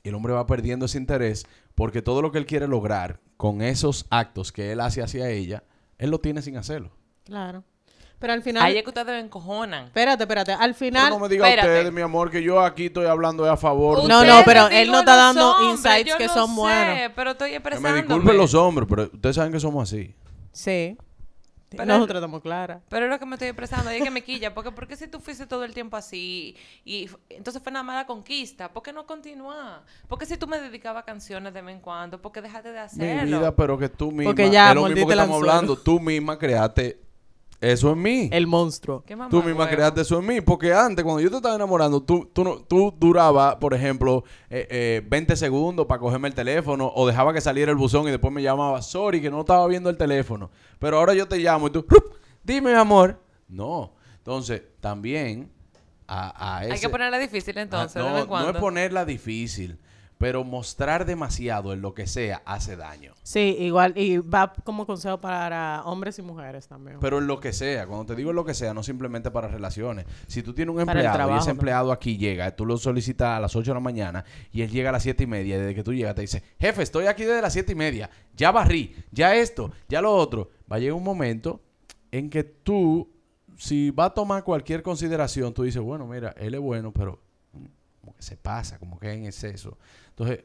Y 0.03 0.09
el 0.09 0.15
hombre 0.15 0.33
va 0.33 0.47
perdiendo 0.47 0.87
ese 0.87 0.97
interés 0.97 1.47
porque 1.75 2.01
todo 2.01 2.23
lo 2.23 2.33
que 2.33 2.39
él 2.39 2.47
quiere 2.47 2.67
lograr 2.67 3.21
con 3.37 3.61
esos 3.61 4.07
actos 4.09 4.53
que 4.53 4.73
él 4.73 4.81
hace 4.81 5.03
hacia 5.03 5.29
ella, 5.29 5.65
él 5.99 6.11
lo 6.11 6.19
tiene 6.21 6.41
sin 6.41 6.57
hacerlo. 6.57 6.93
Claro. 7.25 7.63
Pero 8.21 8.35
al 8.35 8.43
final... 8.43 8.63
Ahí 8.63 8.77
es 8.77 8.83
que 8.85 8.91
ustedes 8.91 9.07
me 9.07 9.19
encojonan. 9.19 9.87
Espérate, 9.87 10.23
espérate. 10.25 10.53
Al 10.53 10.59
Pero 10.59 10.75
final... 10.75 11.11
no 11.11 11.19
me 11.19 11.29
diga 11.29 11.49
espérate. 11.49 11.69
ustedes, 11.73 11.93
mi 11.93 12.03
amor, 12.03 12.31
que 12.31 12.43
yo 12.43 12.61
aquí 12.61 12.87
estoy 12.87 13.07
hablando 13.07 13.43
de 13.45 13.51
a 13.51 13.57
favor. 13.57 14.03
de 14.03 14.09
No, 14.09 14.23
no, 14.25 14.43
pero 14.45 14.69
él 14.69 14.91
no 14.93 14.99
está 15.01 15.17
dando 15.17 15.53
hombres, 15.57 15.71
insights 15.73 16.15
que 16.17 16.29
son 16.29 16.49
sé, 16.55 16.55
buenos. 16.61 17.13
pero 17.17 17.31
estoy 17.33 17.53
expresando. 17.55 17.89
me 17.91 17.97
disculpen 18.03 18.37
los 18.37 18.55
hombres, 18.55 18.87
pero 18.89 19.03
ustedes 19.05 19.35
saben 19.37 19.51
que 19.51 19.59
somos 19.59 19.91
así. 19.91 20.15
Sí. 20.53 20.97
Pero- 21.71 21.85
Nosotros 21.87 22.17
estamos 22.19 22.43
claras. 22.43 22.83
Pero 22.89 23.07
es 23.07 23.11
lo 23.11 23.19
que 23.19 23.27
me 23.27 23.37
estoy 23.37 23.49
expresando, 23.49 23.89
es 23.91 24.03
que 24.03 24.11
me 24.11 24.23
quilla, 24.23 24.53
porque 24.53 24.73
¿por 24.73 24.87
qué 24.89 24.97
si 24.97 25.07
tú 25.07 25.21
fuiste 25.21 25.47
todo 25.47 25.65
el 25.65 25.73
tiempo 25.73 25.97
así 25.97 26.57
y 26.85 27.09
entonces 27.29 27.63
fue 27.63 27.71
una 27.71 27.85
mala 27.85 28.07
conquista? 28.07 28.71
¿Por 28.73 28.83
qué 28.83 28.93
no 28.93 29.07
continuar? 29.07 29.83
¿Por 30.09 30.19
qué 30.19 30.27
si 30.27 30.37
tú 30.37 30.47
me 30.49 30.59
dedicabas 30.61 31.05
canciones 31.05 31.55
de 31.55 31.63
vez 31.63 31.77
en 31.77 31.81
cuando? 31.81 32.21
¿Por 32.21 32.33
qué 32.33 32.43
dejaste 32.43 32.69
de 32.71 32.75
Mi 32.75 32.81
hacerlo? 32.81 33.39
vida, 33.39 33.55
pero 33.57 33.79
que 33.79 33.89
tú 33.89 34.11
misma, 34.11 34.25
Porque 34.31 34.51
ya 34.51 34.71
es 34.71 34.75
lo 34.75 34.89
mismo 34.89 35.07
que 35.07 35.13
estamos 35.15 35.37
hablando, 35.37 35.77
tú 35.79 36.01
misma 36.01 36.37
creaste 36.39 36.99
eso 37.61 37.93
en 37.93 38.01
mí. 38.03 38.29
El 38.33 38.47
monstruo. 38.47 39.03
¿Qué 39.05 39.15
mamá 39.17 39.31
Tú 39.31 39.43
misma 39.43 39.65
huevo? 39.65 39.71
creaste 39.77 40.01
eso 40.01 40.19
en 40.19 40.27
mí. 40.27 40.41
Porque 40.41 40.73
antes, 40.73 41.05
cuando 41.05 41.21
yo 41.21 41.31
te 41.31 41.37
estaba 41.37 41.55
enamorando, 41.57 42.03
tú, 42.03 42.31
tú, 42.33 42.43
no- 42.45 42.57
tú 42.63 42.95
durabas, 42.99 43.57
por 43.57 43.75
ejemplo, 43.75 44.25
eh, 44.49 44.67
eh, 44.71 45.03
20 45.09 45.37
segundos 45.37 45.87
para 45.87 46.01
cogerme 46.01 46.29
el 46.29 46.35
teléfono 46.35 46.91
o 46.95 47.07
dejaba 47.07 47.33
que 47.35 47.41
saliera 47.41 47.71
el 47.71 47.77
buzón 47.77 48.09
y 48.09 48.11
después 48.11 48.33
me 48.33 48.43
llamaba, 48.43 48.81
sorry, 48.83 49.21
que 49.21 49.31
no 49.31 49.41
estaba 49.41 49.67
viendo 49.67 49.91
el 49.91 49.97
teléfono. 49.97 50.51
Pero 50.79 50.99
ahora 50.99 51.13
yo 51.15 51.29
te 51.29 51.37
llamo 51.39 51.67
y 51.67 51.71
tú, 51.71 51.85
"Rup, 51.89 52.15
dime, 52.43 52.71
mi 52.73 52.79
amor. 52.79 53.19
No. 53.49 53.93
Entonces, 54.19 54.63
también 54.81 55.51
a, 56.07 56.57
a 56.57 56.59
Hay 56.61 56.81
que 56.81 56.89
ponerla 56.89 57.19
difícil 57.19 57.57
entonces, 57.59 57.97
Ah, 57.97 58.01
de 58.01 58.09
no, 58.09 58.15
vez 58.15 58.23
en 58.23 58.29
cuando. 58.29 58.53
no 58.53 58.59
es 58.59 58.61
ponerla 58.63 59.05
difícil, 59.05 59.79
pero 60.21 60.45
mostrar 60.45 61.07
demasiado 61.07 61.73
en 61.73 61.81
lo 61.81 61.95
que 61.95 62.07
sea 62.07 62.43
hace 62.45 62.77
daño. 62.77 63.15
Sí, 63.23 63.57
igual. 63.59 63.95
Y 63.97 64.19
va 64.19 64.53
como 64.65 64.85
consejo 64.85 65.19
para 65.19 65.83
hombres 65.87 66.19
y 66.19 66.23
mujeres 66.23 66.69
también. 66.69 66.99
Pero 67.01 67.21
en 67.21 67.27
lo 67.27 67.41
que 67.41 67.55
sea, 67.55 67.87
cuando 67.87 68.05
te 68.05 68.15
digo 68.17 68.29
en 68.29 68.37
lo 68.37 68.45
que 68.45 68.53
sea, 68.53 68.75
no 68.75 68.83
simplemente 68.83 69.31
para 69.31 69.49
relaciones. 69.49 70.05
Si 70.27 70.43
tú 70.43 70.53
tienes 70.53 70.77
un 70.77 70.85
Para 70.85 71.01
empleado 71.01 71.35
y 71.35 71.39
ese 71.39 71.51
empleado 71.51 71.91
aquí 71.91 72.19
llega, 72.19 72.55
tú 72.55 72.67
lo 72.67 72.77
solicitas 72.77 73.39
a 73.39 73.41
las 73.41 73.57
8 73.57 73.71
de 73.71 73.75
la 73.75 73.81
mañana 73.81 74.27
y 74.53 74.61
él 74.61 74.71
llega 74.71 74.91
a 74.91 74.93
las 74.93 75.05
7 75.05 75.25
y 75.25 75.27
media, 75.27 75.57
y 75.57 75.59
desde 75.59 75.75
que 75.75 75.83
tú 75.83 75.95
llegas 75.95 76.15
te 76.15 76.21
dice, 76.21 76.43
jefe, 76.59 76.83
estoy 76.83 77.07
aquí 77.07 77.25
desde 77.25 77.41
las 77.41 77.55
7 77.55 77.73
y 77.73 77.77
media, 77.77 78.11
ya 78.37 78.53
barrí, 78.53 78.95
ya 79.13 79.35
esto, 79.35 79.73
ya 79.89 80.03
lo 80.03 80.15
otro. 80.15 80.51
Va 80.71 80.77
a 80.77 80.81
llegar 80.81 80.99
un 80.99 81.03
momento 81.03 81.63
en 82.11 82.29
que 82.29 82.45
tú, 82.45 83.11
si 83.57 83.91
va 83.91 84.05
a 84.05 84.11
tomar 84.11 84.45
cualquier 84.45 84.83
consideración, 84.83 85.55
tú 85.55 85.63
dices, 85.63 85.81
bueno, 85.81 86.07
mira, 86.07 86.35
él 86.37 86.53
es 86.53 86.61
bueno, 86.61 86.93
pero 86.93 87.23
como 88.11 88.17
que 88.17 88.23
se 88.23 88.37
pasa, 88.37 88.79
como 88.79 88.99
que 88.99 89.09
es 89.11 89.17
en 89.17 89.27
exceso. 89.27 89.79
Entonces, 90.11 90.45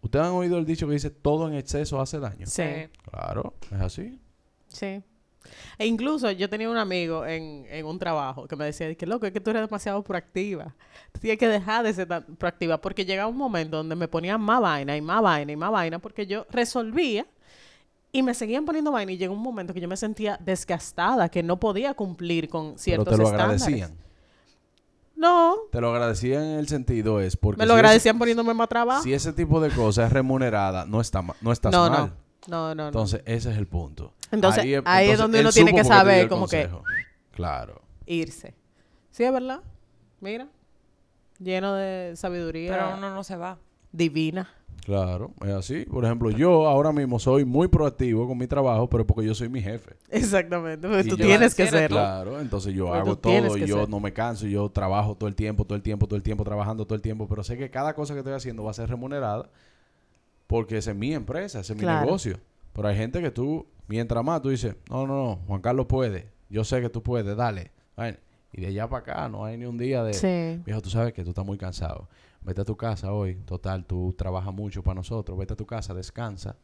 ¿ustedes 0.00 0.24
han 0.26 0.32
oído 0.32 0.58
el 0.58 0.64
dicho 0.64 0.86
que 0.86 0.94
dice, 0.94 1.10
todo 1.10 1.48
en 1.48 1.54
exceso 1.54 2.00
hace 2.00 2.18
daño? 2.18 2.46
sí. 2.46 2.62
Claro, 3.10 3.54
es 3.70 3.80
así. 3.80 4.20
Sí. 4.68 5.02
E 5.78 5.86
incluso 5.86 6.30
yo 6.32 6.48
tenía 6.50 6.68
un 6.70 6.76
amigo 6.76 7.24
en, 7.26 7.64
en 7.70 7.86
un 7.86 7.98
trabajo 7.98 8.46
que 8.46 8.54
me 8.56 8.66
decía 8.66 8.94
que 8.94 9.06
loco, 9.06 9.24
es 9.26 9.32
que 9.32 9.40
tú 9.40 9.50
eres 9.50 9.62
demasiado 9.62 10.02
proactiva. 10.04 10.74
Tú 11.12 11.20
tienes 11.20 11.38
que 11.38 11.48
dejar 11.48 11.82
de 11.84 11.92
ser 11.94 12.06
tan 12.06 12.22
proactiva 12.36 12.78
porque 12.80 13.04
llegaba 13.06 13.28
un 13.28 13.38
momento 13.38 13.78
donde 13.78 13.96
me 13.96 14.06
ponían 14.06 14.40
más 14.40 14.60
vaina 14.60 14.96
y 14.96 15.00
más 15.00 15.22
vaina 15.22 15.50
y 15.50 15.56
más 15.56 15.72
vaina 15.72 15.98
porque 15.98 16.26
yo 16.26 16.46
resolvía 16.50 17.26
y 18.12 18.22
me 18.22 18.34
seguían 18.34 18.64
poniendo 18.66 18.92
vaina 18.92 19.12
y 19.12 19.16
llegó 19.16 19.32
un 19.32 19.40
momento 19.42 19.72
que 19.72 19.80
yo 19.80 19.88
me 19.88 19.96
sentía 19.96 20.36
desgastada, 20.44 21.28
que 21.30 21.42
no 21.42 21.58
podía 21.58 21.94
cumplir 21.94 22.48
con 22.50 22.72
Pero 22.72 22.78
ciertos 22.78 23.08
te 23.08 23.16
lo 23.16 23.24
estándares. 23.30 23.62
agradecían. 23.62 23.96
No, 25.20 25.54
Te 25.70 25.82
lo 25.82 25.90
agradecían 25.90 26.42
en 26.42 26.58
el 26.58 26.66
sentido 26.66 27.20
es 27.20 27.36
porque 27.36 27.58
me 27.58 27.66
lo 27.66 27.74
si 27.74 27.76
agradecían 27.76 28.18
poniéndome 28.18 28.54
más 28.54 28.68
trabajo. 28.70 29.00
Ese, 29.00 29.08
si 29.10 29.12
ese 29.14 29.32
tipo 29.34 29.60
de 29.60 29.68
cosas 29.68 30.06
es 30.06 30.12
remunerada, 30.14 30.86
no 30.86 30.98
está 31.02 31.20
ma- 31.20 31.36
no 31.42 31.52
estás 31.52 31.72
no, 31.72 31.90
mal. 31.90 31.90
no, 31.90 32.08
no, 32.48 32.68
no, 32.68 32.74
no. 32.74 32.86
Entonces, 32.86 33.20
ese 33.26 33.50
es 33.52 33.58
el 33.58 33.66
punto. 33.66 34.14
Entonces, 34.32 34.64
ahí 34.86 35.10
es 35.10 35.18
donde 35.18 35.40
él 35.40 35.44
uno 35.44 35.52
tiene 35.52 35.74
que 35.74 35.84
saber 35.84 36.26
como 36.28 36.48
que-. 36.48 36.70
Claro. 37.32 37.82
irse. 38.06 38.54
Sí, 39.10 39.24
es 39.24 39.30
verdad. 39.32 39.60
Mira, 40.20 40.48
lleno 41.38 41.74
de 41.74 42.14
sabiduría 42.16 42.72
Pero 42.72 42.96
uno 42.96 43.14
no 43.14 43.22
se 43.22 43.36
va. 43.36 43.58
divina. 43.92 44.48
Claro, 44.84 45.32
es 45.42 45.50
así. 45.50 45.84
Por 45.84 46.04
ejemplo, 46.04 46.30
yo 46.30 46.66
ahora 46.66 46.90
mismo 46.92 47.18
soy 47.18 47.44
muy 47.44 47.68
proactivo 47.68 48.26
con 48.26 48.38
mi 48.38 48.46
trabajo, 48.46 48.88
pero 48.88 49.06
porque 49.06 49.26
yo 49.26 49.34
soy 49.34 49.48
mi 49.48 49.60
jefe. 49.62 49.94
Exactamente, 50.10 50.88
porque 50.88 51.06
Y 51.06 51.10
tú 51.10 51.16
yo- 51.16 51.26
tienes 51.26 51.54
que 51.54 51.66
serlo. 51.66 51.96
Claro, 51.96 52.40
entonces 52.40 52.74
yo 52.74 52.86
Porque 52.86 52.98
hago 53.00 53.16
todo 53.18 53.56
y 53.58 53.66
yo 53.66 53.80
ser. 53.80 53.88
no 53.88 54.00
me 54.00 54.12
canso, 54.12 54.46
yo 54.46 54.68
trabajo 54.70 55.14
todo 55.16 55.28
el 55.28 55.34
tiempo, 55.34 55.64
todo 55.64 55.76
el 55.76 55.82
tiempo, 55.82 56.06
todo 56.06 56.16
el 56.16 56.22
tiempo, 56.22 56.44
trabajando 56.44 56.84
todo 56.86 56.94
el 56.96 57.02
tiempo, 57.02 57.28
pero 57.28 57.44
sé 57.44 57.56
que 57.56 57.70
cada 57.70 57.94
cosa 57.94 58.14
que 58.14 58.20
estoy 58.20 58.32
haciendo 58.34 58.64
va 58.64 58.70
a 58.70 58.74
ser 58.74 58.88
remunerada 58.88 59.48
porque 60.46 60.78
esa 60.78 60.90
es 60.90 60.96
mi 60.96 61.14
empresa, 61.14 61.60
ese 61.60 61.74
es 61.74 61.78
mi 61.78 61.86
negocio. 61.86 62.38
Pero 62.72 62.88
hay 62.88 62.96
gente 62.96 63.20
que 63.20 63.30
tú, 63.30 63.66
mientras 63.86 64.24
más, 64.24 64.40
tú 64.42 64.48
dices, 64.48 64.74
no, 64.88 65.06
no, 65.06 65.14
no, 65.24 65.38
Juan 65.46 65.60
Carlos 65.60 65.86
puede, 65.86 66.28
yo 66.48 66.64
sé 66.64 66.80
que 66.80 66.88
tú 66.88 67.02
puedes, 67.02 67.36
dale. 67.36 67.70
Bueno, 67.96 68.18
y 68.52 68.60
de 68.62 68.66
allá 68.68 68.88
para 68.88 69.02
acá 69.02 69.28
no 69.28 69.44
hay 69.44 69.56
ni 69.58 69.66
un 69.66 69.78
día 69.78 70.02
de, 70.02 70.14
Sí. 70.14 70.60
viejo, 70.64 70.80
tú 70.80 70.90
sabes 70.90 71.12
que 71.12 71.22
tú 71.22 71.30
estás 71.30 71.44
muy 71.44 71.58
cansado. 71.58 72.08
Vete 72.42 72.62
a 72.62 72.64
tu 72.64 72.76
casa 72.76 73.12
hoy, 73.12 73.34
total, 73.44 73.84
tú 73.84 74.14
trabajas 74.16 74.52
mucho 74.54 74.82
para 74.82 74.94
nosotros, 74.94 75.36
vete 75.38 75.52
a 75.52 75.56
tu 75.56 75.66
casa, 75.66 75.92
descansa. 75.94 76.56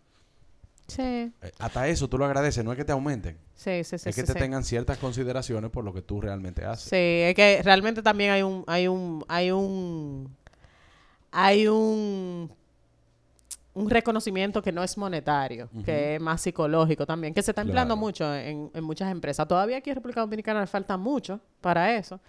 Sí. 0.89 1.03
Eh, 1.03 1.33
hasta 1.59 1.89
eso 1.89 2.09
tú 2.09 2.17
lo 2.17 2.25
agradeces, 2.25 2.65
no 2.65 2.71
es 2.73 2.79
que 2.79 2.85
te 2.85 2.93
aumenten, 2.93 3.37
Sí, 3.55 3.83
sí, 3.85 3.99
sí. 3.99 4.09
es 4.09 4.15
que 4.15 4.21
sí, 4.23 4.27
te 4.29 4.33
sí. 4.35 4.39
tengan 4.39 4.63
ciertas 4.65 4.99
consideraciones 4.99 5.71
por 5.71 5.85
lo 5.85 5.93
que 5.93 6.01
tú 6.01 6.21
realmente 6.21 6.65
haces. 6.65 6.89
Sí, 6.89 6.97
es 6.97 7.35
que 7.35 7.61
realmente 7.63 8.03
también 8.03 8.31
hay 8.31 8.43
un, 8.43 8.65
hay 8.69 8.87
un, 8.89 9.25
hay 9.29 9.51
un, 9.51 10.35
hay 11.33 11.67
un, 11.69 12.51
un 13.75 13.91
reconocimiento 13.91 14.63
que 14.63 14.73
no 14.73 14.83
es 14.83 14.97
monetario, 14.97 15.69
que 15.85 16.15
es 16.15 16.21
más 16.21 16.41
psicológico 16.41 17.05
también, 17.05 17.35
que 17.35 17.43
se 17.43 17.51
está 17.51 17.61
empleando 17.63 17.95
Claro. 17.95 18.01
mucho 18.07 18.35
en, 18.35 18.71
en 18.73 18.85
muchas 18.85 19.11
empresas. 19.11 19.47
Todavía 19.47 19.79
aquí 19.79 19.91
en 19.91 19.97
República 19.97 20.21
Dominicana 20.21 20.61
le 20.61 20.67
falta 20.69 20.97
mucho 20.97 21.41
para 21.61 21.95
eso, 21.97 22.21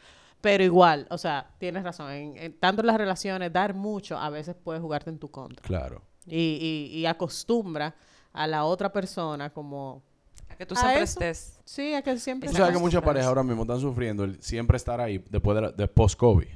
pero 0.42 0.64
igual, 0.64 1.08
o 1.10 1.18
sea, 1.18 1.52
tienes 1.58 1.84
razón, 1.84 2.12
en, 2.12 2.38
en- 2.38 2.54
tanto 2.60 2.82
en 2.82 2.88
las 2.88 2.98
relaciones, 2.98 3.52
dar 3.52 3.74
mucho 3.74 4.18
a 4.18 4.30
veces 4.30 4.56
puede 4.56 4.80
jugarte 4.80 5.10
en 5.10 5.18
tu 5.20 5.30
contra. 5.32 5.62
Claro. 5.66 6.02
Y, 6.26 6.90
y, 6.92 6.98
y 7.00 7.06
acostumbra 7.06 7.96
a 8.34 8.48
la 8.48 8.66
otra 8.66 8.92
persona 8.92 9.50
como... 9.50 10.04
A 10.50 10.56
que 10.56 10.66
tú 10.66 10.76
¿A 10.76 10.80
siempre 10.80 11.02
eso? 11.04 11.20
estés. 11.20 11.60
Sí, 11.66 11.94
a 11.94 12.02
que 12.02 12.18
siempre... 12.20 12.50
Tú 12.50 12.56
sabes 12.56 12.74
que 12.74 12.80
muchas 12.82 13.02
parejas 13.02 13.28
ahora 13.28 13.44
mismo 13.44 13.64
están 13.64 13.80
sufriendo 13.80 14.24
el 14.24 14.42
siempre 14.42 14.78
estar 14.78 15.02
ahí 15.02 15.24
después 15.30 15.56
de, 15.56 15.62
la- 15.62 15.72
de 15.72 15.88
post-COVID. 15.88 16.48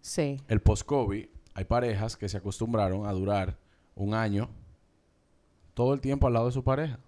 Sí. 0.00 0.40
El 0.48 0.60
post-COVID 0.60 1.26
hay 1.54 1.64
parejas 1.64 2.16
que 2.16 2.28
se 2.28 2.36
acostumbraron 2.38 3.06
a 3.06 3.12
durar 3.12 3.58
un 3.94 4.14
año 4.14 4.48
todo 5.74 5.94
el 5.94 6.00
tiempo 6.00 6.26
al 6.26 6.32
lado 6.32 6.46
de 6.46 6.52
su 6.52 6.64
pareja. 6.64 6.98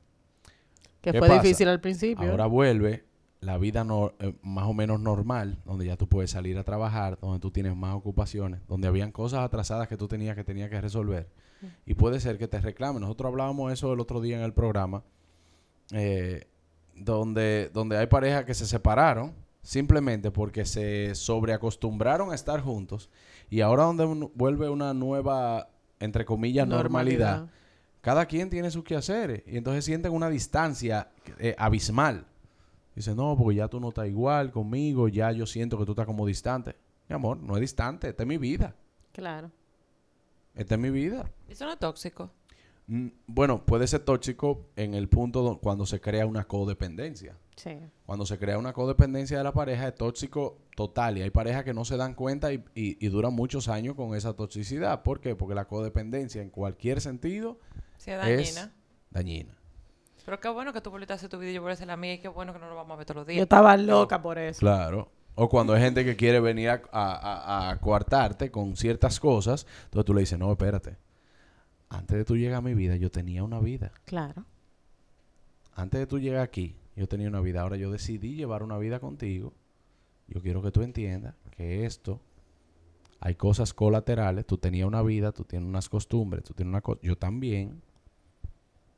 Que 1.01 1.13
¿Qué 1.13 1.19
fue 1.19 1.29
pasa? 1.29 1.43
difícil 1.43 1.69
al 1.69 1.81
principio. 1.81 2.31
Ahora 2.31 2.47
vuelve 2.47 3.05
la 3.45 3.59
vida 3.59 3.85
no- 3.85 4.13
eh, 4.19 4.35
más 4.43 4.65
o 4.67 4.73
menos 4.75 5.01
normal, 5.01 5.59
donde 5.65 5.87
ya 5.87 5.97
tú 5.97 6.09
puedes 6.09 6.31
salir 6.31 6.57
a 6.59 6.65
trabajar, 6.65 7.19
donde 7.21 7.39
tú 7.41 7.51
tienes 7.51 7.77
más 7.77 7.95
ocupaciones, 7.95 8.61
donde 8.67 8.89
habían 8.89 9.13
cosas 9.13 9.41
atrasadas 9.41 9.87
que 9.89 9.97
tú 9.97 10.09
tenías 10.09 10.35
que 10.37 10.45
tenías 10.45 10.71
que 10.71 10.81
resolver. 10.81 11.29
Y 11.87 11.95
puede 11.95 12.21
ser 12.21 12.37
que 12.39 12.47
te 12.49 12.61
reclamen. 12.61 13.01
Nosotros 13.03 13.31
hablábamos 13.31 13.73
eso 13.73 13.93
el 13.93 14.01
otro 14.01 14.21
día 14.21 14.37
en 14.37 14.43
el 14.45 14.53
programa, 14.53 15.03
eh, 15.93 16.47
donde, 16.95 17.71
donde 17.73 17.97
hay 17.99 18.07
parejas 18.07 18.45
que 18.45 18.55
se 18.55 18.67
separaron 18.67 19.33
simplemente 19.63 20.31
porque 20.31 20.65
se 20.67 21.15
sobreacostumbraron 21.15 22.31
a 22.33 22.35
estar 22.35 22.61
juntos 22.61 23.11
y 23.51 23.61
ahora 23.63 23.85
donde 23.85 24.05
un- 24.05 24.31
vuelve 24.35 24.69
una 24.69 24.93
nueva, 24.95 25.69
entre 26.01 26.25
comillas, 26.25 26.67
normalidad 26.83 27.37
cada 28.03 28.27
quien 28.27 28.51
tiene 28.51 28.71
sus 28.71 28.85
quehaceres 28.85 29.43
y 29.47 29.57
entonces 29.57 29.85
sienten 29.87 30.13
una 30.13 30.29
distancia 30.29 31.09
eh, 31.39 31.55
abismal. 31.59 32.27
Dicen, 32.95 33.17
no, 33.17 33.37
porque 33.37 33.57
ya 33.57 33.69
tú 33.69 33.81
no 33.81 33.89
estás 33.89 34.07
igual 34.09 34.53
conmigo, 34.53 35.09
ya 35.09 35.33
yo 35.33 35.47
siento 35.47 35.79
que 35.79 35.85
tú 35.85 35.93
estás 35.93 36.07
como 36.07 36.27
distante. 36.27 36.77
Mi 37.09 37.15
amor, 37.15 37.39
no 37.39 37.55
es 37.57 37.61
distante, 37.61 38.09
esta 38.09 38.23
es 38.23 38.27
mi 38.29 38.39
vida. 38.39 38.75
Claro. 39.13 39.51
Esta 40.55 40.75
es 40.77 40.81
mi 40.81 40.91
vida. 40.91 41.31
Eso 41.49 41.65
no 41.67 41.73
es 41.73 41.79
tóxico. 41.79 42.31
Mm, 42.87 43.09
Bueno, 43.27 43.65
puede 43.65 43.87
ser 43.87 44.01
tóxico 44.05 44.69
en 44.77 44.95
el 44.95 45.09
punto 45.09 45.43
do- 45.43 45.59
cuando 45.59 45.87
se 45.87 46.01
crea 46.01 46.27
una 46.27 46.45
codependencia. 46.45 47.37
Sí. 47.57 47.79
Cuando 48.07 48.27
se 48.27 48.39
crea 48.39 48.59
una 48.59 48.73
codependencia 48.73 49.39
de 49.39 49.45
la 49.45 49.53
pareja 49.53 49.89
es 49.89 49.95
tóxico 49.95 50.59
total 50.77 51.19
y 51.19 51.23
hay 51.23 51.31
parejas 51.31 51.65
que 51.65 51.73
no 51.75 51.85
se 51.85 51.97
dan 51.97 52.15
cuenta 52.15 52.53
y, 52.53 52.63
y- 52.75 53.05
y 53.05 53.09
duran 53.09 53.33
muchos 53.35 53.69
años 53.69 53.95
con 53.97 54.15
esa 54.15 54.35
toxicidad. 54.35 55.03
¿Por 55.03 55.21
qué? 55.21 55.35
Porque 55.35 55.55
la 55.55 55.67
codependencia 55.67 56.43
en 56.43 56.51
cualquier 56.51 57.01
sentido 57.01 57.59
Si 57.97 58.11
es 58.11 58.19
es 58.51 58.55
dañina. 59.11 59.57
Pero 60.25 60.41
qué 60.41 60.49
bueno 60.49 60.73
que 60.73 60.81
tú 60.81 60.91
hacer 60.97 61.29
tu 61.29 61.39
vida 61.39 61.51
y 61.51 61.55
yo 61.55 61.63
voy 61.63 61.71
a 61.71 61.75
hacer 61.75 61.87
la 61.87 61.97
mía 61.97 62.15
y 62.15 62.19
qué 62.19 62.29
bueno 62.29 62.53
que 62.53 62.59
no 62.59 62.67
nos 62.67 62.77
vamos 62.77 62.93
a 62.95 62.97
ver 62.97 63.07
todos 63.07 63.17
los 63.19 63.27
días. 63.27 63.37
Yo 63.39 63.43
estaba 63.43 63.77
loca 63.77 64.23
por 64.23 64.39
eso. 64.39 64.59
Claro. 64.61 65.11
O 65.35 65.49
cuando 65.49 65.75
hay 65.75 65.83
gente 65.83 66.05
que 66.05 66.17
quiere 66.17 66.41
venir 66.41 66.71
a, 66.71 66.83
a- 66.93 67.69
a- 67.69 67.71
a 67.71 67.81
coartarte 67.81 68.51
con 68.51 68.77
ciertas 68.77 69.19
cosas, 69.21 69.67
entonces 69.85 70.07
tú 70.07 70.15
le 70.15 70.21
dices, 70.21 70.39
no, 70.39 70.51
espérate. 70.51 70.97
Antes 71.91 72.17
de 72.17 72.25
tú 72.25 72.37
llegar 72.37 72.59
a 72.59 72.61
mi 72.63 72.75
vida, 72.75 72.97
yo 72.97 73.11
tenía 73.11 73.43
una 73.43 73.59
vida. 73.61 73.93
Claro. 74.05 74.45
Antes 75.75 76.01
de 76.01 76.07
tú 76.07 76.19
llegar 76.19 76.43
aquí, 76.43 76.77
yo 76.97 77.07
tenía 77.09 77.29
una 77.29 77.41
vida. 77.41 77.63
Ahora 77.63 77.77
yo 77.77 77.91
decidí 77.91 78.35
llevar 78.35 78.63
una 78.63 78.79
vida 78.79 79.01
contigo. 79.01 79.53
Yo 80.29 80.41
quiero 80.41 80.63
que 80.63 80.71
tú 80.71 80.83
entiendas 80.83 81.35
que 81.57 81.85
esto, 81.85 82.21
hay 83.21 83.35
cosas 83.35 83.75
colaterales. 83.75 84.47
Tú 84.47 84.57
tenías 84.57 84.87
una 84.87 85.03
vida, 85.03 85.33
tú 85.33 85.45
tienes 85.45 85.69
unas 85.69 85.89
costumbres, 85.89 86.45
tú 86.45 86.55
tienes 86.55 86.71
una 86.71 86.81
cosa. 86.81 87.01
Yo 87.03 87.17
también. 87.19 87.83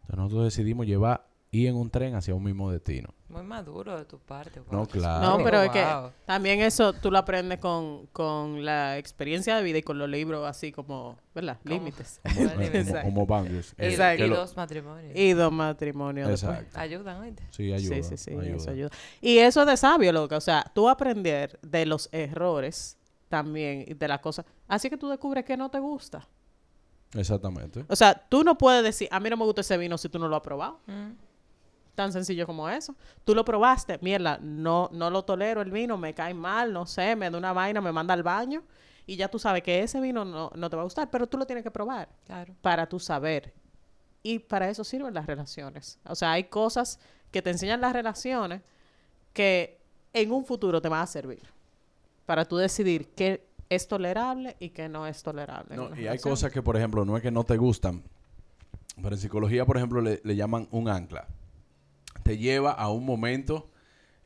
Entonces 0.07 0.16
nosotros 0.19 0.45
decidimos 0.45 0.87
llevar 0.87 1.27
ir 1.51 1.69
en 1.69 1.77
un 1.77 1.90
tren 1.90 2.14
hacia 2.14 2.35
un 2.35 2.42
mismo 2.42 2.71
destino. 2.71 3.09
Muy 3.29 3.42
maduro 3.42 3.97
de 3.97 4.05
tu 4.05 4.19
parte. 4.19 4.61
No, 4.71 4.87
claro. 4.87 5.38
No, 5.38 5.45
pero 5.45 5.62
es 5.62 5.71
que 5.71 5.85
también 6.25 6.61
eso 6.61 6.92
tú 6.92 7.11
lo 7.11 7.19
aprendes 7.19 7.59
con, 7.59 8.07
con 8.09 8.64
la 8.64 8.99
experiencia 8.99 9.57
de 9.57 9.62
vida 9.62 9.79
y 9.79 9.83
con 9.83 9.99
los 9.99 10.09
libros 10.09 10.47
así 10.47 10.71
como, 10.73 11.19
¿verdad? 11.35 11.59
Límites. 11.64 12.21
Como, 12.23 12.51
como- 12.51 12.62
Exacto. 12.62 13.14
como. 13.14 13.45
Y, 13.47 13.85
Exacto. 13.85 14.25
y 14.25 14.29
dos 14.31 14.57
matrimonios. 14.57 15.16
Y 15.16 15.33
dos 15.33 15.53
matrimonios. 15.53 16.29
después. 16.29 16.59
Exacto. 16.59 16.79
Ayudan, 16.81 17.21
¿oíste? 17.21 17.42
Sí, 17.51 17.73
ayuda. 17.73 17.97
sí, 17.97 18.03
sí, 18.03 18.16
sí, 18.16 18.31
ayuda. 18.31 18.57
eso 18.57 18.71
ayuda. 18.71 18.90
Y 19.21 19.38
eso 19.38 19.61
es 19.62 19.66
de 19.66 19.77
sabio, 19.77 20.12
loca. 20.12 20.37
O 20.37 20.40
sea, 20.40 20.64
tú 20.75 20.88
aprender 20.88 21.59
de 21.62 21.87
los 21.87 22.09
errores 22.12 22.99
también 23.29 23.85
y 23.87 23.95
de 23.95 24.09
las 24.09 24.21
cosas. 24.21 24.45
Así 24.69 24.88
que 24.90 24.97
tú 24.97 25.09
descubres 25.09 25.45
que 25.45 25.57
no 25.57 25.71
te 25.71 25.79
gusta. 25.79 26.27
Exactamente. 27.17 27.85
O 27.89 27.97
sea, 27.97 28.15
tú 28.15 28.45
no 28.45 28.57
puedes 28.59 28.83
decir, 28.83 29.09
a 29.11 29.19
mí 29.21 29.31
no 29.31 29.37
me 29.37 29.45
gusta 29.45 29.61
ese 29.63 29.77
vino 29.79 29.97
si 29.99 30.09
tú 30.09 30.19
no 30.19 30.29
lo 30.29 30.37
has 30.37 30.43
probado. 30.43 30.81
Mm. 30.87 31.13
Tan 31.95 32.13
sencillo 32.13 32.47
como 32.47 32.69
eso. 32.69 32.95
Tú 33.25 33.35
lo 33.35 33.45
probaste, 33.45 33.99
mierda, 34.03 34.39
no, 34.43 34.91
no 34.93 35.09
lo 35.11 35.25
tolero 35.25 35.63
el 35.63 35.71
vino, 35.71 35.97
me 35.97 36.13
cae 36.15 36.35
mal, 36.35 36.73
no 36.73 36.85
sé, 36.87 37.17
me 37.17 37.31
da 37.31 37.39
una 37.39 37.53
vaina, 37.55 37.81
me 37.81 37.91
manda 37.93 38.13
al 38.15 38.23
baño. 38.23 38.63
Y 39.07 39.17
ya 39.17 39.29
tú 39.29 39.39
sabes 39.39 39.63
que 39.63 39.83
ese 39.83 40.01
vino 40.01 40.25
no, 40.25 40.51
no 40.55 40.69
te 40.71 40.77
va 40.77 40.83
a 40.83 40.85
gustar, 40.85 41.11
pero 41.11 41.27
tú 41.27 41.39
lo 41.39 41.47
tienes 41.47 41.63
que 41.65 41.71
probar 41.71 42.09
Claro. 42.27 42.55
para 42.61 42.87
tú 42.89 42.99
saber. 42.99 43.55
Y 44.23 44.41
para 44.41 44.69
eso 44.69 44.83
sirven 44.85 45.15
las 45.15 45.27
relaciones. 45.27 45.99
O 46.07 46.15
sea, 46.15 46.33
hay 46.33 46.45
cosas 46.45 46.99
que 47.31 47.41
te 47.41 47.51
enseñan 47.51 47.81
las 47.81 47.93
relaciones 47.93 48.63
que 49.33 49.81
en 50.13 50.33
un 50.33 50.45
futuro 50.45 50.83
te 50.83 50.89
van 50.89 51.03
a 51.03 51.07
servir 51.07 51.43
para 52.27 52.45
tú 52.45 52.57
decidir 52.57 53.09
qué 53.15 53.47
es 53.69 53.89
tolerable 53.89 54.57
y 54.61 54.71
qué 54.71 54.89
no 54.89 55.07
es 55.07 55.23
tolerable. 55.23 55.77
No, 55.77 55.97
y 55.99 56.07
hay 56.07 56.19
cosas 56.19 56.53
que, 56.53 56.63
por 56.63 56.77
ejemplo, 56.77 57.05
no 57.05 57.17
es 57.17 57.23
que 57.23 57.31
no 57.31 57.45
te 57.45 57.57
gustan, 57.57 58.03
pero 59.03 59.15
en 59.15 59.21
psicología, 59.21 59.65
por 59.65 59.77
ejemplo, 59.77 60.01
le, 60.01 60.21
le 60.25 60.37
llaman 60.37 60.69
un 60.71 60.89
ancla. 60.89 61.27
Te 62.23 62.39
lleva 62.39 62.73
a 62.73 62.91
un 62.91 63.05
momento 63.05 63.71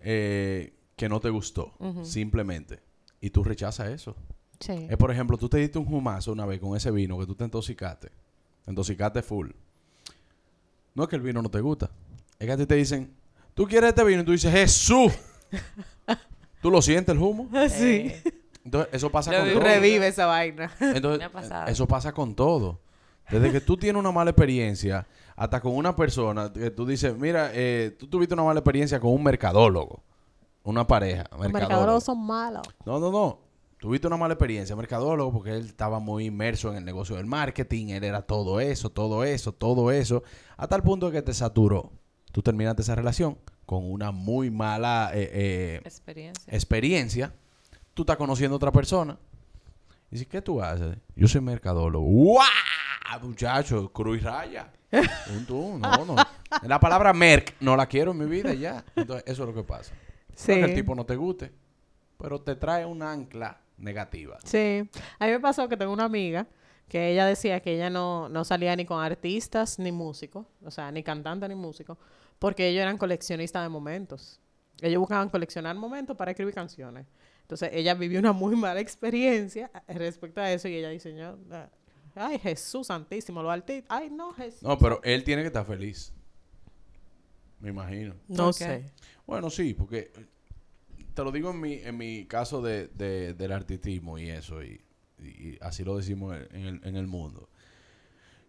eh, 0.00 0.74
que 0.96 1.09
no 1.09 1.20
te 1.20 1.31
gustó, 1.31 1.74
simplemente. 2.03 2.81
Y 3.20 3.31
tú 3.31 3.44
rechazas 3.44 3.88
eso. 3.88 4.16
Sí. 4.59 4.87
Es, 4.88 4.96
por 4.96 5.11
ejemplo, 5.11 5.37
tú 5.37 5.48
te 5.48 5.59
diste 5.59 5.79
un 5.79 5.92
humazo 5.92 6.33
una 6.33 6.46
vez 6.46 6.61
con 6.61 6.76
ese 6.76 6.90
vino 6.90 7.18
que 7.18 7.26
tú 7.26 7.35
te 7.35 7.44
intoxicaste. 7.44 8.11
Te 8.64 8.70
intoxicaste 8.70 9.22
full. 9.22 9.50
No 10.94 11.03
es 11.05 11.09
que 11.09 11.16
el 11.16 11.22
vino 11.22 11.40
no 11.42 11.50
te 11.50 11.61
gusta. 11.61 11.90
Es 12.38 12.46
que 12.46 12.53
a 12.53 12.57
ti 12.57 12.66
te 12.66 12.74
dicen, 12.74 13.14
tú 13.55 13.66
quieres 13.66 13.90
este 13.90 14.05
vino 14.05 14.22
y 14.22 14.24
tú 14.24 14.33
dices, 14.33 14.53
Jesús. 14.53 15.12
¿Tú 16.62 16.70
lo 16.70 16.83
sientes 16.83 17.14
el 17.14 17.20
humo? 17.22 17.48
sí. 17.68 18.12
Entonces, 18.64 18.92
eso 18.94 19.10
pasa 19.10 19.32
Lo 19.32 19.38
con 19.38 19.52
todo. 19.54 19.62
Revive 19.62 20.06
esa 20.08 20.26
vaina. 20.26 20.70
Entonces, 20.80 21.18
Me 21.18 21.24
ha 21.24 21.32
pasado. 21.32 21.66
eso 21.68 21.86
pasa 21.86 22.12
con 22.12 22.34
todo. 22.34 22.80
Desde 23.30 23.52
que 23.52 23.60
tú 23.60 23.76
tienes 23.76 24.00
una 24.00 24.10
mala 24.10 24.30
experiencia, 24.30 25.06
hasta 25.36 25.60
con 25.60 25.74
una 25.76 25.94
persona, 25.94 26.52
que 26.52 26.70
tú 26.72 26.84
dices, 26.84 27.16
mira, 27.16 27.50
eh, 27.54 27.94
tú 27.98 28.08
tuviste 28.08 28.34
una 28.34 28.42
mala 28.42 28.58
experiencia 28.58 28.98
con 28.98 29.12
un 29.12 29.22
mercadólogo, 29.22 30.02
una 30.64 30.84
pareja, 30.86 31.22
Los 31.30 31.38
mercadólogo. 31.40 31.52
mercadólogos 31.60 32.04
son 32.04 32.26
malos. 32.26 32.66
No, 32.84 32.98
no, 32.98 33.10
no. 33.12 33.38
Tuviste 33.78 34.06
una 34.08 34.16
mala 34.18 34.34
experiencia, 34.34 34.74
mercadólogo, 34.76 35.32
porque 35.32 35.52
él 35.56 35.64
estaba 35.66 36.00
muy 36.00 36.26
inmerso 36.26 36.70
en 36.70 36.76
el 36.78 36.84
negocio 36.84 37.16
del 37.16 37.26
marketing, 37.26 37.86
él 37.90 38.04
era 38.04 38.20
todo 38.22 38.60
eso, 38.60 38.90
todo 38.90 39.24
eso, 39.24 39.52
todo 39.52 39.90
eso, 39.92 40.22
a 40.58 40.66
tal 40.66 40.82
punto 40.82 41.06
de 41.06 41.12
que 41.12 41.22
te 41.22 41.32
saturó. 41.32 41.92
Tú 42.32 42.42
terminaste 42.42 42.82
esa 42.82 42.94
relación 42.96 43.38
con 43.64 43.90
una 43.90 44.10
muy 44.10 44.50
mala 44.50 45.12
eh, 45.14 45.30
eh, 45.32 45.80
experiencia. 45.84 46.44
experiencia, 46.54 47.34
tú 47.94 48.03
estás 48.03 48.16
conociendo 48.16 48.55
a 48.55 48.57
otra 48.57 48.72
persona. 48.72 49.18
Y 50.11 50.16
dices, 50.16 50.29
¿qué 50.29 50.42
tú 50.42 50.62
haces? 50.62 50.96
Yo 51.14 51.29
soy 51.29 51.40
mercadólogo. 51.40 52.05
¡Guau! 52.05 52.46
Muchacho, 53.22 53.92
cruz 53.92 54.22
raya. 54.22 54.70
Un 54.92 55.46
tú, 55.46 55.79
no, 55.79 56.05
no. 56.05 56.16
La 56.62 56.79
palabra 56.81 57.12
merc 57.12 57.55
no 57.61 57.76
la 57.76 57.87
quiero 57.87 58.12
en 58.12 58.18
mi 58.18 58.26
vida 58.26 58.55
ya. 58.55 58.85
Entonces, 58.94 59.24
eso 59.26 59.42
es 59.42 59.48
lo 59.48 59.55
que 59.55 59.62
pasa. 59.62 59.92
Sí. 60.35 60.53
No 60.53 60.59
que 60.59 60.72
el 60.72 60.74
tipo 60.74 60.94
no 60.94 61.05
te 61.05 61.16
guste, 61.16 61.53
pero 62.16 62.40
te 62.40 62.57
trae 62.57 62.85
un 62.85 63.03
ancla 63.03 63.61
negativa. 63.79 64.38
Sí. 64.44 64.88
A 65.18 65.26
mí 65.26 65.33
me 65.33 65.40
pasó 65.40 65.68
que 65.68 65.76
tengo 65.76 65.92
una 65.92 66.05
amiga 66.05 66.46
que 66.88 67.12
ella 67.12 67.24
decía 67.26 67.61
que 67.61 67.74
ella 67.74 67.88
no, 67.88 68.29
no 68.29 68.44
salía 68.44 68.74
ni 68.74 68.85
con 68.85 69.03
artistas 69.03 69.79
ni 69.79 69.92
músicos, 69.92 70.46
o 70.64 70.70
sea, 70.70 70.90
ni 70.90 71.05
cantante 71.05 71.48
ni 71.48 71.55
músico, 71.55 71.96
porque 72.38 72.68
ellos 72.68 72.83
eran 72.83 72.98
coleccionistas 72.98 73.62
de 73.62 73.68
momentos. 73.68 74.40
Ellos 74.81 74.98
buscaban 74.98 75.29
coleccionar 75.29 75.76
momentos 75.76 76.16
para 76.16 76.33
escribir 76.33 76.55
canciones. 76.55 77.07
Entonces, 77.50 77.70
ella 77.72 77.94
vivió 77.94 78.20
una 78.20 78.32
muy 78.32 78.54
mala 78.54 78.78
experiencia 78.80 79.70
respecto 79.88 80.40
a 80.40 80.52
eso 80.52 80.68
y 80.68 80.76
ella 80.76 80.88
dice, 80.90 81.14
"Yo, 81.16 81.36
ay, 82.14 82.38
Jesús 82.38 82.86
santísimo, 82.86 83.42
los 83.42 83.50
artistas, 83.52 83.86
ay, 83.90 84.08
no, 84.08 84.32
Jesús. 84.32 84.62
No, 84.62 84.78
pero 84.78 85.01
él 85.03 85.24
tiene 85.24 85.42
que 85.42 85.48
estar 85.48 85.66
feliz. 85.66 86.12
Me 87.59 87.70
imagino. 87.70 88.14
No 88.28 88.53
sé. 88.53 88.92
Bueno, 89.26 89.51
sí, 89.51 89.74
porque 89.74 90.12
eh, 90.16 90.26
te 91.12 91.24
lo 91.24 91.32
digo 91.32 91.51
en 91.51 91.61
mi, 91.61 91.74
en 91.74 91.96
mi 91.96 92.24
caso 92.26 92.62
de, 92.62 92.86
de- 92.88 93.34
del 93.34 93.51
artistismo 93.53 94.16
y 94.18 94.30
eso, 94.30 94.62
y, 94.62 94.80
y 95.18 95.59
así 95.61 95.82
lo 95.84 95.96
decimos 95.96 96.36
en 96.53 96.66
el, 96.66 96.80
en 96.84 96.96
el 96.96 97.07
mundo. 97.09 97.48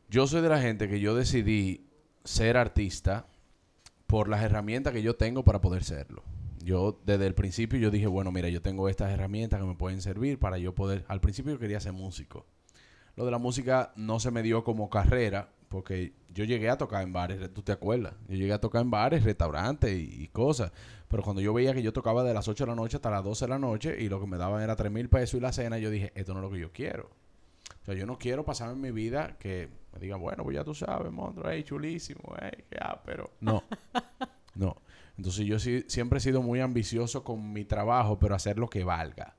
Yo 0.09 0.27
soy 0.27 0.41
de 0.41 0.49
la 0.49 0.61
gente 0.61 0.87
que 0.87 0.99
yo 0.99 1.15
decidí 1.15 1.87
ser 2.23 2.55
artista 2.55 3.25
por 4.05 4.29
las 4.29 4.43
herramientas 4.43 4.93
que 4.93 5.01
yo 5.01 5.15
tengo 5.15 5.43
para 5.43 5.59
poder 5.59 5.83
serlo. 5.83 6.23
Yo 6.63 6.99
desde 7.05 7.27
el 7.27 7.33
principio 7.33 7.79
yo 7.79 7.91
dije, 7.91 8.07
bueno, 8.07 8.31
mira, 8.31 8.49
yo 8.49 8.61
tengo 8.61 8.89
estas 8.89 9.11
herramientas 9.11 9.59
que 9.59 9.65
me 9.65 9.75
pueden 9.75 10.01
servir 10.01 10.39
para 10.39 10.57
yo 10.57 10.75
poder... 10.75 11.05
Al 11.07 11.21
principio 11.21 11.53
yo 11.53 11.59
quería 11.59 11.79
ser 11.79 11.93
músico. 11.93 12.45
Lo 13.15 13.25
de 13.25 13.31
la 13.31 13.37
música 13.37 13.93
no 13.95 14.19
se 14.19 14.31
me 14.31 14.41
dio 14.43 14.63
como 14.63 14.89
carrera, 14.89 15.49
porque 15.69 16.13
yo 16.33 16.43
llegué 16.43 16.69
a 16.69 16.77
tocar 16.77 17.03
en 17.03 17.13
bares, 17.13 17.53
tú 17.53 17.61
te 17.61 17.71
acuerdas. 17.71 18.13
Yo 18.27 18.35
llegué 18.35 18.53
a 18.53 18.59
tocar 18.59 18.81
en 18.81 18.91
bares, 18.91 19.23
restaurantes 19.23 19.91
y, 19.91 20.23
y 20.23 20.27
cosas. 20.27 20.71
Pero 21.07 21.23
cuando 21.23 21.41
yo 21.41 21.53
veía 21.53 21.73
que 21.73 21.81
yo 21.81 21.93
tocaba 21.93 22.23
de 22.23 22.33
las 22.33 22.47
8 22.47 22.65
de 22.65 22.69
la 22.69 22.75
noche 22.75 22.97
hasta 22.97 23.09
las 23.09 23.23
12 23.23 23.45
de 23.45 23.49
la 23.49 23.59
noche 23.59 23.95
y 23.99 24.07
lo 24.09 24.19
que 24.19 24.27
me 24.27 24.37
daban 24.37 24.61
era 24.61 24.75
3 24.75 24.91
mil 24.91 25.09
pesos 25.09 25.35
y 25.35 25.39
la 25.39 25.51
cena, 25.51 25.77
yo 25.77 25.89
dije, 25.89 26.11
esto 26.15 26.33
no 26.33 26.39
es 26.39 26.43
lo 26.43 26.51
que 26.51 26.59
yo 26.59 26.71
quiero. 26.71 27.09
O 27.81 27.85
sea, 27.85 27.95
yo 27.95 28.05
no 28.05 28.17
quiero 28.17 28.45
pasar 28.45 28.71
en 28.71 28.79
mi 28.79 28.91
vida 28.91 29.37
que 29.39 29.69
me 29.93 29.99
digan, 29.99 30.21
bueno, 30.21 30.43
pues 30.43 30.55
ya 30.55 30.63
tú 30.63 30.75
sabes, 30.75 31.11
monstruo, 31.11 31.49
hey, 31.49 31.63
chulísimo, 31.63 32.35
hey, 32.39 32.63
qué 32.69 32.77
pero 33.03 33.31
No, 33.39 33.63
no. 34.55 34.77
Entonces 35.17 35.45
yo 35.45 35.59
sí, 35.59 35.83
siempre 35.87 36.17
he 36.17 36.21
sido 36.21 36.41
muy 36.41 36.59
ambicioso 36.59 37.23
con 37.23 37.51
mi 37.53 37.65
trabajo, 37.65 38.17
pero 38.19 38.35
hacer 38.35 38.57
lo 38.57 38.69
que 38.69 38.83
valga. 38.83 39.35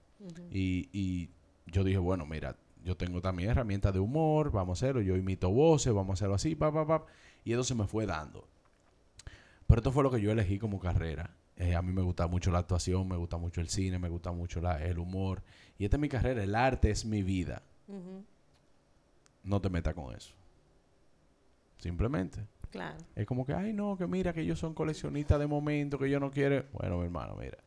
y, 0.52 0.88
y 0.92 1.30
yo 1.66 1.82
dije, 1.84 1.98
bueno, 1.98 2.26
mira, 2.26 2.56
yo 2.84 2.96
tengo 2.96 3.20
también 3.20 3.50
herramientas 3.50 3.92
de 3.92 3.98
humor, 4.00 4.50
vamos 4.52 4.80
a 4.82 4.86
hacerlo, 4.86 5.00
yo 5.02 5.16
imito 5.16 5.50
voces, 5.50 5.92
vamos 5.92 6.10
a 6.10 6.14
hacerlo 6.14 6.34
así, 6.34 6.54
pa, 6.54 6.72
pa, 6.72 6.86
pa. 6.86 7.04
Y 7.44 7.52
eso 7.52 7.64
se 7.64 7.74
me 7.74 7.86
fue 7.86 8.06
dando. 8.06 8.46
Pero 9.66 9.80
esto 9.80 9.90
fue 9.92 10.02
lo 10.02 10.10
que 10.10 10.20
yo 10.20 10.30
elegí 10.30 10.58
como 10.58 10.78
carrera. 10.78 11.30
Eh, 11.56 11.74
a 11.74 11.82
mí 11.82 11.92
me 11.92 12.02
gusta 12.02 12.26
mucho 12.26 12.50
la 12.50 12.58
actuación, 12.58 13.08
me 13.08 13.16
gusta 13.16 13.36
mucho 13.36 13.60
el 13.60 13.68
cine, 13.68 13.98
me 13.98 14.08
gusta 14.08 14.32
mucho 14.32 14.60
la- 14.60 14.82
el 14.84 14.98
humor. 14.98 15.42
Y 15.78 15.84
esta 15.84 15.96
es 15.96 16.00
mi 16.00 16.08
carrera, 16.08 16.42
el 16.42 16.54
arte 16.54 16.90
es 16.90 17.04
mi 17.04 17.22
vida. 17.22 17.62
No 19.44 19.60
te 19.60 19.70
metas 19.70 19.94
con 19.94 20.14
eso. 20.14 20.32
Simplemente. 21.78 22.40
Claro. 22.72 22.96
Es 23.14 23.26
como 23.26 23.44
que, 23.44 23.52
ay, 23.52 23.74
no, 23.74 23.96
que 23.98 24.06
mira, 24.06 24.32
que 24.32 24.40
ellos 24.40 24.58
son 24.58 24.72
coleccionistas 24.72 25.38
de 25.38 25.46
momento, 25.46 25.98
que 25.98 26.08
yo 26.08 26.18
no 26.18 26.30
quiero. 26.30 26.64
Bueno, 26.72 26.98
mi 26.98 27.04
hermano, 27.04 27.36
mira. 27.38 27.58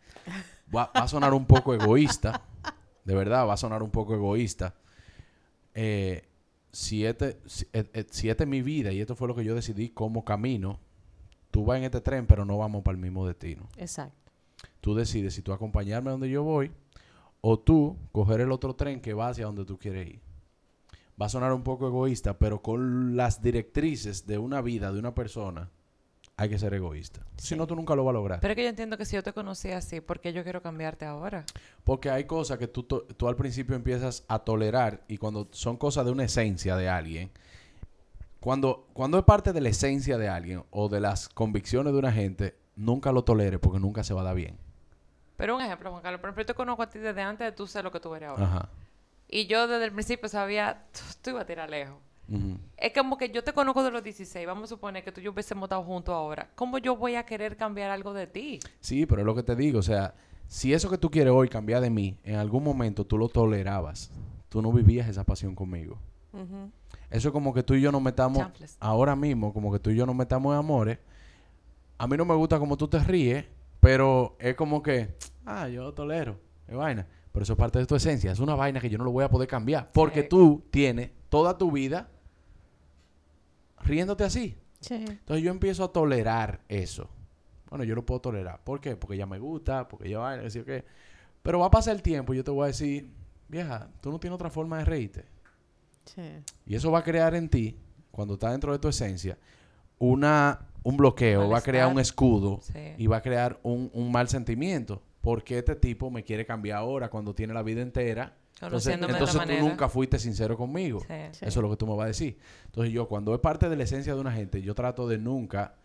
Va, 0.76 0.92
va 0.96 1.04
a 1.04 1.08
sonar 1.08 1.34
un 1.34 1.46
poco 1.46 1.76
egoísta. 1.76 2.42
De 3.06 3.14
verdad, 3.14 3.48
va 3.48 3.54
a 3.54 3.58
sonar 3.58 3.84
un 3.84 3.92
poco 3.92 4.16
egoísta. 4.16 4.74
Eh, 5.76 6.28
si, 6.72 7.06
este, 7.06 7.40
si, 7.46 7.68
eh, 7.72 8.06
si 8.10 8.30
esta 8.30 8.44
es 8.44 8.50
mi 8.50 8.64
vida 8.64 8.92
y 8.92 9.00
esto 9.00 9.16
fue 9.16 9.28
lo 9.28 9.36
que 9.36 9.46
yo 9.46 9.54
decidí 9.54 9.90
como 9.90 10.26
camino, 10.26 10.80
tú 11.52 11.66
vas 11.66 11.78
en 11.78 11.84
este 11.84 12.02
tren, 12.02 12.26
pero 12.26 12.44
no 12.44 12.58
vamos 12.58 12.82
para 12.82 12.96
el 12.96 13.02
mismo 13.02 13.28
destino. 13.28 13.70
Exacto. 13.78 14.32
Tú 14.82 14.96
decides 14.96 15.36
si 15.36 15.44
tú 15.44 15.54
acompañarme 15.54 16.10
a 16.10 16.14
donde 16.14 16.30
yo 16.32 16.42
voy 16.42 16.72
o 17.42 17.60
tú 17.60 17.96
coger 18.12 18.42
el 18.42 18.52
otro 18.52 18.76
tren 18.76 19.00
que 19.00 19.14
va 19.14 19.30
hacia 19.30 19.46
donde 19.46 19.66
tú 19.66 19.78
quieres 19.78 20.08
ir. 20.08 20.25
Va 21.20 21.28
a 21.28 21.30
sonar 21.30 21.54
un 21.54 21.64
poco 21.64 21.88
egoísta, 21.88 22.38
pero 22.38 22.62
con 22.62 23.16
las 23.16 23.42
directrices 23.42 24.28
de 24.28 24.38
una 24.38 24.62
vida, 24.62 24.92
de 24.92 25.00
una 25.00 25.16
persona, 25.16 25.70
hay 26.38 26.50
que 26.50 26.60
ser 26.60 26.74
egoísta. 26.74 27.22
Si 27.38 27.56
no, 27.56 27.66
tú 27.66 27.76
nunca 27.76 27.96
lo 27.96 28.04
vas 28.04 28.12
a 28.12 28.14
lograr. 28.14 28.40
Pero 28.42 28.52
es 28.52 28.56
que 28.56 28.64
yo 28.64 28.70
entiendo 28.70 28.98
que 28.98 29.06
si 29.06 29.16
yo 29.16 29.24
te 29.24 29.32
conocí 29.32 29.72
así, 29.72 30.02
¿por 30.02 30.20
qué 30.20 30.34
yo 30.34 30.44
quiero 30.44 30.62
cambiarte 30.62 31.06
ahora? 31.06 31.46
Porque 31.84 32.10
hay 32.10 32.26
cosas 32.26 32.58
que 32.58 32.68
tú, 32.68 32.84
tú 32.84 33.28
al 33.28 33.36
principio 33.36 33.76
empiezas 33.76 34.26
a 34.28 34.40
tolerar 34.40 35.04
y 35.08 35.18
cuando 35.18 35.48
son 35.52 35.78
cosas 35.78 36.06
de 36.06 36.12
una 36.12 36.26
esencia 36.26 36.76
de 36.76 36.90
alguien, 36.90 37.32
cuando, 38.42 38.88
cuando 38.94 39.18
es 39.18 39.24
parte 39.24 39.54
de 39.54 39.62
la 39.62 39.70
esencia 39.70 40.18
de 40.18 40.28
alguien 40.28 40.64
o 40.72 40.90
de 40.90 41.00
las 41.00 41.30
convicciones 41.30 41.94
de 41.94 42.00
una 42.00 42.12
gente, 42.12 42.56
nunca 42.76 43.12
lo 43.12 43.24
tolere 43.24 43.58
porque 43.58 43.80
nunca 43.80 44.04
se 44.04 44.14
va 44.14 44.22
a 44.22 44.26
dar 44.26 44.36
bien. 44.36 44.58
Pero 45.38 45.56
un 45.56 45.62
ejemplo, 45.62 45.90
Juan 45.90 46.04
Carlos, 46.04 46.22
por 46.22 46.30
ejemplo, 46.30 46.44
yo 46.44 46.48
te 46.48 46.54
conozco 46.54 46.84
a 46.84 46.90
ti 46.90 47.00
desde 47.00 47.22
antes 47.22 47.46
de 47.46 47.52
tú 47.54 47.68
ser 47.68 47.84
lo 47.84 47.92
que 47.92 48.00
tú 48.00 48.14
eres 48.14 48.30
ahora. 48.30 48.46
Ajá. 48.46 48.70
Y 49.28 49.48
yo 49.48 49.68
desde 49.68 49.86
el 49.86 49.92
principio 49.92 50.30
sabía, 50.30 50.86
tú, 50.92 51.00
tú 51.22 51.30
ibas 51.32 51.44
a 51.44 51.46
tirar 51.46 51.70
lejos. 51.70 51.98
Es 52.78 52.92
como 52.94 53.18
que 53.18 53.30
yo 53.30 53.44
te 53.44 53.54
conozco 53.54 53.84
de 53.84 53.92
los 53.92 54.04
16, 54.04 54.48
vamos 54.48 54.64
a 54.64 54.68
suponer 54.76 55.04
que 55.04 55.12
tú 55.12 55.22
y 55.22 55.26
yo 55.26 55.32
hubiésemos 55.32 55.68
estado 55.68 55.84
juntos 55.84 56.14
ahora. 56.14 56.50
¿Cómo 56.56 56.80
yo 56.80 56.96
voy 56.96 57.16
a 57.16 57.24
querer 57.24 57.56
cambiar 57.56 57.92
algo 57.92 58.14
de 58.14 58.26
ti? 58.26 58.60
Sí, 58.80 59.06
pero 59.06 59.22
es 59.22 59.26
lo 59.26 59.36
que 59.36 59.44
te 59.44 59.56
digo, 59.56 59.80
o 59.80 59.84
sea, 59.84 60.16
si 60.48 60.74
eso 60.74 60.90
que 60.90 60.98
tú 60.98 61.12
quieres 61.12 61.32
hoy 61.34 61.50
cambiar 61.50 61.82
de 61.82 61.90
mí, 61.90 62.18
en 62.24 62.36
algún 62.36 62.64
momento 62.64 63.06
tú 63.06 63.18
lo 63.18 63.30
tolerabas, 63.30 64.12
tú 64.50 64.62
no 64.62 64.72
vivías 64.72 65.08
esa 65.08 65.24
pasión 65.24 65.56
conmigo. 65.56 66.00
Eso 67.10 67.30
es 67.30 67.32
como 67.32 67.54
que 67.54 67.64
tú 67.64 67.76
y 67.76 67.82
yo 67.82 67.92
nos 67.92 68.02
metamos 68.02 68.46
ahora 68.80 69.16
mismo, 69.16 69.54
como 69.54 69.72
que 69.72 69.80
tú 69.80 69.90
y 69.90 69.96
yo 69.96 70.06
nos 70.06 70.16
metamos 70.16 70.52
en 70.54 70.60
amores. 70.60 70.98
A 71.98 72.08
mí 72.08 72.18
no 72.18 72.26
me 72.26 72.36
gusta 72.36 72.60
como 72.60 72.76
tú 72.76 72.88
te 72.88 73.00
ríes, 73.00 73.46
pero 73.80 74.36
es 74.40 74.56
como 74.56 74.82
que, 74.84 75.16
ah, 75.46 75.70
yo 75.70 75.84
lo 75.84 75.94
tolero, 75.94 76.38
es 76.68 76.76
vaina. 76.76 77.08
Pero 77.36 77.44
eso 77.44 77.52
es 77.52 77.60
parte 77.60 77.80
de 77.80 77.86
tu 77.86 77.96
esencia, 77.96 78.32
es 78.32 78.40
una 78.40 78.56
vaina 78.56 78.80
que 78.80 78.90
yo 78.90 78.98
no 78.98 79.04
lo 79.04 79.12
voy 79.12 79.26
a 79.26 79.30
poder 79.30 79.50
cambiar, 79.50 79.92
porque 79.92 80.22
Sí. 80.22 80.30
tú 80.30 80.64
tienes 80.72 81.12
toda 81.28 81.58
tu 81.58 81.70
vida 81.70 82.08
riéndote 83.84 84.24
así. 84.24 84.58
Sí. 84.80 84.94
Entonces 84.96 85.44
yo 85.44 85.52
empiezo 85.52 85.84
a 85.84 85.92
tolerar 85.92 86.62
eso. 86.70 87.10
Bueno, 87.70 87.84
yo 87.84 87.94
lo 87.94 88.06
puedo 88.06 88.22
tolerar. 88.22 88.64
¿Por 88.64 88.80
qué? 88.80 88.96
Porque 88.96 89.18
ya 89.18 89.26
me 89.26 89.38
gusta, 89.38 89.86
porque 89.90 90.10
ya 90.10 90.20
va, 90.20 90.38
decir 90.38 90.64
qué. 90.64 90.86
Pero 91.44 91.60
va 91.60 91.66
a 91.66 91.72
pasar 91.72 91.94
el 91.96 92.02
tiempo 92.02 92.34
y 92.34 92.38
yo 92.38 92.44
te 92.46 92.52
voy 92.52 92.64
a 92.64 92.68
decir, 92.68 93.12
vieja, 93.50 93.90
tú 94.00 94.12
no 94.12 94.20
tienes 94.20 94.36
otra 94.36 94.50
forma 94.50 94.78
de 94.78 94.86
reírte. 94.86 95.26
Sí. 96.06 96.22
Y 96.66 96.76
eso 96.76 96.90
va 96.90 97.00
a 97.00 97.04
crear 97.04 97.36
en 97.36 97.50
ti, 97.50 97.78
cuando 98.12 98.36
está 98.36 98.50
dentro 98.52 98.72
de 98.72 98.80
tu 98.80 98.88
esencia, 98.88 99.38
una, 100.00 100.68
un 100.84 100.96
bloqueo, 100.96 101.50
va 101.50 101.58
a 101.58 101.62
crear 101.62 101.92
un 101.92 102.00
escudo 102.00 102.60
Sí. 102.62 102.94
y 102.98 103.08
va 103.08 103.18
a 103.18 103.22
crear 103.22 103.60
un, 103.64 103.90
un 103.94 104.10
mal 104.10 104.30
sentimiento. 104.30 105.02
Porque 105.26 105.58
este 105.58 105.76
tipo 105.76 106.12
me 106.12 106.24
quiere 106.24 106.46
cambiar 106.46 106.78
ahora 106.78 107.10
cuando 107.10 107.34
tiene 107.34 107.52
la 107.52 107.64
vida 107.64 107.82
entera. 107.82 108.38
Entonces, 108.62 108.94
entonces 108.94 109.32
tú 109.32 109.38
manera. 109.38 109.60
nunca 109.60 109.90
fuiste 109.90 110.20
sincero 110.20 110.56
conmigo. 110.56 111.00
Sí. 111.00 111.16
Sí. 111.32 111.46
Eso 111.46 111.60
es 111.60 111.64
lo 111.64 111.70
que 111.72 111.78
tú 111.78 111.88
me 111.88 111.96
vas 111.96 112.04
a 112.04 112.08
decir. 112.10 112.38
Entonces 112.66 112.94
yo 112.94 113.08
cuando 113.08 113.34
es 113.34 113.40
parte 113.40 113.68
de 113.68 113.76
la 113.76 113.86
esencia 113.86 114.14
de 114.14 114.22
una 114.22 114.32
gente, 114.32 114.62
yo 114.62 114.76
trato 114.76 115.08
de 115.08 115.18
nunca, 115.18 115.78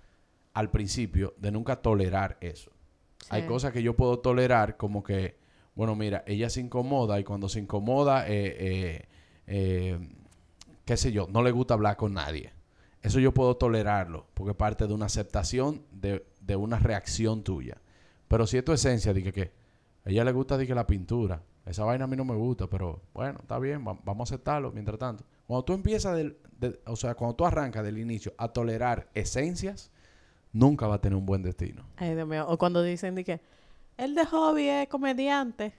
al 0.52 0.70
principio, 0.70 1.32
de 1.38 1.50
nunca 1.52 1.76
tolerar 1.76 2.36
eso. 2.42 2.70
Hay 3.30 3.46
cosas 3.46 3.72
que 3.72 3.82
yo 3.82 3.96
puedo 3.96 4.18
tolerar 4.18 4.76
como 4.76 5.02
que, 5.02 5.38
bueno, 5.74 5.96
mira, 5.96 6.22
ella 6.26 6.50
se 6.50 6.60
incomoda 6.60 7.18
y 7.18 7.24
cuando 7.24 7.48
se 7.48 7.60
incomoda, 7.60 8.28
eh, 8.28 8.56
eh, 8.58 9.08
eh, 9.46 10.08
qué 10.84 10.96
sé 10.98 11.12
yo, 11.12 11.28
no 11.30 11.42
le 11.42 11.50
gusta 11.50 11.72
hablar 11.72 11.96
con 11.96 12.12
nadie. 12.12 12.52
Eso 13.00 13.20
yo 13.20 13.32
puedo 13.32 13.56
tolerarlo 13.56 14.26
porque 14.34 14.52
parte 14.52 14.86
de 14.86 14.92
una 14.92 15.06
aceptación 15.06 15.82
de, 15.92 16.26
de 16.42 16.56
una 16.56 16.78
reacción 16.78 17.42
tuya. 17.42 17.80
Pero 18.30 18.46
si 18.46 18.56
es 18.58 18.64
tu 18.64 18.70
esencia, 18.72 19.12
dije 19.12 19.32
que 19.32 19.50
a 20.06 20.10
ella 20.10 20.22
le 20.22 20.30
gusta 20.30 20.56
dije, 20.56 20.72
la 20.72 20.86
pintura. 20.86 21.42
Esa 21.66 21.82
vaina 21.84 22.04
a 22.04 22.06
mí 22.06 22.16
no 22.16 22.24
me 22.24 22.36
gusta, 22.36 22.68
pero 22.68 23.02
bueno, 23.12 23.40
está 23.42 23.58
bien, 23.58 23.84
va- 23.86 23.98
vamos 24.04 24.30
a 24.30 24.34
aceptarlo 24.34 24.70
mientras 24.70 24.98
tanto. 25.00 25.24
Cuando 25.48 25.64
tú 25.64 25.72
empiezas, 25.72 26.16
del, 26.16 26.36
de- 26.60 26.80
o 26.86 26.94
sea, 26.94 27.16
cuando 27.16 27.34
tú 27.34 27.44
arrancas 27.44 27.82
del 27.82 27.98
inicio 27.98 28.32
a 28.38 28.46
tolerar 28.48 29.08
esencias, 29.14 29.90
nunca 30.52 30.86
va 30.86 30.94
a 30.94 31.00
tener 31.00 31.16
un 31.18 31.26
buen 31.26 31.42
destino. 31.42 31.84
Ay, 31.96 32.14
Dios 32.14 32.28
mío. 32.28 32.46
O 32.48 32.56
cuando 32.56 32.84
dicen 32.84 33.16
de 33.16 33.24
que 33.24 33.40
el 33.96 34.14
de 34.14 34.24
hobby 34.26 34.68
es 34.68 34.88
comediante. 34.88 35.74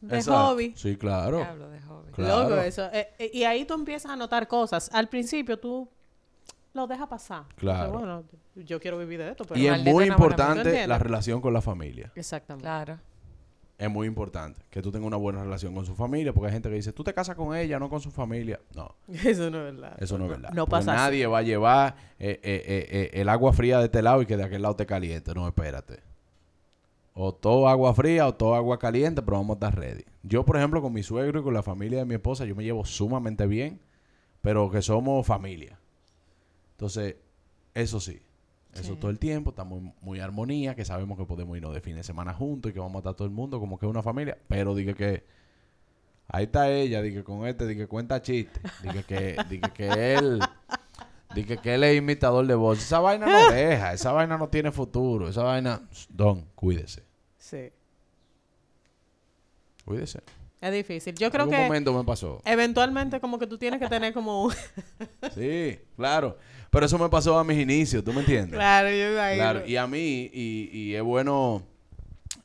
De 0.00 0.16
Exacto. 0.18 0.48
hobby. 0.54 0.72
Sí, 0.76 0.96
claro. 0.96 1.36
Diablo 1.38 1.70
de 1.70 1.80
joven. 1.82 2.12
Claro. 2.12 2.48
Loco, 2.50 2.60
eso. 2.62 2.90
Eh, 2.92 3.10
eh, 3.20 3.30
y 3.32 3.44
ahí 3.44 3.64
tú 3.64 3.74
empiezas 3.74 4.10
a 4.10 4.16
notar 4.16 4.48
cosas. 4.48 4.90
Al 4.92 5.08
principio 5.08 5.60
tú 5.60 5.88
lo 6.74 6.86
dejas 6.86 7.08
pasar. 7.08 7.44
Claro. 7.56 7.92
Bueno, 7.92 8.24
yo 8.54 8.80
quiero 8.80 8.98
vivir 8.98 9.20
de 9.20 9.30
esto, 9.30 9.44
pero... 9.44 9.60
Y 9.60 9.66
es 9.66 9.82
muy 9.84 10.04
importante 10.04 10.60
¿entiendes? 10.60 10.88
la 10.88 10.98
relación 10.98 11.40
con 11.40 11.52
la 11.52 11.60
familia. 11.60 12.12
Exactamente. 12.14 12.64
Claro. 12.64 12.98
Es 13.78 13.90
muy 13.90 14.06
importante 14.06 14.60
que 14.70 14.80
tú 14.80 14.92
tengas 14.92 15.08
una 15.08 15.16
buena 15.16 15.42
relación 15.42 15.74
con 15.74 15.84
su 15.84 15.94
familia, 15.94 16.32
porque 16.32 16.46
hay 16.46 16.52
gente 16.52 16.68
que 16.68 16.76
dice, 16.76 16.92
tú 16.92 17.02
te 17.02 17.12
casas 17.12 17.34
con 17.34 17.56
ella, 17.56 17.80
no 17.80 17.88
con 17.90 18.00
su 18.00 18.10
familia. 18.12 18.60
No, 18.74 18.94
Eso 19.08 19.50
no 19.50 19.66
es 19.66 19.74
verdad. 19.74 19.96
eso 19.98 20.18
no 20.18 20.24
es 20.24 20.30
verdad. 20.30 20.50
No 20.50 20.66
Porque 20.66 20.70
pasa 20.70 20.92
así. 20.92 21.02
Nadie 21.02 21.26
va 21.26 21.38
a 21.38 21.42
llevar 21.42 21.96
eh, 22.18 22.38
eh, 22.42 22.62
eh, 22.64 22.88
eh, 22.90 23.10
el 23.20 23.28
agua 23.28 23.52
fría 23.52 23.78
de 23.78 23.86
este 23.86 24.00
lado 24.00 24.22
y 24.22 24.26
que 24.26 24.36
de 24.36 24.44
aquel 24.44 24.62
lado 24.62 24.76
te 24.76 24.86
caliente. 24.86 25.34
No, 25.34 25.48
espérate. 25.48 26.00
O 27.14 27.34
todo 27.34 27.68
agua 27.68 27.92
fría 27.92 28.26
o 28.26 28.34
todo 28.34 28.54
agua 28.54 28.78
caliente, 28.78 29.20
pero 29.20 29.36
vamos 29.36 29.56
a 29.56 29.66
estar 29.66 29.78
ready. 29.78 30.04
Yo, 30.22 30.44
por 30.44 30.56
ejemplo, 30.56 30.80
con 30.80 30.92
mi 30.92 31.02
suegro 31.02 31.40
y 31.40 31.42
con 31.42 31.52
la 31.52 31.62
familia 31.62 31.98
de 31.98 32.04
mi 32.04 32.14
esposa, 32.14 32.44
yo 32.44 32.54
me 32.54 32.64
llevo 32.64 32.84
sumamente 32.84 33.46
bien, 33.46 33.80
pero 34.40 34.70
que 34.70 34.80
somos 34.80 35.26
familia. 35.26 35.78
Entonces, 36.82 37.14
eso 37.74 38.00
sí. 38.00 38.20
Eso 38.74 38.94
Sí. 38.94 38.98
todo 38.98 39.12
el 39.12 39.20
tiempo, 39.20 39.50
estamos 39.50 39.78
en 39.78 39.94
muy 40.00 40.18
armonía, 40.18 40.74
que 40.74 40.84
sabemos 40.84 41.16
que 41.16 41.24
podemos 41.24 41.56
irnos 41.56 41.72
de 41.72 41.80
fin 41.80 41.94
de 41.94 42.02
semana 42.02 42.34
juntos 42.34 42.70
y 42.70 42.72
que 42.74 42.80
vamos 42.80 42.96
a 42.96 42.98
estar 42.98 43.14
todo 43.14 43.28
el 43.28 43.32
mundo 43.32 43.60
como 43.60 43.78
que 43.78 43.86
es 43.86 43.90
una 43.90 44.02
familia. 44.02 44.36
Pero 44.48 44.74
dije 44.74 44.92
que 44.96 45.24
ahí 46.26 46.44
está 46.44 46.68
ella, 46.72 47.00
dije 47.00 47.22
con 47.22 47.46
este, 47.46 47.68
dije 47.68 47.86
cuenta 47.86 48.20
chiste, 48.20 48.60
dije 48.82 49.04
que, 49.04 49.36
dije 49.48 49.70
que 49.72 50.14
él, 50.14 50.40
dije 51.36 51.58
que 51.58 51.74
él 51.76 51.84
es 51.84 51.96
imitador 51.98 52.44
de 52.48 52.56
voz. 52.56 52.78
Esa 52.80 52.98
vaina 52.98 53.26
no 53.26 53.50
deja, 53.54 53.92
esa 53.92 54.10
vaina 54.10 54.36
no 54.36 54.48
tiene 54.48 54.72
futuro, 54.72 55.28
esa 55.28 55.44
vaina, 55.44 55.82
don, 56.08 56.46
cuídese, 56.56 57.04
Sí. 57.38 57.70
cuídese. 59.84 60.20
Es 60.62 60.72
difícil. 60.72 61.14
Yo 61.16 61.30
creo 61.32 61.48
que 61.48 61.56
momento 61.58 61.92
me 61.92 62.04
pasó. 62.04 62.40
eventualmente 62.44 63.18
como 63.20 63.36
que 63.36 63.48
tú 63.48 63.58
tienes 63.58 63.80
que 63.80 63.88
tener 63.88 64.14
como 64.14 64.44
un... 64.44 64.52
Sí, 65.34 65.78
claro. 65.96 66.38
Pero 66.70 66.86
eso 66.86 66.96
me 66.98 67.08
pasó 67.08 67.36
a 67.36 67.42
mis 67.42 67.58
inicios, 67.58 68.04
¿tú 68.04 68.12
me 68.12 68.20
entiendes? 68.20 68.54
claro, 68.54 68.88
yo 68.88 69.20
ahí... 69.20 69.36
Claro, 69.36 69.66
y 69.66 69.76
a 69.76 69.86
mí, 69.88 70.30
y, 70.32 70.70
y 70.72 70.94
es 70.94 71.02
bueno, 71.02 71.64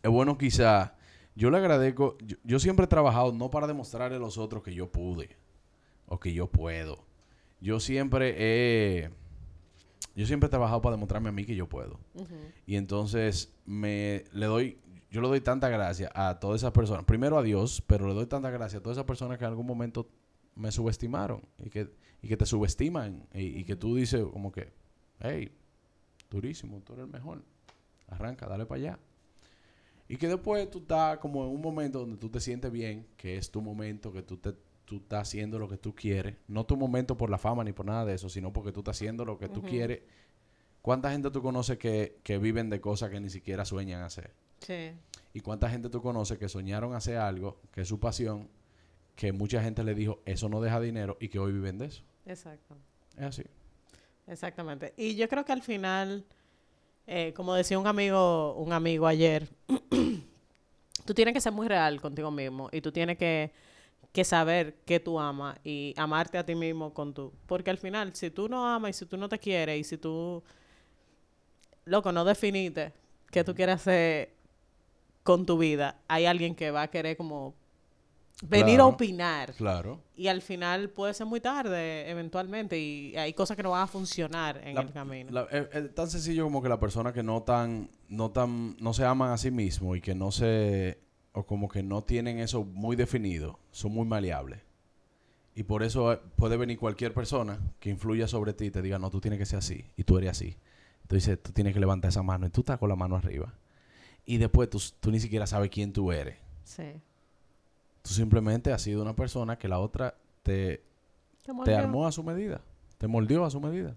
es 0.02 0.10
bueno 0.10 0.36
quizá, 0.36 0.96
yo 1.36 1.52
le 1.52 1.58
agradezco, 1.58 2.18
yo, 2.26 2.38
yo 2.44 2.60
siempre 2.60 2.86
he 2.86 2.88
trabajado 2.88 3.32
no 3.32 3.52
para 3.52 3.68
demostrarle 3.68 4.18
a 4.18 4.20
los 4.20 4.40
otros 4.40 4.64
que 4.64 4.74
yo 4.74 4.92
pude 4.92 5.38
o 6.08 6.20
que 6.20 6.34
yo 6.34 6.48
puedo. 6.48 7.06
Yo 7.62 7.80
siempre 7.80 8.36
he, 8.38 9.12
yo 10.16 10.26
siempre 10.26 10.48
he 10.48 10.50
trabajado 10.50 10.82
para 10.82 10.96
demostrarme 10.96 11.30
a 11.30 11.32
mí 11.32 11.46
que 11.46 11.56
yo 11.56 11.70
puedo. 11.70 12.00
Y 12.66 12.78
entonces 12.78 13.54
me 13.66 14.24
le 14.32 14.48
doy, 14.48 14.78
yo 15.10 15.22
le 15.22 15.28
doy 15.28 15.42
tanta 15.42 15.70
gracia 15.70 16.12
a 16.14 16.40
todas 16.40 16.62
esas 16.62 16.72
personas, 16.72 17.06
primero 17.06 17.38
a 17.38 17.44
Dios, 17.44 17.82
pero 17.88 18.08
le 18.08 18.14
doy 18.14 18.26
tanta 18.26 18.50
gracia 18.50 18.80
a 18.80 18.82
todas 18.82 18.98
esas 18.98 19.06
personas 19.06 19.38
que 19.38 19.46
en 19.46 19.50
algún 19.52 19.66
momento 19.66 20.10
me 20.56 20.72
subestimaron 20.72 21.42
y 21.60 21.70
que, 21.70 21.90
y 22.22 22.28
que 22.28 22.36
te 22.36 22.46
subestiman 22.46 23.28
y, 23.34 23.60
y 23.60 23.64
que 23.64 23.76
tú 23.76 23.96
dices 23.96 24.26
como 24.32 24.52
que, 24.52 24.74
hey, 25.20 25.52
durísimo, 26.30 26.82
tú 26.82 26.94
eres 26.94 27.06
el 27.06 27.12
mejor, 27.12 27.44
arranca, 28.08 28.48
dale 28.48 28.66
para 28.66 28.80
allá. 28.82 29.00
Y 30.10 30.18
que 30.18 30.28
después 30.28 30.70
tú 30.70 30.80
estás 30.80 31.18
como 31.20 31.44
en 31.46 31.52
un 31.52 31.62
momento 31.62 32.00
donde 32.00 32.18
tú 32.18 32.30
te 32.30 32.40
sientes 32.40 32.72
bien, 32.72 33.08
que 33.18 33.38
es 33.38 33.52
tu 33.52 33.62
momento, 33.62 34.12
que 34.12 34.24
tú, 34.24 34.38
te, 34.38 34.54
tú 34.86 34.98
estás 34.98 35.28
haciendo 35.28 35.60
lo 35.60 35.68
que 35.68 35.78
tú 35.78 35.94
quieres, 35.94 36.38
no 36.48 36.66
tu 36.66 36.78
momento 36.78 37.18
por 37.18 37.30
la 37.30 37.38
fama 37.38 37.64
ni 37.64 37.74
por 37.74 37.86
nada 37.86 38.06
de 38.06 38.14
eso, 38.14 38.30
sino 38.30 38.54
porque 38.54 38.72
tú 38.72 38.80
estás 38.80 38.98
haciendo 38.98 39.26
lo 39.26 39.38
que 39.38 39.50
tú 39.50 39.60
Ujú. 39.60 39.70
quieres. 39.70 40.02
¿Cuánta 40.82 41.12
gente 41.12 41.30
tú 41.30 41.42
conoces 41.42 41.78
que, 41.78 42.20
que 42.24 42.38
viven 42.38 42.70
de 42.70 42.80
cosas 42.80 43.10
que 43.10 43.20
ni 43.20 43.30
siquiera 43.30 43.66
sueñan 43.66 44.02
hacer? 44.04 44.34
Sí. 44.60 44.92
¿Y 45.34 45.40
cuánta 45.42 45.70
gente 45.70 45.90
tú 45.90 46.02
conoces 46.02 46.38
que 46.38 46.50
soñaron 46.50 46.96
hacer 46.96 47.18
algo, 47.18 47.62
que 47.72 47.82
es 47.82 47.88
su 47.88 48.00
pasión, 48.00 48.50
que 49.18 49.34
mucha 49.34 49.62
gente 49.62 49.84
le 49.84 49.96
dijo, 49.96 50.22
eso 50.26 50.48
no 50.48 50.62
deja 50.62 50.80
dinero 50.80 51.18
y 51.20 51.28
que 51.28 51.40
hoy 51.40 51.52
viven 51.52 51.80
de 51.80 51.88
eso. 51.88 52.04
Exacto. 52.26 52.78
Es 53.18 53.24
así. 53.24 53.44
Exactamente. 54.28 54.94
Y 54.96 55.16
yo 55.16 55.28
creo 55.28 55.44
que 55.44 55.52
al 55.52 55.64
final, 55.64 56.24
eh, 57.08 57.34
como 57.36 57.56
decía 57.56 57.80
un 57.80 57.88
amigo, 57.88 58.54
un 58.56 58.72
amigo 58.74 59.08
ayer, 59.08 59.50
tú 61.06 61.14
tienes 61.16 61.34
que 61.34 61.42
ser 61.42 61.52
muy 61.52 61.68
real 61.68 62.00
contigo 62.00 62.30
mismo 62.30 62.70
y 62.72 62.80
tú 62.80 62.92
tienes 62.92 63.18
que, 63.18 63.52
que 64.12 64.24
saber 64.24 64.76
que 64.86 65.00
tú 65.00 65.20
amas 65.20 65.58
y 65.64 65.96
amarte 65.98 66.38
a 66.38 66.46
ti 66.46 66.54
mismo 66.54 66.94
con 66.94 67.16
tu... 67.16 67.34
Porque 67.48 67.72
al 67.72 67.80
final, 67.80 68.14
si 68.16 68.30
tú 68.30 68.48
no 68.48 68.68
amas 68.68 68.92
y 68.92 68.94
si 68.94 69.06
tú 69.08 69.18
no 69.18 69.28
te 69.28 69.40
quieres 69.40 69.80
y 69.80 69.84
si 69.84 69.98
tú, 69.98 70.44
loco, 71.86 72.12
no 72.12 72.24
definiste 72.24 72.94
qué 73.32 73.44
tú 73.44 73.56
quieres 73.56 73.76
hacer 73.76 74.37
con 75.28 75.46
tu 75.46 75.58
vida, 75.58 76.00
hay 76.08 76.26
alguien 76.26 76.56
que 76.56 76.72
va 76.72 76.84
a 76.84 76.88
querer 76.88 77.18
como 77.18 77.54
venir 78.44 78.80
a 78.80 78.86
opinar. 78.86 79.54
Claro. 79.56 80.00
Y 80.16 80.28
al 80.30 80.42
final 80.42 80.90
puede 80.90 81.14
ser 81.14 81.26
muy 81.28 81.42
tarde, 81.42 82.10
eventualmente, 82.10 82.80
y 82.80 83.14
hay 83.18 83.34
cosas 83.34 83.58
que 83.58 83.64
no 83.64 83.72
van 83.72 83.82
a 83.82 83.88
funcionar 83.88 84.62
en 84.64 84.76
La- 84.76 84.82
el 84.82 84.92
camino. 84.94 85.30
La- 85.32 85.44
es, 85.52 85.68
es 85.76 85.94
tan 85.94 86.08
sencillo 86.10 86.46
como 86.46 86.62
que 86.62 86.70
la 86.70 86.80
persona 86.80 87.12
que 87.12 87.24
no 87.24 87.44
tan, 87.44 87.90
no 88.08 88.32
tan, 88.32 88.78
no 88.80 88.94
se 88.94 89.04
aman 89.04 89.32
a 89.32 89.38
sí 89.38 89.52
mismo 89.52 89.98
y 89.98 90.02
que 90.02 90.16
no 90.16 90.32
se, 90.32 90.98
o 91.34 91.46
como 91.46 91.68
que 91.68 91.84
no 91.84 92.04
tienen 92.06 92.40
eso 92.40 92.64
muy 92.64 92.96
definido, 92.96 93.60
son 93.72 93.92
muy 93.92 94.06
maleables. 94.08 94.62
Y 95.56 95.64
por 95.64 95.84
eso 95.84 96.14
eh, 96.14 96.20
puede 96.38 96.56
venir 96.56 96.78
cualquier 96.80 97.14
persona 97.14 97.60
que 97.82 97.90
influya 97.90 98.28
sobre 98.30 98.54
ti 98.54 98.66
y 98.68 98.72
te 98.72 98.82
diga, 98.82 98.98
no, 98.98 99.10
tú 99.10 99.20
tienes 99.20 99.40
que 99.40 99.46
ser 99.46 99.60
así, 99.60 99.84
y 99.98 100.04
tú 100.06 100.18
eres 100.20 100.30
así. 100.30 100.56
Entonces 101.02 101.42
tú 101.44 101.52
tienes 101.52 101.74
que 101.74 101.80
levantar 101.82 102.10
esa 102.10 102.24
mano 102.24 102.46
y 102.46 102.50
tú 102.50 102.62
estás 102.62 102.78
con 102.78 102.88
la 102.88 102.96
mano 102.96 103.16
arriba. 103.18 103.54
Y 104.28 104.38
después 104.38 104.70
tú, 104.70 104.80
tú 105.00 105.10
ni 105.10 105.20
siquiera 105.20 105.48
sabes 105.48 105.70
quién 105.72 105.92
tú 105.92 106.12
eres. 106.12 106.36
Sí. 106.66 107.02
Tú 108.04 108.10
simplemente 108.14 108.72
has 108.72 108.82
sido 108.82 109.02
una 109.02 109.16
persona 109.16 109.58
que 109.58 109.68
la 109.68 109.80
otra 109.80 110.14
te, 110.44 110.84
te 111.66 111.76
armó 111.76 112.06
a 112.06 112.12
su 112.12 112.24
medida, 112.24 112.62
te 113.00 113.08
moldeó 113.08 113.44
a 113.46 113.50
su 113.50 113.60
medida. 113.60 113.96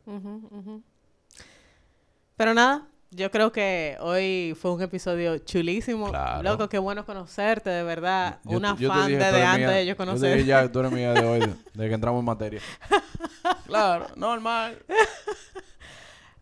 Pero 2.36 2.54
nada, 2.54 2.86
yo 3.10 3.30
creo 3.30 3.52
que 3.52 3.96
hoy 4.00 4.56
fue 4.58 4.72
un 4.72 4.80
episodio 4.82 5.38
chulísimo. 5.38 6.08
Claro. 6.10 6.42
Loco, 6.42 6.68
qué 6.68 6.78
bueno 6.78 7.04
conocerte, 7.04 7.68
de 7.70 7.82
verdad. 7.82 8.38
Yo- 8.44 8.56
Una 8.58 8.76
yo 8.76 8.88
te 8.88 8.94
fan 8.96 9.06
dije, 9.08 9.18
de, 9.18 9.42
antes 9.42 9.58
mía. 9.66 9.70
de 9.76 9.84
yo 9.86 9.88
Yo 9.90 9.94
te 9.94 9.96
conocer. 9.96 10.34
dije 10.36 10.46
ya, 10.46 10.70
tú 10.72 10.78
eres 10.80 10.92
mía 10.92 11.12
de 11.12 11.26
hoy, 11.26 11.40
de, 11.40 11.54
de 11.74 11.88
que 11.88 11.94
entramos 11.94 12.20
en 12.20 12.24
materia. 12.24 12.60
claro, 13.66 14.06
normal. 14.16 14.78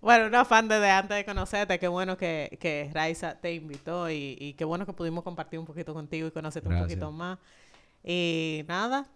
Bueno, 0.01 0.27
una 0.27 0.45
fan 0.45 0.69
desde 0.69 0.91
antes 0.91 1.17
de 1.17 1.25
conocerte. 1.25 1.79
Qué 1.79 1.89
bueno 1.89 2.17
que, 2.17 2.57
que 2.61 2.91
Raiza 2.95 3.35
te 3.41 3.53
invitó 3.55 4.09
y, 4.11 4.37
y 4.39 4.53
qué 4.55 4.65
bueno 4.65 4.87
que 4.87 4.93
pudimos 4.93 5.25
compartir 5.25 5.59
un 5.59 5.67
poquito 5.67 5.93
contigo 5.93 6.29
y 6.29 6.31
conocerte 6.31 6.69
un 6.69 6.79
poquito 6.81 7.11
más. 7.11 7.39
Y 8.05 8.65
nada, 8.69 9.07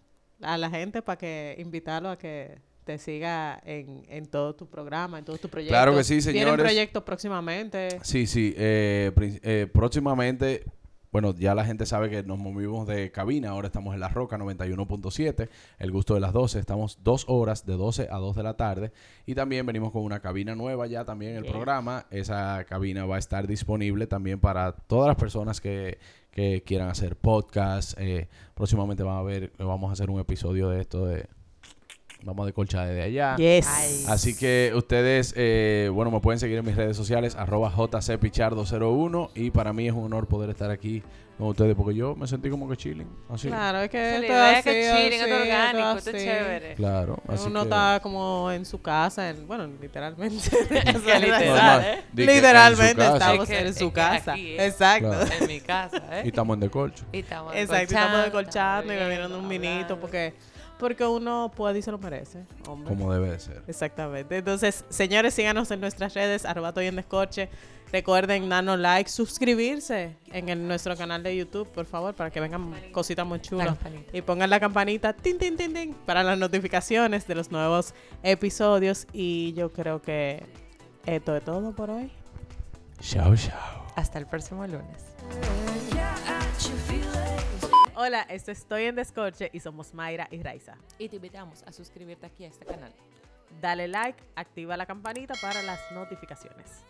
a 0.42 0.58
la 0.58 0.68
gente 0.70 1.00
para 1.02 1.16
que 1.18 1.54
invitarlo 1.58 2.10
a 2.10 2.18
que 2.18 2.58
te 2.84 2.98
siga 2.98 3.60
en, 3.64 4.04
en 4.08 4.26
todo 4.26 4.56
tu 4.56 4.66
programa, 4.66 5.20
en 5.20 5.24
todos 5.24 5.40
tus 5.40 5.48
proyectos. 5.48 5.76
Claro 5.78 5.94
que 5.96 6.02
sí, 6.02 6.18
Tienen 6.20 6.42
señores. 6.42 6.64
proyectos 6.64 7.02
próximamente. 7.04 8.00
Sí, 8.02 8.26
sí. 8.26 8.52
eh, 8.56 9.12
eh, 9.44 9.68
próximamente, 9.72 10.64
bueno, 11.12 11.34
ya 11.34 11.54
la 11.54 11.66
gente 11.66 11.84
sabe 11.84 12.08
que 12.08 12.22
nos 12.22 12.38
movimos 12.38 12.86
de 12.86 13.12
cabina. 13.12 13.50
Ahora 13.50 13.66
estamos 13.66 13.92
en 13.92 14.00
La 14.00 14.08
Roca 14.08 14.38
91.7. 14.38 15.50
El 15.78 15.92
gusto 15.92 16.14
de 16.14 16.20
las 16.20 16.32
12. 16.32 16.58
Estamos 16.58 17.00
dos 17.04 17.26
horas 17.28 17.66
de 17.66 17.74
12 17.74 18.08
a 18.10 18.16
2 18.16 18.34
de 18.34 18.42
la 18.42 18.56
tarde. 18.56 18.92
Y 19.26 19.34
también 19.34 19.66
venimos 19.66 19.92
con 19.92 20.04
una 20.04 20.20
cabina 20.20 20.54
nueva 20.54 20.86
ya 20.86 21.04
también 21.04 21.32
en 21.32 21.44
el 21.44 21.50
programa. 21.50 22.06
Esa 22.10 22.64
cabina 22.66 23.04
va 23.04 23.16
a 23.16 23.18
estar 23.18 23.46
disponible 23.46 24.06
también 24.06 24.40
para 24.40 24.72
todas 24.72 25.06
las 25.06 25.16
personas 25.16 25.60
que, 25.60 25.98
que 26.30 26.62
quieran 26.64 26.88
hacer 26.88 27.16
podcast. 27.16 27.92
Eh, 28.00 28.28
próximamente 28.54 29.02
van 29.02 29.18
a 29.18 29.22
ver, 29.22 29.52
vamos 29.58 29.90
a 29.90 29.92
hacer 29.92 30.08
un 30.08 30.18
episodio 30.18 30.70
de 30.70 30.80
esto 30.80 31.04
de... 31.04 31.28
Vamos 32.24 32.44
a 32.44 32.46
decolchar 32.46 32.86
desde 32.88 33.02
allá. 33.02 33.36
Yes. 33.36 33.66
Ay. 33.68 34.04
Así 34.08 34.36
que 34.36 34.72
ustedes, 34.74 35.34
eh, 35.36 35.90
bueno, 35.92 36.10
me 36.10 36.20
pueden 36.20 36.38
seguir 36.38 36.58
en 36.58 36.64
mis 36.64 36.76
redes 36.76 36.96
sociales, 36.96 37.34
arroba 37.34 37.70
jcpichardo01. 37.72 39.30
Y 39.34 39.50
para 39.50 39.72
mí 39.72 39.86
es 39.88 39.92
un 39.94 40.04
honor 40.04 40.26
poder 40.26 40.50
estar 40.50 40.70
aquí 40.70 41.02
con 41.38 41.48
ustedes 41.48 41.74
porque 41.74 41.94
yo 41.96 42.14
me 42.14 42.26
sentí 42.28 42.48
como 42.50 42.68
que 42.68 42.76
chilling. 42.76 43.08
Así. 43.28 43.48
Claro, 43.48 43.80
es 43.80 43.90
que 43.90 44.16
es 44.16 44.22
es 44.22 44.64
que 44.64 44.92
chilling, 44.94 45.22
así, 45.22 45.32
orgánico, 45.32 45.98
esto 45.98 46.10
es 46.10 46.22
chévere. 46.24 46.74
Claro. 46.74 47.18
Así 47.26 47.46
Uno 47.48 47.60
que- 47.60 47.64
está 47.64 48.00
como 48.02 48.50
en 48.52 48.64
su 48.66 48.80
casa, 48.80 49.30
en, 49.30 49.46
bueno, 49.48 49.66
literalmente. 49.80 50.50
que 50.68 50.74
literal. 51.20 51.80
¿eh? 51.84 52.02
En 52.16 52.26
Literalmente 52.26 52.92
su 52.92 52.96
casa. 52.98 53.14
estamos 53.16 53.42
Es 53.42 53.48
que- 53.56 53.60
en 53.62 53.66
es 53.66 53.76
su 53.78 53.92
casa. 53.92 54.32
aquí, 54.34 54.46
¿eh? 54.52 54.66
Exacto. 54.66 55.08
Claro. 55.08 55.30
En 55.40 55.46
mi 55.48 55.60
casa, 55.60 56.02
¿eh? 56.12 56.22
Y 56.24 56.28
estamos 56.28 56.54
en 56.54 56.60
decolcho. 56.60 57.04
Y 57.12 57.18
estamos 57.20 57.54
Exacto, 57.56 57.82
estamos 57.94 58.24
decolchando, 58.26 58.92
y 58.92 58.96
bebiendo 58.96 59.38
un 59.38 59.48
vinito 59.48 59.98
porque, 59.98 60.34
porque 60.82 61.06
uno 61.06 61.50
puede 61.56 61.78
y 61.78 61.82
se 61.82 61.90
lo 61.90 61.96
merece, 61.98 62.44
hombre. 62.68 62.88
Como 62.94 63.10
debe 63.12 63.30
de 63.30 63.38
ser. 63.40 63.62
Exactamente. 63.66 64.36
Entonces, 64.36 64.84
señores, 64.90 65.32
síganos 65.32 65.70
en 65.70 65.80
nuestras 65.80 66.12
redes, 66.12 66.44
arroba 66.44 66.74
Toy 66.74 66.86
en 66.88 66.96
Descorche. 66.96 67.48
Recuerden 67.92 68.48
darnos 68.48 68.78
like, 68.78 69.08
suscribirse 69.10 70.16
en 70.32 70.48
el- 70.48 70.66
nuestro 70.66 70.96
canal 70.96 71.22
de 71.22 71.36
YouTube, 71.36 71.68
por 71.68 71.84
favor, 71.86 72.14
para 72.14 72.30
que 72.30 72.40
vengan 72.40 72.72
cositas 72.90 73.26
muy 73.26 73.38
La 73.38 73.42
chulas. 73.42 73.78
Y 74.12 74.22
pongan 74.22 74.48
la 74.50 74.58
campanita, 74.60 75.12
tin, 75.12 75.38
tin, 75.38 75.56
tin, 75.56 75.72
tin, 75.74 75.94
para 76.06 76.22
las 76.22 76.38
notificaciones 76.38 77.26
de 77.26 77.34
los 77.34 77.50
nuevos 77.50 77.94
episodios. 78.22 79.06
Y 79.12 79.52
yo 79.52 79.70
creo 79.72 80.00
que 80.02 80.44
esto 81.06 81.36
es 81.36 81.44
todo 81.44 81.72
por 81.72 81.90
hoy. 81.90 82.10
Chao, 83.00 83.36
chao. 83.36 83.86
Hasta 83.94 84.18
el 84.18 84.26
próximo 84.26 84.66
lunes. 84.66 85.71
Hola, 87.94 88.22
esto 88.22 88.50
es 88.50 88.60
Estoy 88.60 88.84
en 88.84 88.94
Descorche 88.94 89.50
y 89.52 89.60
somos 89.60 89.92
Mayra 89.92 90.26
y 90.30 90.42
Raiza. 90.42 90.76
Y 90.98 91.10
te 91.10 91.16
invitamos 91.16 91.62
a 91.64 91.72
suscribirte 91.72 92.24
aquí 92.24 92.44
a 92.44 92.48
este 92.48 92.64
canal. 92.64 92.90
Dale 93.60 93.86
like, 93.86 94.22
activa 94.34 94.78
la 94.78 94.86
campanita 94.86 95.34
para 95.42 95.62
las 95.62 95.78
notificaciones. 95.92 96.84